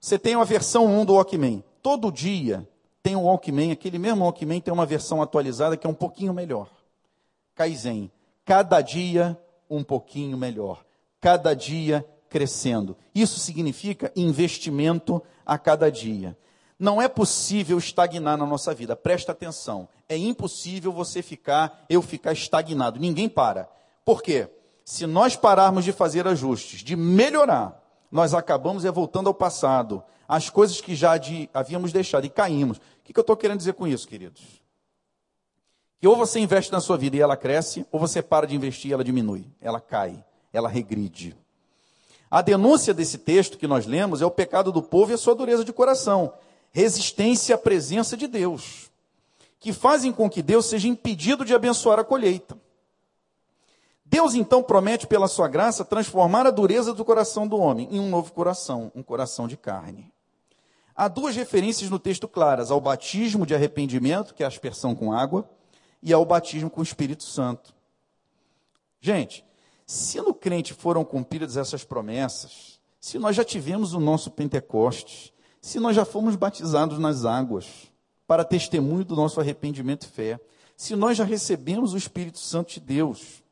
Você 0.00 0.18
tem 0.18 0.36
uma 0.36 0.44
versão 0.44 0.86
1 0.86 1.04
do 1.06 1.14
Walkman. 1.14 1.64
Todo 1.80 2.12
dia 2.12 2.68
tem 3.02 3.16
um 3.16 3.24
Walkman, 3.24 3.72
aquele 3.72 3.98
mesmo 3.98 4.24
Walkman 4.24 4.60
tem 4.60 4.74
uma 4.74 4.84
versão 4.84 5.22
atualizada 5.22 5.76
que 5.76 5.86
é 5.86 5.90
um 5.90 5.94
pouquinho 5.94 6.34
melhor. 6.34 6.68
Kaizen, 7.54 8.10
cada 8.44 8.80
dia 8.80 9.38
um 9.70 9.82
pouquinho 9.82 10.36
melhor, 10.36 10.84
cada 11.20 11.54
dia 11.54 12.04
crescendo. 12.28 12.96
Isso 13.14 13.38
significa 13.38 14.12
investimento 14.14 15.22
a 15.46 15.56
cada 15.56 15.90
dia. 15.90 16.36
Não 16.78 17.02
é 17.02 17.08
possível 17.08 17.76
estagnar 17.76 18.36
na 18.36 18.46
nossa 18.46 18.72
vida. 18.72 18.94
Presta 18.94 19.32
atenção. 19.32 19.88
É 20.08 20.16
impossível 20.16 20.92
você 20.92 21.22
ficar, 21.22 21.84
eu 21.88 22.00
ficar 22.00 22.32
estagnado. 22.32 23.00
Ninguém 23.00 23.28
para. 23.28 23.68
Por 24.04 24.22
quê? 24.22 24.48
Se 24.84 25.06
nós 25.06 25.34
pararmos 25.34 25.84
de 25.84 25.92
fazer 25.92 26.26
ajustes, 26.28 26.84
de 26.84 26.94
melhorar, 26.94 27.82
nós 28.10 28.32
acabamos 28.32 28.84
é 28.84 28.90
voltando 28.90 29.26
ao 29.26 29.34
passado, 29.34 30.02
as 30.26 30.48
coisas 30.48 30.80
que 30.80 30.94
já 30.94 31.18
de, 31.18 31.50
havíamos 31.52 31.92
deixado 31.92 32.24
e 32.24 32.30
caímos. 32.30 32.78
O 32.78 32.80
que, 33.04 33.12
que 33.12 33.18
eu 33.18 33.22
estou 33.22 33.36
querendo 33.36 33.58
dizer 33.58 33.74
com 33.74 33.86
isso, 33.86 34.06
queridos? 34.06 34.62
Que 36.00 36.06
ou 36.06 36.16
você 36.16 36.38
investe 36.38 36.70
na 36.70 36.80
sua 36.80 36.96
vida 36.96 37.16
e 37.16 37.20
ela 37.20 37.36
cresce, 37.36 37.84
ou 37.90 37.98
você 37.98 38.22
para 38.22 38.46
de 38.46 38.54
investir 38.54 38.92
e 38.92 38.94
ela 38.94 39.02
diminui, 39.02 39.46
ela 39.60 39.80
cai, 39.80 40.24
ela 40.52 40.68
regride. 40.68 41.36
A 42.30 42.40
denúncia 42.40 42.94
desse 42.94 43.18
texto 43.18 43.58
que 43.58 43.66
nós 43.66 43.84
lemos 43.84 44.22
é 44.22 44.26
o 44.26 44.30
pecado 44.30 44.70
do 44.70 44.82
povo 44.82 45.10
e 45.10 45.14
a 45.14 45.18
sua 45.18 45.34
dureza 45.34 45.64
de 45.64 45.72
coração 45.72 46.32
resistência 46.72 47.54
à 47.54 47.58
presença 47.58 48.16
de 48.16 48.26
Deus, 48.26 48.90
que 49.58 49.72
fazem 49.72 50.12
com 50.12 50.28
que 50.28 50.42
Deus 50.42 50.66
seja 50.66 50.88
impedido 50.88 51.44
de 51.44 51.54
abençoar 51.54 51.98
a 51.98 52.04
colheita. 52.04 52.56
Deus 54.04 54.34
então 54.34 54.62
promete, 54.62 55.06
pela 55.06 55.28
sua 55.28 55.48
graça, 55.48 55.84
transformar 55.84 56.46
a 56.46 56.50
dureza 56.50 56.94
do 56.94 57.04
coração 57.04 57.46
do 57.46 57.58
homem 57.58 57.88
em 57.90 58.00
um 58.00 58.08
novo 58.08 58.32
coração, 58.32 58.90
um 58.94 59.02
coração 59.02 59.46
de 59.46 59.56
carne. 59.56 60.10
Há 60.96 61.08
duas 61.08 61.36
referências 61.36 61.90
no 61.90 61.98
texto 61.98 62.26
claras: 62.26 62.70
ao 62.70 62.80
batismo 62.80 63.44
de 63.44 63.54
arrependimento, 63.54 64.34
que 64.34 64.42
é 64.42 64.46
a 64.46 64.48
aspersão 64.48 64.94
com 64.94 65.12
água, 65.12 65.48
e 66.02 66.12
ao 66.12 66.24
batismo 66.24 66.70
com 66.70 66.80
o 66.80 66.84
Espírito 66.84 67.22
Santo. 67.22 67.74
Gente, 69.00 69.44
se 69.86 70.20
no 70.20 70.34
crente 70.34 70.74
foram 70.74 71.04
cumpridas 71.04 71.56
essas 71.56 71.84
promessas, 71.84 72.80
se 73.00 73.18
nós 73.18 73.36
já 73.36 73.44
tivemos 73.44 73.94
o 73.94 74.00
nosso 74.00 74.30
Pentecostes, 74.30 75.32
se 75.60 75.80
nós 75.80 75.96
já 75.96 76.04
fomos 76.04 76.36
batizados 76.36 76.98
nas 76.98 77.24
águas 77.24 77.90
para 78.26 78.44
testemunho 78.44 79.04
do 79.04 79.16
nosso 79.16 79.40
arrependimento 79.40 80.04
e 80.04 80.08
fé, 80.08 80.40
se 80.76 80.94
nós 80.94 81.16
já 81.16 81.24
recebemos 81.24 81.92
o 81.92 81.96
Espírito 81.96 82.38
Santo 82.38 82.74
de 82.74 82.80
Deus, 82.80 83.42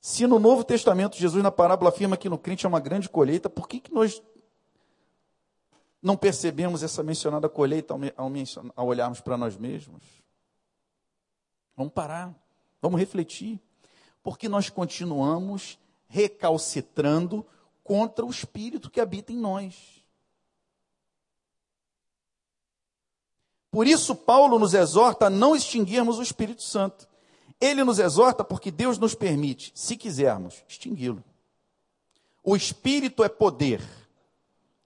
se 0.00 0.26
no 0.26 0.38
Novo 0.38 0.64
Testamento 0.64 1.16
Jesus 1.16 1.42
na 1.42 1.50
parábola 1.50 1.90
afirma 1.90 2.16
que 2.16 2.28
no 2.28 2.38
crente 2.38 2.64
é 2.64 2.68
uma 2.68 2.80
grande 2.80 3.08
colheita, 3.08 3.50
por 3.50 3.68
que, 3.68 3.80
que 3.80 3.92
nós 3.92 4.22
não 6.02 6.16
percebemos 6.16 6.82
essa 6.82 7.02
mencionada 7.02 7.48
colheita 7.48 7.92
ao, 7.92 8.00
ao, 8.16 8.32
ao 8.76 8.86
olharmos 8.86 9.20
para 9.20 9.36
nós 9.36 9.56
mesmos? 9.56 10.02
Vamos 11.76 11.92
parar, 11.92 12.34
vamos 12.80 12.98
refletir, 12.98 13.60
porque 14.22 14.48
nós 14.48 14.70
continuamos 14.70 15.78
recalcitrando 16.08 17.46
contra 17.88 18.22
o 18.22 18.30
espírito 18.30 18.90
que 18.90 19.00
habita 19.00 19.32
em 19.32 19.38
nós. 19.38 19.74
Por 23.70 23.86
isso, 23.86 24.14
Paulo 24.14 24.58
nos 24.58 24.74
exorta 24.74 25.26
a 25.26 25.30
não 25.30 25.56
extinguirmos 25.56 26.18
o 26.18 26.22
Espírito 26.22 26.62
Santo. 26.62 27.08
Ele 27.58 27.82
nos 27.82 27.98
exorta 27.98 28.44
porque 28.44 28.70
Deus 28.70 28.98
nos 28.98 29.14
permite, 29.14 29.72
se 29.74 29.96
quisermos, 29.96 30.62
extingui-lo. 30.68 31.24
O 32.44 32.54
Espírito 32.54 33.24
é 33.24 33.28
poder, 33.28 33.82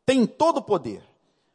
tem 0.06 0.24
todo 0.24 0.58
o 0.58 0.62
poder, 0.62 1.02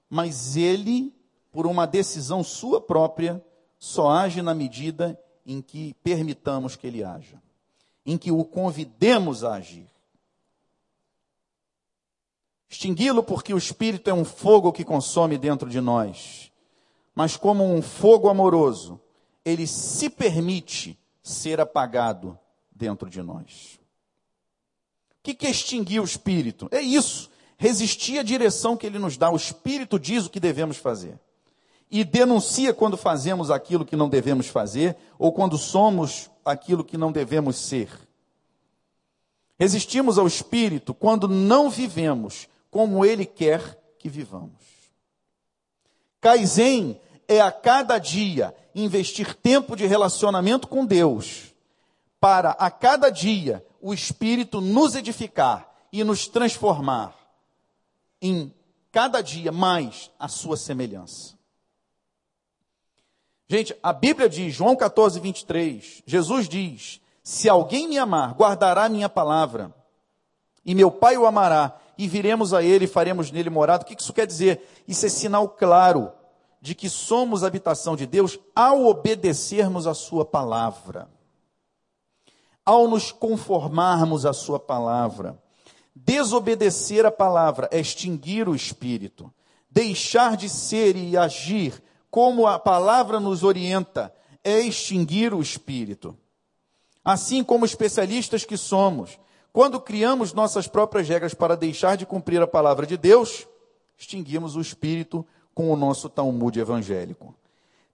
mas 0.09 0.57
ele, 0.57 1.15
por 1.49 1.65
uma 1.65 1.87
decisão 1.87 2.43
sua 2.43 2.81
própria, 2.81 3.43
só 3.79 4.09
age 4.09 4.41
na 4.41 4.53
medida 4.53 5.17
em 5.45 5.61
que 5.61 5.93
permitamos 6.03 6.75
que 6.75 6.87
ele 6.87 7.05
haja, 7.05 7.41
em 8.05 8.17
que 8.17 8.33
o 8.33 8.43
convidemos 8.43 9.45
a 9.45 9.53
agir. 9.53 9.87
Extingui-lo 12.69 13.23
porque 13.23 13.53
o 13.53 13.57
Espírito 13.57 14.09
é 14.09 14.13
um 14.13 14.25
fogo 14.25 14.73
que 14.73 14.83
consome 14.83 15.37
dentro 15.37 15.69
de 15.69 15.79
nós. 15.79 16.51
Mas, 17.15 17.37
como 17.37 17.63
um 17.63 17.81
fogo 17.81 18.29
amoroso, 18.29 18.99
ele 19.43 19.65
se 19.65 20.09
permite 20.09 20.99
ser 21.23 21.59
apagado 21.59 22.37
dentro 22.71 23.09
de 23.09 23.21
nós. 23.21 23.79
O 25.19 25.23
que 25.23 25.47
é 25.47 25.49
extinguir 25.49 25.99
o 25.99 26.05
Espírito? 26.05 26.67
É 26.71 26.81
isso. 26.81 27.29
Resistir 27.57 28.19
à 28.19 28.23
direção 28.23 28.77
que 28.77 28.85
ele 28.85 28.99
nos 28.99 29.17
dá. 29.17 29.29
O 29.31 29.35
Espírito 29.35 29.99
diz 29.99 30.25
o 30.25 30.29
que 30.29 30.39
devemos 30.39 30.77
fazer. 30.77 31.19
E 31.89 32.03
denuncia 32.03 32.73
quando 32.73 32.97
fazemos 32.97 33.49
aquilo 33.49 33.85
que 33.85 33.95
não 33.95 34.09
devemos 34.09 34.47
fazer, 34.47 34.95
ou 35.17 35.31
quando 35.31 35.57
somos 35.57 36.29
aquilo 36.43 36.83
que 36.83 36.97
não 36.97 37.11
devemos 37.11 37.55
ser. 37.55 37.89
Resistimos 39.57 40.19
ao 40.19 40.27
Espírito 40.27 40.93
quando 40.93 41.27
não 41.27 41.69
vivemos 41.69 42.47
como 42.69 43.05
Ele 43.05 43.25
quer 43.25 43.77
que 43.97 44.09
vivamos. 44.09 44.51
Kaizen 46.19 46.99
é 47.27 47.41
a 47.41 47.51
cada 47.51 47.97
dia 47.97 48.55
investir 48.73 49.33
tempo 49.35 49.75
de 49.75 49.85
relacionamento 49.85 50.67
com 50.67 50.85
Deus, 50.85 51.53
para 52.19 52.51
a 52.51 52.69
cada 52.71 53.09
dia 53.09 53.65
o 53.81 53.93
Espírito 53.93 54.59
nos 54.59 54.95
edificar 54.95 55.69
e 55.91 56.03
nos 56.03 56.27
transformar 56.27 57.15
em 58.21 58.53
cada 58.91 59.21
dia 59.21 59.51
mais 59.51 60.09
a 60.19 60.27
sua 60.27 60.57
semelhança. 60.57 61.37
Gente, 63.47 63.75
a 63.81 63.93
Bíblia 63.93 64.27
diz, 64.27 64.53
João 64.53 64.75
14, 64.75 65.19
23, 65.19 66.03
Jesus 66.05 66.49
diz: 66.49 66.99
Se 67.23 67.47
alguém 67.47 67.87
me 67.87 67.97
amar, 67.97 68.33
guardará 68.33 68.89
minha 68.89 69.07
palavra, 69.07 69.73
e 70.65 70.75
meu 70.75 70.91
Pai 70.91 71.17
o 71.17 71.25
amará, 71.25 71.79
e 71.97 72.07
viremos 72.07 72.53
a 72.53 72.63
ele 72.63 72.85
e 72.85 72.87
faremos 72.87 73.31
nele 73.31 73.49
morada. 73.49 73.83
O 73.83 73.85
que 73.85 73.99
isso 73.99 74.13
quer 74.13 74.27
dizer? 74.27 74.61
Isso 74.87 75.05
é 75.05 75.09
sinal 75.09 75.49
claro 75.49 76.11
de 76.61 76.75
que 76.75 76.89
somos 76.89 77.43
habitação 77.43 77.95
de 77.95 78.05
Deus 78.05 78.39
ao 78.55 78.85
obedecermos 78.85 79.87
a 79.87 79.93
sua 79.93 80.25
palavra. 80.25 81.09
Ao 82.65 82.87
nos 82.87 83.11
conformarmos 83.11 84.25
à 84.25 84.33
sua 84.33 84.59
palavra. 84.59 85.41
Desobedecer 85.95 87.05
a 87.05 87.11
palavra 87.11 87.69
é 87.71 87.79
extinguir 87.79 88.47
o 88.47 88.55
espírito. 88.55 89.33
Deixar 89.69 90.37
de 90.37 90.49
ser 90.49 90.95
e 90.95 91.17
agir 91.17 91.81
como 92.09 92.47
a 92.47 92.59
palavra 92.59 93.19
nos 93.19 93.43
orienta 93.43 94.13
é 94.43 94.59
extinguir 94.59 95.33
o 95.33 95.41
espírito. 95.41 96.17
Assim 97.03 97.43
como 97.43 97.65
especialistas 97.65 98.43
que 98.43 98.57
somos, 98.57 99.17
quando 99.57 99.81
criamos 99.81 100.33
nossas 100.33 100.67
próprias 100.67 101.09
regras 101.09 101.33
para 101.33 101.57
deixar 101.57 101.97
de 101.97 102.05
cumprir 102.05 102.39
a 102.39 102.45
palavra 102.45 102.85
de 102.85 102.95
Deus, 102.95 103.47
extinguimos 103.97 104.55
o 104.55 104.61
espírito 104.61 105.25
com 105.51 105.73
o 105.73 105.75
nosso 105.75 106.09
Talmud 106.09 106.59
evangélico. 106.59 107.33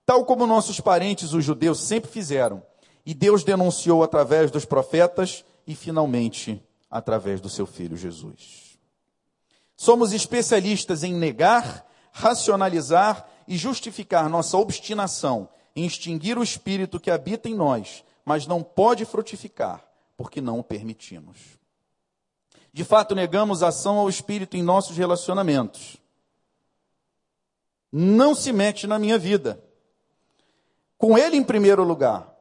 Tal 0.05 0.25
como 0.25 0.45
nossos 0.45 0.81
parentes, 0.81 1.31
os 1.31 1.45
judeus, 1.45 1.79
sempre 1.79 2.11
fizeram. 2.11 2.61
E 3.05 3.13
Deus 3.13 3.45
denunciou 3.45 4.03
através 4.03 4.51
dos 4.51 4.65
profetas 4.65 5.45
e, 5.65 5.73
finalmente, 5.73 6.61
através 6.91 7.39
do 7.39 7.47
seu 7.47 7.65
filho 7.65 7.95
Jesus. 7.95 8.77
Somos 9.77 10.11
especialistas 10.11 11.01
em 11.01 11.13
negar, 11.13 11.89
racionalizar 12.11 13.25
e 13.47 13.55
justificar 13.55 14.27
nossa 14.27 14.57
obstinação 14.57 15.47
em 15.73 15.85
extinguir 15.85 16.37
o 16.37 16.43
espírito 16.43 16.99
que 16.99 17.09
habita 17.09 17.47
em 17.47 17.55
nós, 17.55 18.03
mas 18.25 18.45
não 18.45 18.61
pode 18.61 19.05
frutificar 19.05 19.92
porque 20.15 20.41
não 20.41 20.59
o 20.59 20.63
permitimos. 20.63 21.37
De 22.71 22.83
fato, 22.83 23.13
negamos 23.13 23.61
ação 23.61 23.99
ao 23.99 24.09
Espírito 24.09 24.57
em 24.57 24.63
nossos 24.63 24.97
relacionamentos. 24.97 25.97
Não 27.91 28.33
se 28.33 28.51
mete 28.51 28.87
na 28.87 28.97
minha 28.97 29.19
vida. 29.19 29.63
Com 30.97 31.15
Ele 31.15 31.37
em 31.37 31.43
primeiro 31.43 31.83
lugar. 31.83 32.33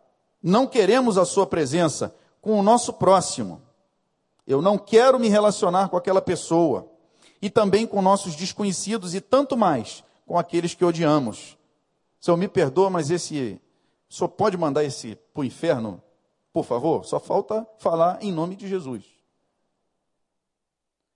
Não 0.42 0.66
queremos 0.66 1.18
a 1.18 1.26
Sua 1.26 1.46
presença 1.46 2.14
com 2.40 2.58
o 2.58 2.62
nosso 2.62 2.94
próximo. 2.94 3.60
Eu 4.46 4.62
não 4.62 4.78
quero 4.78 5.18
me 5.18 5.28
relacionar 5.28 5.90
com 5.90 5.96
aquela 5.98 6.22
pessoa. 6.22 6.90
E 7.42 7.50
também 7.50 7.86
com 7.86 8.00
nossos 8.00 8.34
desconhecidos 8.34 9.14
e 9.14 9.20
tanto 9.20 9.56
mais 9.56 10.02
com 10.26 10.38
aqueles 10.38 10.74
que 10.74 10.84
odiamos. 10.84 11.58
Senhor, 12.18 12.36
me 12.36 12.48
perdoa, 12.48 12.88
mas 12.88 13.10
esse. 13.10 13.60
Senhor 14.08 14.28
pode 14.28 14.56
mandar 14.56 14.84
esse 14.84 15.16
para 15.34 15.40
o 15.40 15.44
inferno? 15.44 16.02
Por 16.52 16.64
favor, 16.64 17.04
só 17.04 17.18
falta 17.18 17.66
falar 17.78 18.22
em 18.22 18.30
nome 18.30 18.56
de 18.56 18.68
Jesus. 18.68 19.04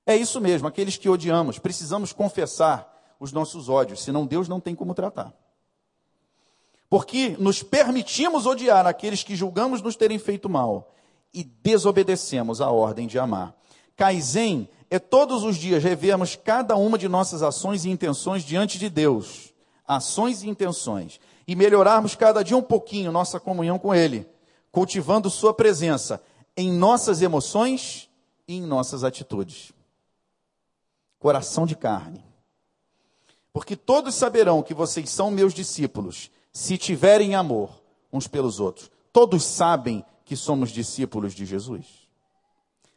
É 0.07 0.16
isso 0.16 0.41
mesmo, 0.41 0.68
aqueles 0.68 0.97
que 0.97 1.09
odiamos, 1.09 1.59
precisamos 1.59 2.12
confessar 2.12 3.16
os 3.18 3.32
nossos 3.32 3.68
ódios, 3.68 4.03
senão 4.03 4.26
Deus 4.26 4.49
não 4.49 4.61
tem 4.61 4.74
como 4.74 4.95
tratar. 4.95 5.34
Porque 6.89 7.37
nos 7.39 7.62
permitimos 7.62 8.47
odiar 8.47 8.87
aqueles 8.87 9.22
que 9.22 9.34
julgamos 9.34 9.82
nos 9.82 9.97
terem 9.97 10.18
feito 10.18 10.49
mal 10.49 10.95
e 11.34 11.43
desobedecemos 11.43 12.61
a 12.61 12.70
ordem 12.70 13.07
de 13.07 13.18
amar. 13.18 13.55
Kaizen 13.97 14.68
é 14.89 14.99
todos 14.99 15.43
os 15.43 15.57
dias 15.57 15.82
revermos 15.82 16.37
cada 16.37 16.76
uma 16.76 16.97
de 16.97 17.09
nossas 17.09 17.43
ações 17.43 17.84
e 17.84 17.91
intenções 17.91 18.45
diante 18.45 18.78
de 18.78 18.89
Deus. 18.89 19.53
Ações 19.87 20.43
e 20.43 20.49
intenções. 20.49 21.20
e 21.49 21.55
melhorarmos 21.55 22.16
cada 22.16 22.43
dia 22.43 22.57
um 22.57 22.62
pouquinho 22.62 23.12
nossa 23.12 23.39
comunhão 23.39 23.78
com 23.78 23.95
Ele, 23.95 24.26
cultivando 24.77 25.31
Sua 25.31 25.55
presença 25.55 26.22
em 26.55 26.70
nossas 26.70 27.22
emoções 27.22 28.11
e 28.47 28.57
em 28.57 28.61
nossas 28.61 29.05
atitudes. 29.05 29.72
Coração 31.18 31.64
de 31.64 31.74
carne. 31.74 32.22
Porque 33.55 33.74
todos 33.74 34.14
saberão 34.14 34.62
que 34.62 34.74
vocês 34.74 35.09
são 35.09 35.31
meus 35.31 35.55
discípulos, 35.55 36.31
se 36.53 36.77
tiverem 36.77 37.35
amor 37.35 37.83
uns 38.12 38.29
pelos 38.29 38.61
outros. 38.61 38.91
Todos 39.14 39.45
sabem 39.45 40.05
que 40.27 40.37
somos 40.37 40.68
discípulos 40.68 41.33
de 41.33 41.47
Jesus. 41.47 41.87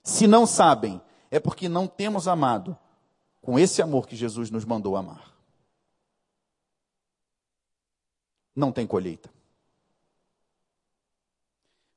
Se 0.03 0.27
não 0.27 0.45
sabem, 0.45 1.01
é 1.31 1.39
porque 1.39 1.69
não 1.69 1.87
temos 1.87 2.27
amado 2.27 2.77
com 3.41 3.57
esse 3.57 3.81
amor 3.81 4.05
que 4.05 4.17
Jesus 4.17 4.51
nos 4.51 4.65
mandou 4.65 4.97
amar. 4.97 5.33
Não 8.53 8.69
tem 8.69 8.85
colheita. 8.85 9.38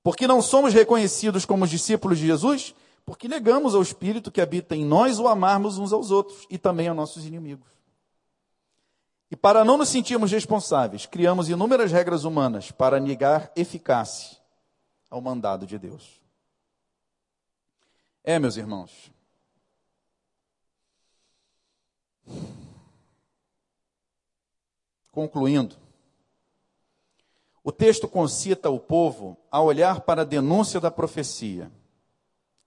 Porque 0.03 0.27
não 0.27 0.43
somos 0.43 0.75
reconhecidos 0.75 1.45
como 1.45 1.67
discípulos 1.67 2.19
de 2.19 2.27
Jesus? 2.27 2.75
Porque 3.05 3.29
negamos 3.29 3.75
ao 3.75 3.83
Espírito 3.83 4.31
que 4.31 4.41
habita 4.41 4.75
em 4.75 4.85
nós 4.85 5.19
o 5.19 5.29
amarmos 5.29 5.79
uns 5.79 5.93
aos 5.93 6.11
outros 6.11 6.47
e 6.51 6.59
também 6.59 6.89
a 6.89 6.95
nossos 6.95 7.25
inimigos. 7.25 7.71
E 9.31 9.37
para 9.37 9.65
não 9.65 9.79
nos 9.79 9.89
sentirmos 9.89 10.31
responsáveis, 10.31 11.07
criamos 11.07 11.49
inúmeras 11.49 11.91
regras 11.91 12.25
humanas 12.25 12.71
para 12.71 13.01
negar 13.01 13.51
eficácia 13.57 14.37
ao 15.09 15.21
mandado 15.21 15.67
de 15.67 15.79
Deus. 15.79 16.21
É, 18.23 18.39
meus 18.39 18.57
irmãos. 18.57 19.11
Concluindo, 25.11 25.77
o 27.65 27.71
texto 27.71 28.09
concita 28.09 28.71
o 28.71 28.81
povo 28.81 29.39
a 29.51 29.61
olhar 29.61 30.01
para 30.01 30.23
a 30.23 30.25
denúncia 30.25 30.81
da 30.81 30.91
profecia 30.91 31.71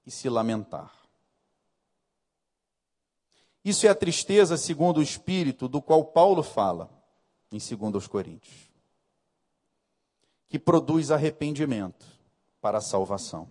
e 0.05 0.11
se 0.11 0.29
lamentar. 0.29 0.93
Isso 3.63 3.87
é 3.87 3.89
a 3.89 3.95
tristeza 3.95 4.55
segundo 4.55 4.97
o 4.97 5.03
espírito 5.03 5.67
do 5.67 5.81
qual 5.81 6.05
Paulo 6.05 6.43
fala 6.43 6.89
em 7.51 7.57
2 7.57 8.07
Coríntios, 8.07 8.71
que 10.47 10.59
produz 10.59 11.11
arrependimento 11.11 12.05
para 12.61 12.77
a 12.77 12.81
salvação. 12.81 13.49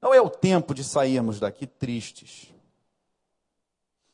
Não 0.00 0.14
é 0.14 0.20
o 0.20 0.30
tempo 0.30 0.74
de 0.74 0.84
sairmos 0.84 1.40
daqui 1.40 1.66
tristes. 1.66 2.52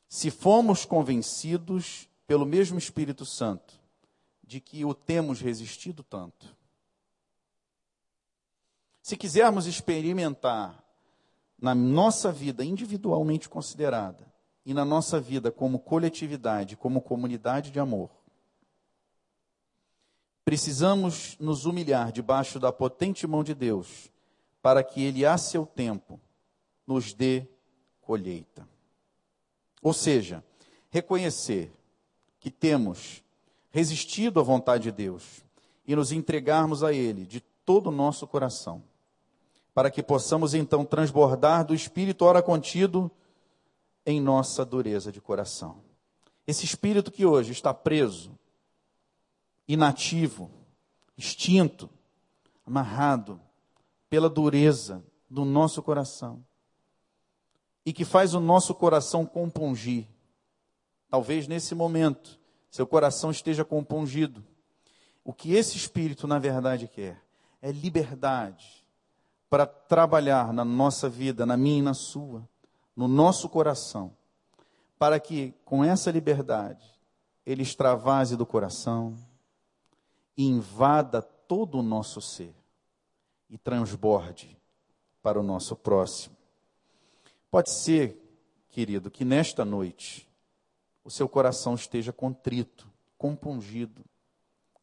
Se 0.08 0.30
fomos 0.30 0.84
convencidos 0.84 2.08
pelo 2.26 2.46
mesmo 2.46 2.78
Espírito 2.78 3.26
Santo 3.26 3.81
de 4.52 4.60
que 4.60 4.84
o 4.84 4.92
temos 4.92 5.40
resistido 5.40 6.02
tanto. 6.02 6.54
Se 9.00 9.16
quisermos 9.16 9.66
experimentar 9.66 10.84
na 11.58 11.74
nossa 11.74 12.30
vida 12.30 12.62
individualmente 12.62 13.48
considerada 13.48 14.30
e 14.66 14.74
na 14.74 14.84
nossa 14.84 15.18
vida 15.18 15.50
como 15.50 15.78
coletividade, 15.78 16.76
como 16.76 17.00
comunidade 17.00 17.70
de 17.70 17.80
amor, 17.80 18.10
precisamos 20.44 21.34
nos 21.40 21.64
humilhar 21.64 22.12
debaixo 22.12 22.60
da 22.60 22.70
potente 22.70 23.26
mão 23.26 23.42
de 23.42 23.54
Deus 23.54 24.12
para 24.60 24.84
que 24.84 25.02
Ele, 25.02 25.24
a 25.24 25.38
seu 25.38 25.64
tempo, 25.64 26.20
nos 26.86 27.14
dê 27.14 27.48
colheita. 28.02 28.68
Ou 29.80 29.94
seja, 29.94 30.44
reconhecer 30.90 31.72
que 32.38 32.50
temos 32.50 33.22
resistido 33.72 34.38
à 34.38 34.42
vontade 34.42 34.84
de 34.84 34.92
Deus 34.92 35.42
e 35.86 35.96
nos 35.96 36.12
entregarmos 36.12 36.84
a 36.84 36.92
Ele 36.92 37.26
de 37.26 37.40
todo 37.64 37.88
o 37.88 37.92
nosso 37.92 38.26
coração, 38.26 38.82
para 39.74 39.90
que 39.90 40.02
possamos 40.02 40.54
então 40.54 40.84
transbordar 40.84 41.64
do 41.64 41.74
Espírito 41.74 42.24
ora 42.24 42.42
contido 42.42 43.10
em 44.04 44.20
nossa 44.20 44.64
dureza 44.64 45.10
de 45.10 45.20
coração. 45.20 45.82
Esse 46.46 46.64
espírito 46.64 47.10
que 47.10 47.24
hoje 47.24 47.52
está 47.52 47.72
preso, 47.72 48.36
inativo, 49.66 50.50
extinto, 51.16 51.88
amarrado 52.66 53.40
pela 54.10 54.28
dureza 54.28 55.02
do 55.30 55.44
nosso 55.44 55.82
coração 55.82 56.44
e 57.86 57.92
que 57.92 58.04
faz 58.04 58.34
o 58.34 58.40
nosso 58.40 58.74
coração 58.74 59.24
compungir. 59.24 60.06
Talvez 61.08 61.46
nesse 61.46 61.74
momento 61.74 62.41
seu 62.72 62.86
coração 62.86 63.30
esteja 63.30 63.66
compungido. 63.66 64.42
O 65.22 65.30
que 65.30 65.52
esse 65.52 65.76
espírito, 65.76 66.26
na 66.26 66.38
verdade, 66.38 66.88
quer 66.88 67.22
é 67.60 67.70
liberdade 67.70 68.82
para 69.48 69.66
trabalhar 69.66 70.54
na 70.54 70.64
nossa 70.64 71.06
vida, 71.06 71.44
na 71.44 71.54
minha 71.54 71.80
e 71.80 71.82
na 71.82 71.92
sua, 71.92 72.48
no 72.96 73.06
nosso 73.06 73.46
coração, 73.50 74.16
para 74.98 75.20
que 75.20 75.54
com 75.66 75.84
essa 75.84 76.10
liberdade 76.10 76.98
ele 77.44 77.62
extravase 77.62 78.36
do 78.38 78.46
coração 78.46 79.14
e 80.34 80.46
invada 80.46 81.20
todo 81.20 81.78
o 81.78 81.82
nosso 81.82 82.22
ser 82.22 82.54
e 83.50 83.58
transborde 83.58 84.58
para 85.22 85.38
o 85.38 85.42
nosso 85.42 85.76
próximo. 85.76 86.34
Pode 87.50 87.70
ser, 87.70 88.18
querido, 88.70 89.10
que 89.10 89.26
nesta 89.26 89.62
noite 89.62 90.26
o 91.04 91.10
seu 91.10 91.28
coração 91.28 91.74
esteja 91.74 92.12
contrito, 92.12 92.88
compungido, 93.18 94.04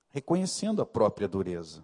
reconhecendo 0.10 0.82
a 0.82 0.86
própria 0.86 1.28
dureza. 1.28 1.84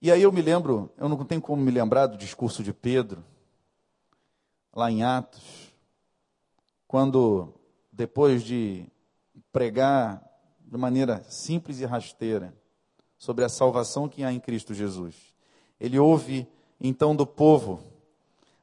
E 0.00 0.10
aí 0.12 0.22
eu 0.22 0.30
me 0.30 0.42
lembro, 0.42 0.90
eu 0.96 1.08
não 1.08 1.24
tenho 1.24 1.40
como 1.40 1.62
me 1.62 1.70
lembrar 1.70 2.06
do 2.06 2.16
discurso 2.16 2.62
de 2.62 2.72
Pedro, 2.72 3.24
lá 4.74 4.90
em 4.90 5.02
Atos, 5.02 5.72
quando, 6.86 7.54
depois 7.90 8.42
de 8.42 8.86
pregar 9.50 10.22
de 10.60 10.76
maneira 10.76 11.24
simples 11.28 11.80
e 11.80 11.84
rasteira 11.84 12.54
sobre 13.16 13.44
a 13.44 13.48
salvação 13.48 14.08
que 14.08 14.22
há 14.22 14.32
em 14.32 14.38
Cristo 14.38 14.74
Jesus, 14.74 15.14
ele 15.80 15.98
ouve 15.98 16.46
então 16.80 17.16
do 17.16 17.26
povo 17.26 17.82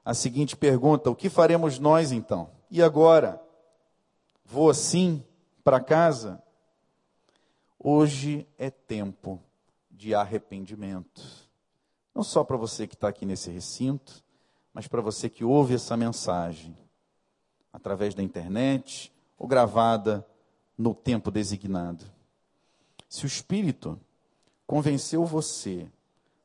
a 0.05 0.13
seguinte 0.13 0.55
pergunta: 0.55 1.09
O 1.09 1.15
que 1.15 1.29
faremos 1.29 1.79
nós 1.79 2.11
então? 2.11 2.49
E 2.69 2.81
agora? 2.81 3.42
Vou 4.53 4.69
assim 4.69 5.25
para 5.63 5.79
casa? 5.79 6.39
Hoje 7.79 8.47
é 8.55 8.69
tempo 8.69 9.41
de 9.89 10.13
arrependimento. 10.13 11.23
Não 12.13 12.21
só 12.21 12.43
para 12.43 12.55
você 12.55 12.85
que 12.85 12.93
está 12.93 13.07
aqui 13.07 13.25
nesse 13.25 13.49
recinto, 13.49 14.23
mas 14.71 14.87
para 14.87 15.01
você 15.01 15.27
que 15.27 15.43
ouve 15.43 15.73
essa 15.73 15.97
mensagem 15.97 16.77
através 17.73 18.13
da 18.13 18.21
internet 18.21 19.11
ou 19.39 19.47
gravada 19.47 20.23
no 20.77 20.93
tempo 20.93 21.31
designado. 21.31 22.05
Se 23.09 23.25
o 23.25 23.27
Espírito 23.27 23.99
convenceu 24.67 25.25
você 25.25 25.91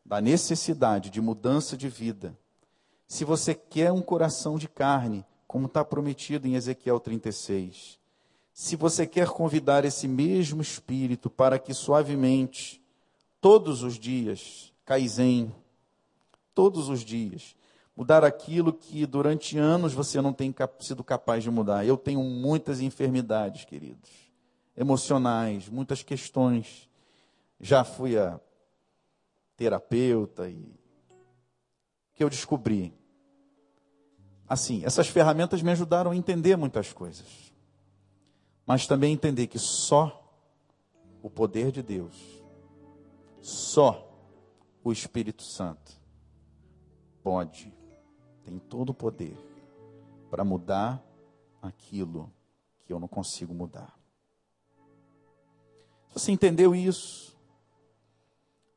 da 0.03 0.19
necessidade 0.19 1.11
de 1.11 1.21
mudança 1.21 1.77
de 1.77 1.91
vida, 1.91 2.35
se 3.07 3.23
você 3.23 3.55
quer 3.55 3.93
um 3.93 4.01
coração 4.01 4.57
de 4.57 4.67
carne, 4.67 5.27
como 5.47 5.67
está 5.67 5.85
prometido 5.85 6.49
em 6.49 6.55
Ezequiel 6.55 6.99
36. 6.99 7.98
Se 8.61 8.75
você 8.75 9.07
quer 9.07 9.29
convidar 9.29 9.85
esse 9.85 10.09
mesmo 10.09 10.61
Espírito 10.61 11.31
para 11.31 11.61
que 11.61 11.73
suavemente, 11.73 12.83
todos 13.41 13.85
os 13.85 13.97
dias, 13.97 14.75
Kaizen, 14.85 15.55
todos 16.53 16.89
os 16.89 17.03
dias, 17.03 17.55
mudar 17.97 18.25
aquilo 18.25 18.73
que 18.73 19.07
durante 19.07 19.57
anos 19.57 19.95
você 19.95 20.21
não 20.21 20.33
tem 20.33 20.53
sido 20.81 21.05
capaz 21.05 21.45
de 21.45 21.53
mudar. 21.53 21.87
Eu 21.87 21.97
tenho 21.97 22.21
muitas 22.21 22.81
enfermidades, 22.81 23.65
queridos, 23.65 24.11
emocionais, 24.77 25.69
muitas 25.69 26.03
questões. 26.03 26.91
Já 27.61 27.85
fui 27.85 28.19
a 28.19 28.41
terapeuta 29.57 30.49
e 30.51 30.75
que 32.13 32.25
eu 32.25 32.29
descobri 32.29 32.93
assim, 34.49 34.85
essas 34.85 35.07
ferramentas 35.07 35.63
me 35.63 35.71
ajudaram 35.71 36.11
a 36.11 36.17
entender 36.17 36.57
muitas 36.57 36.93
coisas. 36.93 37.48
Mas 38.69 38.87
também 38.87 39.15
entender 39.15 39.47
que 39.47 39.59
só 39.59 40.31
o 41.23 41.31
poder 41.31 41.73
de 41.73 41.83
Deus, 41.83 42.45
só 43.41 44.07
o 44.85 44.93
Espírito 44.93 45.43
Santo 45.43 45.99
pode, 47.23 47.75
tem 48.45 48.59
todo 48.59 48.91
o 48.91 48.95
poder 48.95 49.35
para 50.29 50.45
mudar 50.45 51.03
aquilo 51.63 52.31
que 52.85 52.93
eu 52.93 53.01
não 53.01 53.09
consigo 53.09 53.55
mudar. 53.55 53.99
Você 56.13 56.31
entendeu 56.31 56.75
isso? 56.75 57.35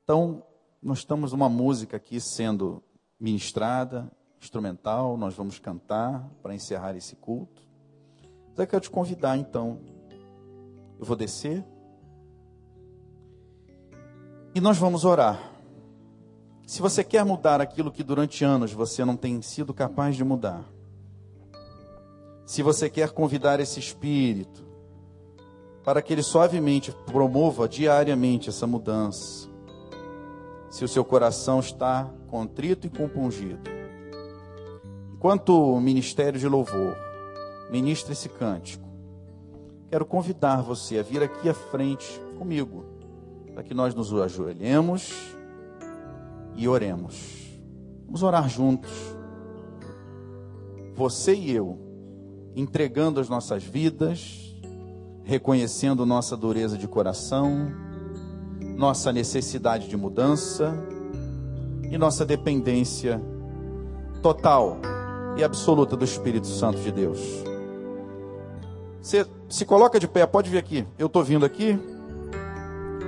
Então, 0.06 0.42
nós 0.82 1.00
estamos 1.00 1.34
numa 1.34 1.50
música 1.50 1.98
aqui 1.98 2.22
sendo 2.22 2.82
ministrada, 3.20 4.10
instrumental, 4.40 5.18
nós 5.18 5.36
vamos 5.36 5.60
cantar 5.60 6.30
para 6.42 6.56
encerrar 6.56 6.96
esse 6.96 7.18
culto. 7.18 7.71
Mas 8.52 8.60
eu 8.60 8.68
quero 8.68 8.82
te 8.82 8.90
convidar 8.90 9.38
então. 9.38 9.80
Eu 11.00 11.06
vou 11.06 11.16
descer 11.16 11.66
E 14.54 14.60
nós 14.60 14.78
vamos 14.78 15.06
orar. 15.06 15.40
Se 16.68 16.82
você 16.82 17.06
quer 17.06 17.24
mudar 17.24 17.62
aquilo 17.62 17.90
que 17.90 18.04
durante 18.04 18.44
anos 18.44 18.74
você 18.74 19.06
não 19.06 19.16
tem 19.16 19.42
sido 19.42 19.74
capaz 19.74 20.18
de 20.18 20.26
mudar, 20.26 20.66
se 22.46 22.62
você 22.62 22.90
quer 22.90 23.12
convidar 23.12 23.62
esse 23.62 23.80
espírito 23.80 24.66
para 25.86 26.02
que 26.02 26.12
ele 26.12 26.22
suavemente 26.22 26.92
promova 27.06 27.68
diariamente 27.68 28.50
essa 28.50 28.68
mudança, 28.68 29.48
se 30.70 30.84
o 30.84 30.88
seu 30.88 31.06
coração 31.06 31.62
está 31.62 32.12
contrito 32.28 32.86
e 32.88 32.90
compungido, 32.90 33.70
enquanto 35.14 35.50
o 35.50 35.80
ministério 35.80 36.38
de 36.38 36.48
louvor 36.48 36.98
ministra 37.72 38.12
esse 38.12 38.28
cântico, 38.28 38.86
quero 39.90 40.06
convidar 40.06 40.62
você 40.62 41.00
a 41.00 41.04
vir 41.04 41.24
aqui 41.24 41.48
à 41.48 41.54
frente 41.54 42.20
comigo, 42.38 42.86
para 43.54 43.64
que 43.64 43.74
nós 43.74 43.96
nos 43.96 44.14
ajoelhemos 44.14 45.14
e 46.56 46.68
oremos. 46.68 47.42
Vamos 48.06 48.24
orar 48.24 48.50
juntos. 48.50 48.92
Você 50.96 51.34
e 51.34 51.52
eu, 51.52 51.80
entregando 52.56 53.20
as 53.22 53.30
nossas 53.30 53.64
vidas, 53.64 54.54
reconhecendo 55.24 56.06
nossa 56.06 56.36
dureza 56.36 56.78
de 56.78 56.88
coração, 56.88 57.72
nossa 58.76 59.14
necessidade 59.14 59.88
de 59.88 59.96
mudança 59.96 60.74
e 61.90 61.98
nossa 61.98 62.26
dependência 62.26 63.22
total 64.22 64.78
e 65.38 65.44
absoluta 65.44 65.96
do 65.96 66.04
Espírito 66.04 66.48
Santo 66.48 66.80
de 66.80 66.92
Deus. 66.92 67.51
Você 69.02 69.26
se 69.50 69.66
coloca 69.66 70.00
de 70.00 70.08
pé, 70.08 70.26
pode 70.26 70.50
vir 70.50 70.60
aqui. 70.60 70.88
Eu 70.98 71.08
estou 71.08 71.24
vindo 71.24 71.46
aqui. 71.46 71.78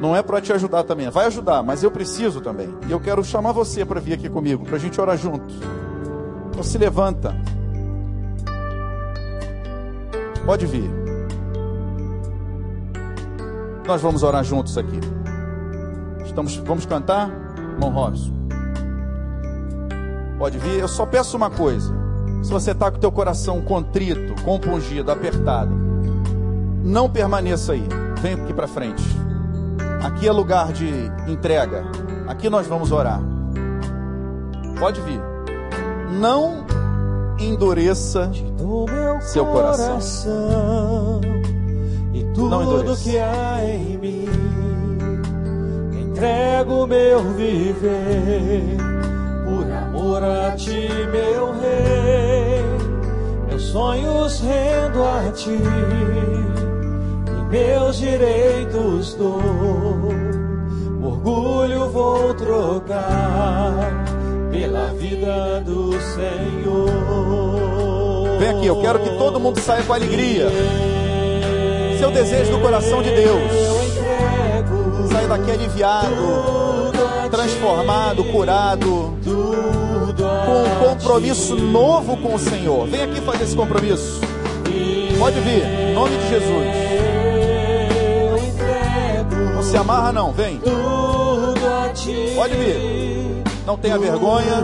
Não 0.01 0.15
é 0.15 0.23
para 0.23 0.41
te 0.41 0.51
ajudar 0.51 0.83
também, 0.83 1.09
vai 1.09 1.27
ajudar, 1.27 1.63
mas 1.63 1.83
eu 1.83 1.91
preciso 1.91 2.41
também. 2.41 2.67
E 2.87 2.91
eu 2.91 2.99
quero 2.99 3.23
chamar 3.23 3.51
você 3.51 3.85
para 3.85 4.01
vir 4.01 4.13
aqui 4.13 4.27
comigo, 4.27 4.65
para 4.65 4.75
a 4.75 4.79
gente 4.79 4.99
orar 4.99 5.17
juntos. 5.17 5.55
Então 6.49 6.63
se 6.63 6.77
levanta. 6.77 7.33
Pode 10.45 10.65
vir. 10.65 10.89
Nós 13.87 14.01
vamos 14.01 14.23
orar 14.23 14.43
juntos 14.43 14.77
aqui. 14.77 14.99
Estamos, 16.25 16.55
vamos 16.57 16.85
cantar, 16.85 17.29
irmão 17.73 17.91
Robson. 17.91 18.33
Pode 20.37 20.57
vir. 20.57 20.79
Eu 20.79 20.87
só 20.87 21.05
peço 21.05 21.37
uma 21.37 21.49
coisa. 21.49 22.02
Se 22.43 22.51
você 22.51 22.71
está 22.71 22.91
com 22.91 22.97
o 22.97 22.99
teu 22.99 23.11
coração 23.11 23.61
contrito, 23.61 24.35
compungido, 24.43 25.11
apertado, 25.11 25.71
não 26.83 27.09
permaneça 27.09 27.71
aí. 27.71 27.87
Vem 28.21 28.33
aqui 28.33 28.53
para 28.53 28.67
frente. 28.67 29.03
Aqui 30.03 30.27
é 30.27 30.31
lugar 30.31 30.73
de 30.73 30.89
entrega. 31.27 31.85
Aqui 32.27 32.49
nós 32.49 32.67
vamos 32.67 32.91
orar. 32.91 33.21
Pode 34.77 34.99
vir. 35.01 35.21
Não 36.19 36.65
endureça 37.39 38.29
seu 39.21 39.45
coração. 39.45 41.21
E 42.13 42.23
tudo 42.35 42.49
Não 42.49 42.63
endureça. 42.63 43.03
que 43.03 43.17
há 43.17 43.57
em 43.63 43.97
mim, 43.97 44.25
entrego 46.01 46.85
meu 46.85 47.23
viver 47.33 48.77
por 50.03 50.21
a 50.21 50.51
ti, 50.51 50.89
meu 51.11 51.53
rei. 51.61 52.61
Meus 53.47 53.63
sonhos 53.63 54.41
rendo 54.41 55.01
a 55.03 55.31
ti 55.31 55.57
e 57.27 57.41
meus 57.49 57.97
direitos 57.97 59.13
dou. 59.13 59.39
Orgulho 61.01 61.89
vou 61.89 62.33
trocar 62.33 64.03
pela 64.51 64.87
vida 64.93 65.61
do 65.61 65.93
Senhor. 66.01 66.89
Vem 68.39 68.49
aqui, 68.49 68.65
eu 68.65 68.81
quero 68.81 68.99
que 68.99 69.09
todo 69.17 69.39
mundo 69.39 69.59
saia 69.59 69.83
com 69.83 69.93
alegria. 69.93 70.49
Seu 71.97 72.11
desejo 72.11 72.51
do 72.51 72.59
coração 72.59 73.01
de 73.01 73.09
Deus. 73.11 73.51
Saia 75.09 75.27
daqui 75.27 75.51
aliviado, 75.51 76.91
transformado, 77.31 78.23
curado, 78.25 79.17
com 80.17 80.63
um 80.63 80.89
compromisso 80.89 81.55
novo 81.55 82.17
com 82.17 82.35
o 82.35 82.39
Senhor. 82.39 82.87
Vem 82.87 83.01
aqui 83.01 83.21
fazer 83.21 83.43
esse 83.43 83.55
compromisso. 83.55 84.19
Pode 85.17 85.39
vir, 85.39 85.63
em 85.63 85.93
nome 85.93 86.17
de 86.17 86.29
Jesus. 86.29 86.67
Não 89.55 89.63
se 89.63 89.77
amarra, 89.77 90.11
não, 90.11 90.31
vem. 90.31 90.59
Pode 92.35 92.55
vir. 92.55 93.43
Não 93.65 93.77
tenha 93.77 93.97
vergonha. 93.97 94.61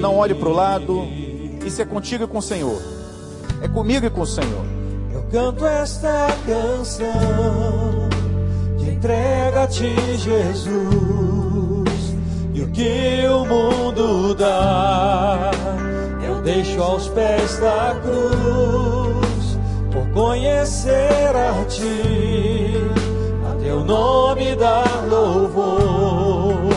Não 0.00 0.16
olhe 0.16 0.34
para 0.34 0.48
o 0.48 0.52
lado. 0.52 1.06
Isso 1.64 1.82
é 1.82 1.84
contigo 1.84 2.24
e 2.24 2.26
com 2.26 2.38
o 2.38 2.42
Senhor. 2.42 2.80
É 3.62 3.68
comigo 3.68 4.06
e 4.06 4.10
com 4.10 4.22
o 4.22 4.26
Senhor. 4.26 4.64
Eu 5.12 5.22
canto 5.30 5.66
esta 5.66 6.28
canção 6.46 8.08
de 8.78 8.90
entrega 8.90 9.64
a 9.64 9.66
ti, 9.66 9.94
Jesus. 10.16 11.49
Que 12.72 13.26
o 13.28 13.44
mundo 13.44 14.34
dá, 14.34 15.50
eu 16.26 16.40
deixo 16.42 16.82
aos 16.82 17.08
pés 17.08 17.58
da 17.58 17.96
cruz, 18.02 19.58
por 19.92 20.08
conhecer 20.12 21.34
a 21.34 21.64
ti, 21.64 22.74
a 23.50 23.54
teu 23.62 23.84
nome 23.84 24.56
dar 24.56 25.04
louvor 25.08 26.70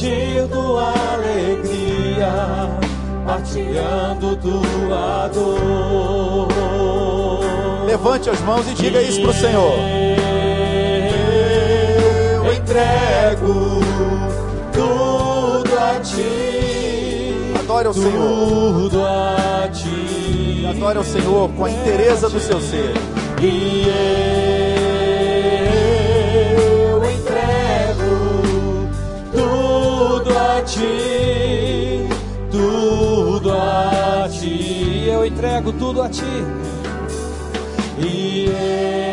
sentir 0.00 0.48
tua 0.48 0.92
alegria, 1.12 2.70
partilhando 3.26 4.36
tua 4.36 5.28
dor. 5.28 6.48
Levante 7.86 8.30
as 8.30 8.40
mãos 8.40 8.66
e 8.70 8.74
diga 8.74 9.02
isso 9.02 9.20
para 9.20 9.30
o 9.30 9.34
Senhor. 9.34 9.74
Eu 12.44 12.52
entrego 12.54 13.79
Adore 17.80 17.88
ao 17.88 17.94
Senhor. 17.94 18.90
Tudo 18.90 19.04
a 19.06 19.68
ti. 19.72 20.66
Adore 20.68 20.98
ao 20.98 21.04
Senhor 21.04 21.48
com 21.52 21.64
a 21.64 21.70
inteireza 21.70 22.28
do 22.28 22.38
seu 22.38 22.60
ser. 22.60 22.92
E 23.40 23.86
eu 26.90 27.02
a 30.36 30.62
ti, 30.62 32.06
tudo 32.50 33.50
a 33.50 34.28
ti. 34.28 35.06
Eu 35.08 35.24
entrego 35.24 35.72
tudo 35.72 36.02
a 36.02 36.10
ti. 36.10 36.44
E 37.98 38.44
eu 38.46 39.09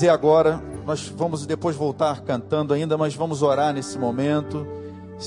Quiser 0.00 0.12
agora, 0.12 0.62
nós 0.86 1.12
vamos 1.14 1.44
depois 1.44 1.76
voltar 1.76 2.22
cantando 2.22 2.72
ainda, 2.72 2.96
mas 2.96 3.14
vamos 3.14 3.42
orar 3.42 3.74
nesse 3.74 3.98
momento. 3.98 4.66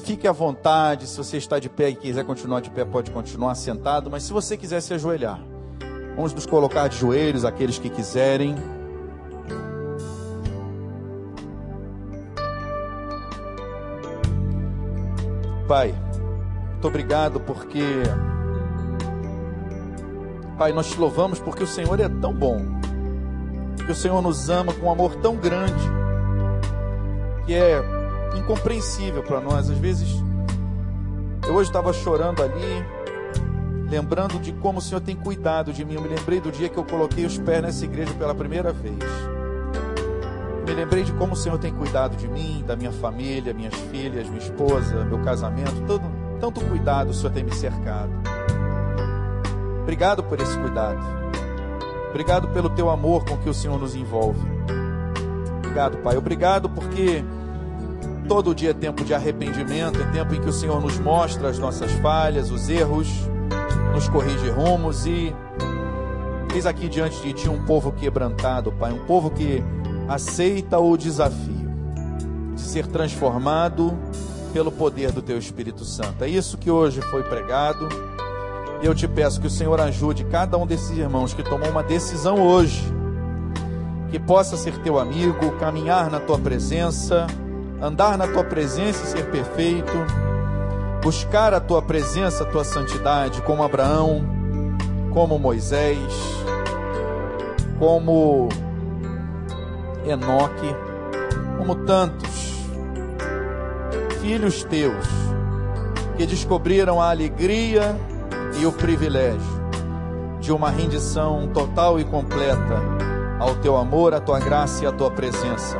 Fique 0.03 0.27
à 0.27 0.31
vontade, 0.31 1.05
se 1.05 1.15
você 1.15 1.37
está 1.37 1.59
de 1.59 1.69
pé 1.69 1.89
e 1.89 1.95
quiser 1.95 2.25
continuar 2.25 2.59
de 2.59 2.71
pé, 2.71 2.83
pode 2.83 3.11
continuar 3.11 3.53
sentado, 3.53 4.09
mas 4.09 4.23
se 4.23 4.33
você 4.33 4.57
quiser 4.57 4.81
se 4.81 4.91
ajoelhar, 4.95 5.39
vamos 6.15 6.33
nos 6.33 6.47
colocar 6.47 6.87
de 6.87 6.97
joelhos, 6.97 7.45
aqueles 7.45 7.77
que 7.77 7.87
quiserem. 7.87 8.55
Pai, 15.67 15.93
muito 16.71 16.87
obrigado 16.87 17.39
porque, 17.39 17.83
Pai, 20.57 20.73
nós 20.73 20.89
te 20.89 20.99
louvamos 20.99 21.39
porque 21.39 21.63
o 21.63 21.67
Senhor 21.67 21.99
é 21.99 22.09
tão 22.09 22.33
bom 22.33 22.81
que 23.85 23.91
o 23.91 23.95
Senhor 23.95 24.21
nos 24.21 24.49
ama 24.49 24.73
com 24.73 24.87
um 24.87 24.91
amor 24.91 25.15
tão 25.15 25.35
grande 25.35 25.83
que 27.45 27.53
é 27.53 27.81
incompreensível 28.37 29.23
para 29.23 29.41
nós. 29.41 29.69
Às 29.69 29.77
vezes, 29.77 30.23
eu 31.47 31.55
hoje 31.55 31.69
estava 31.69 31.91
chorando 31.91 32.41
ali, 32.41 32.85
lembrando 33.89 34.39
de 34.39 34.53
como 34.53 34.79
o 34.79 34.81
Senhor 34.81 35.01
tem 35.01 35.15
cuidado 35.15 35.73
de 35.73 35.83
mim. 35.83 35.95
Eu 35.95 36.01
me 36.01 36.07
lembrei 36.07 36.39
do 36.39 36.51
dia 36.51 36.69
que 36.69 36.77
eu 36.77 36.83
coloquei 36.83 37.25
os 37.25 37.37
pés 37.37 37.61
nessa 37.61 37.85
igreja 37.85 38.13
pela 38.13 38.33
primeira 38.33 38.71
vez. 38.71 38.97
Me 40.65 40.73
lembrei 40.73 41.03
de 41.03 41.11
como 41.13 41.33
o 41.33 41.35
Senhor 41.35 41.57
tem 41.57 41.73
cuidado 41.73 42.15
de 42.15 42.27
mim, 42.27 42.63
da 42.65 42.75
minha 42.75 42.91
família, 42.91 43.53
minhas 43.53 43.75
filhas, 43.91 44.27
minha 44.27 44.41
esposa, 44.41 45.03
meu 45.03 45.19
casamento, 45.19 45.85
todo, 45.85 46.03
tanto 46.39 46.61
cuidado 46.61 47.09
o 47.09 47.13
Senhor 47.13 47.33
tem 47.33 47.43
me 47.43 47.53
cercado. 47.53 48.11
Obrigado 49.81 50.23
por 50.23 50.39
esse 50.39 50.57
cuidado. 50.57 51.22
Obrigado 52.13 52.47
pelo 52.49 52.69
teu 52.69 52.91
amor 52.91 53.25
com 53.25 53.35
que 53.39 53.49
o 53.49 53.53
Senhor 53.55 53.79
nos 53.79 53.95
envolve. 53.95 54.39
Obrigado, 55.57 55.97
Pai. 55.97 56.15
Obrigado 56.15 56.69
porque 56.69 57.25
todo 58.27 58.53
dia 58.53 58.69
é 58.69 58.73
tempo 58.73 59.03
de 59.03 59.15
arrependimento, 59.15 59.99
é 59.99 60.05
tempo 60.11 60.35
em 60.35 60.39
que 60.39 60.47
o 60.47 60.53
Senhor 60.53 60.79
nos 60.79 60.99
mostra 60.99 61.49
as 61.49 61.57
nossas 61.57 61.91
falhas, 61.93 62.51
os 62.51 62.69
erros, 62.69 63.07
nos 63.95 64.07
corrige 64.07 64.47
rumos 64.51 65.07
e 65.07 65.35
eis 66.53 66.67
aqui 66.67 66.87
diante 66.87 67.19
de 67.19 67.33
ti 67.33 67.49
um 67.49 67.65
povo 67.65 67.91
quebrantado, 67.91 68.71
Pai, 68.73 68.93
um 68.93 69.03
povo 69.05 69.31
que 69.31 69.63
aceita 70.07 70.77
o 70.77 70.95
desafio 70.95 71.67
de 72.53 72.61
ser 72.61 72.85
transformado 72.85 73.97
pelo 74.53 74.71
poder 74.71 75.11
do 75.11 75.23
teu 75.23 75.39
Espírito 75.39 75.83
Santo. 75.83 76.23
É 76.23 76.29
isso 76.29 76.59
que 76.59 76.69
hoje 76.69 77.01
foi 77.01 77.23
pregado. 77.23 78.12
Eu 78.83 78.93
te 78.93 79.07
peço 79.07 79.39
que 79.39 79.47
o 79.47 79.49
Senhor 79.49 79.79
ajude 79.79 80.25
cada 80.25 80.57
um 80.57 80.67
desses 80.67 80.89
irmãos 80.97 81.33
que 81.33 81.41
tomou 81.41 81.69
uma 81.69 81.81
decisão 81.81 82.45
hoje, 82.45 82.83
que 84.11 84.19
possa 84.19 84.57
ser 84.57 84.77
teu 84.79 84.99
amigo, 84.99 85.53
caminhar 85.57 86.11
na 86.11 86.19
tua 86.19 86.37
presença, 86.37 87.25
andar 87.81 88.17
na 88.17 88.27
tua 88.27 88.43
presença 88.43 89.05
e 89.05 89.07
ser 89.07 89.31
perfeito, 89.31 89.93
buscar 91.01 91.53
a 91.53 91.61
tua 91.61 91.81
presença, 91.81 92.43
a 92.43 92.45
tua 92.45 92.65
santidade, 92.65 93.41
como 93.43 93.63
Abraão, 93.63 94.21
como 95.13 95.39
Moisés, 95.39 96.13
como 97.79 98.49
Enoque, 100.05 100.75
como 101.57 101.73
tantos 101.85 102.67
filhos 104.21 104.65
teus 104.65 105.07
que 106.17 106.25
descobriram 106.25 107.01
a 107.01 107.11
alegria 107.11 107.97
e 108.59 108.65
o 108.65 108.71
privilégio 108.71 109.63
de 110.39 110.51
uma 110.51 110.69
rendição 110.69 111.47
total 111.53 111.99
e 111.99 112.03
completa 112.03 112.81
ao 113.39 113.55
teu 113.55 113.77
amor, 113.77 114.13
à 114.13 114.19
tua 114.19 114.39
graça 114.39 114.83
e 114.83 114.87
à 114.87 114.91
tua 114.91 115.09
presença. 115.09 115.77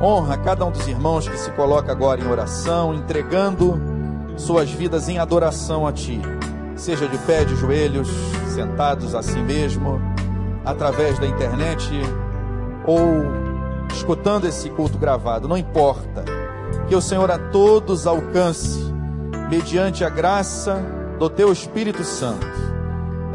Honra 0.00 0.38
cada 0.38 0.64
um 0.64 0.70
dos 0.70 0.88
irmãos 0.88 1.28
que 1.28 1.36
se 1.36 1.50
coloca 1.50 1.92
agora 1.92 2.20
em 2.20 2.26
oração, 2.26 2.94
entregando 2.94 3.78
suas 4.36 4.70
vidas 4.70 5.08
em 5.08 5.18
adoração 5.18 5.86
a 5.86 5.92
ti, 5.92 6.20
seja 6.76 7.06
de 7.06 7.18
pé, 7.18 7.44
de 7.44 7.54
joelhos, 7.56 8.08
sentados 8.54 9.14
a 9.14 9.22
si 9.22 9.38
mesmo, 9.38 10.00
através 10.64 11.18
da 11.18 11.26
internet 11.26 11.90
ou 12.86 13.06
escutando 13.92 14.46
esse 14.46 14.70
culto 14.70 14.96
gravado, 14.98 15.46
não 15.46 15.58
importa. 15.58 16.24
Que 16.88 16.96
o 16.96 17.02
Senhor 17.02 17.30
a 17.30 17.38
todos 17.38 18.06
alcance, 18.06 18.80
mediante 19.50 20.04
a 20.04 20.08
graça 20.08 20.82
do 21.20 21.28
Teu 21.28 21.52
Espírito 21.52 22.02
Santo. 22.02 22.46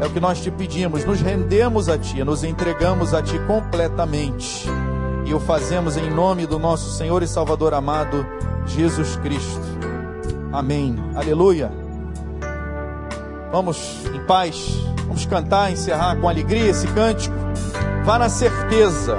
É 0.00 0.06
o 0.06 0.10
que 0.10 0.18
nós 0.18 0.42
te 0.42 0.50
pedimos, 0.50 1.04
nos 1.04 1.20
rendemos 1.20 1.88
a 1.88 1.96
Ti, 1.96 2.24
nos 2.24 2.42
entregamos 2.42 3.14
a 3.14 3.22
Ti 3.22 3.38
completamente. 3.46 4.68
E 5.24 5.32
o 5.32 5.38
fazemos 5.38 5.96
em 5.96 6.10
nome 6.10 6.48
do 6.48 6.58
nosso 6.58 6.90
Senhor 6.90 7.22
e 7.22 7.28
Salvador 7.28 7.72
amado, 7.72 8.26
Jesus 8.66 9.14
Cristo. 9.18 9.62
Amém. 10.52 10.96
Aleluia. 11.14 11.70
Vamos 13.52 14.04
em 14.12 14.20
paz, 14.26 14.68
vamos 15.06 15.24
cantar, 15.24 15.70
encerrar 15.70 16.16
com 16.16 16.28
alegria 16.28 16.70
esse 16.70 16.88
cântico. 16.88 17.36
Vá 18.04 18.18
na 18.18 18.28
certeza 18.28 19.16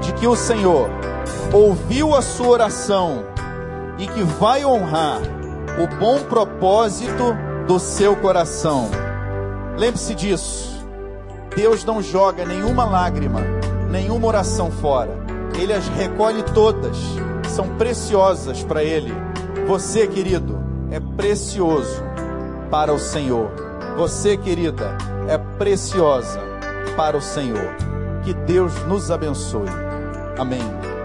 de 0.00 0.12
que 0.14 0.26
o 0.26 0.34
Senhor 0.34 0.90
ouviu 1.52 2.16
a 2.16 2.20
sua 2.20 2.48
oração 2.48 3.24
e 3.96 4.08
que 4.08 4.24
vai 4.24 4.64
honrar 4.64 5.20
o 5.78 5.86
bom 6.00 6.18
propósito 6.24 7.45
do 7.66 7.78
seu 7.78 8.16
coração. 8.16 8.88
Lembre-se 9.76 10.14
disso. 10.14 10.84
Deus 11.54 11.84
não 11.84 12.02
joga 12.02 12.44
nenhuma 12.44 12.84
lágrima, 12.84 13.40
nenhuma 13.90 14.26
oração 14.26 14.70
fora. 14.70 15.10
Ele 15.58 15.72
as 15.72 15.88
recolhe 15.88 16.42
todas. 16.42 16.96
São 17.48 17.68
preciosas 17.76 18.62
para 18.62 18.84
ele. 18.84 19.12
Você, 19.66 20.06
querido, 20.06 20.58
é 20.90 21.00
precioso 21.00 22.02
para 22.70 22.92
o 22.92 22.98
Senhor. 22.98 23.50
Você, 23.96 24.36
querida, 24.36 24.96
é 25.28 25.38
preciosa 25.38 26.40
para 26.96 27.16
o 27.16 27.22
Senhor. 27.22 27.74
Que 28.22 28.34
Deus 28.34 28.72
nos 28.86 29.10
abençoe. 29.10 29.68
Amém. 30.38 30.95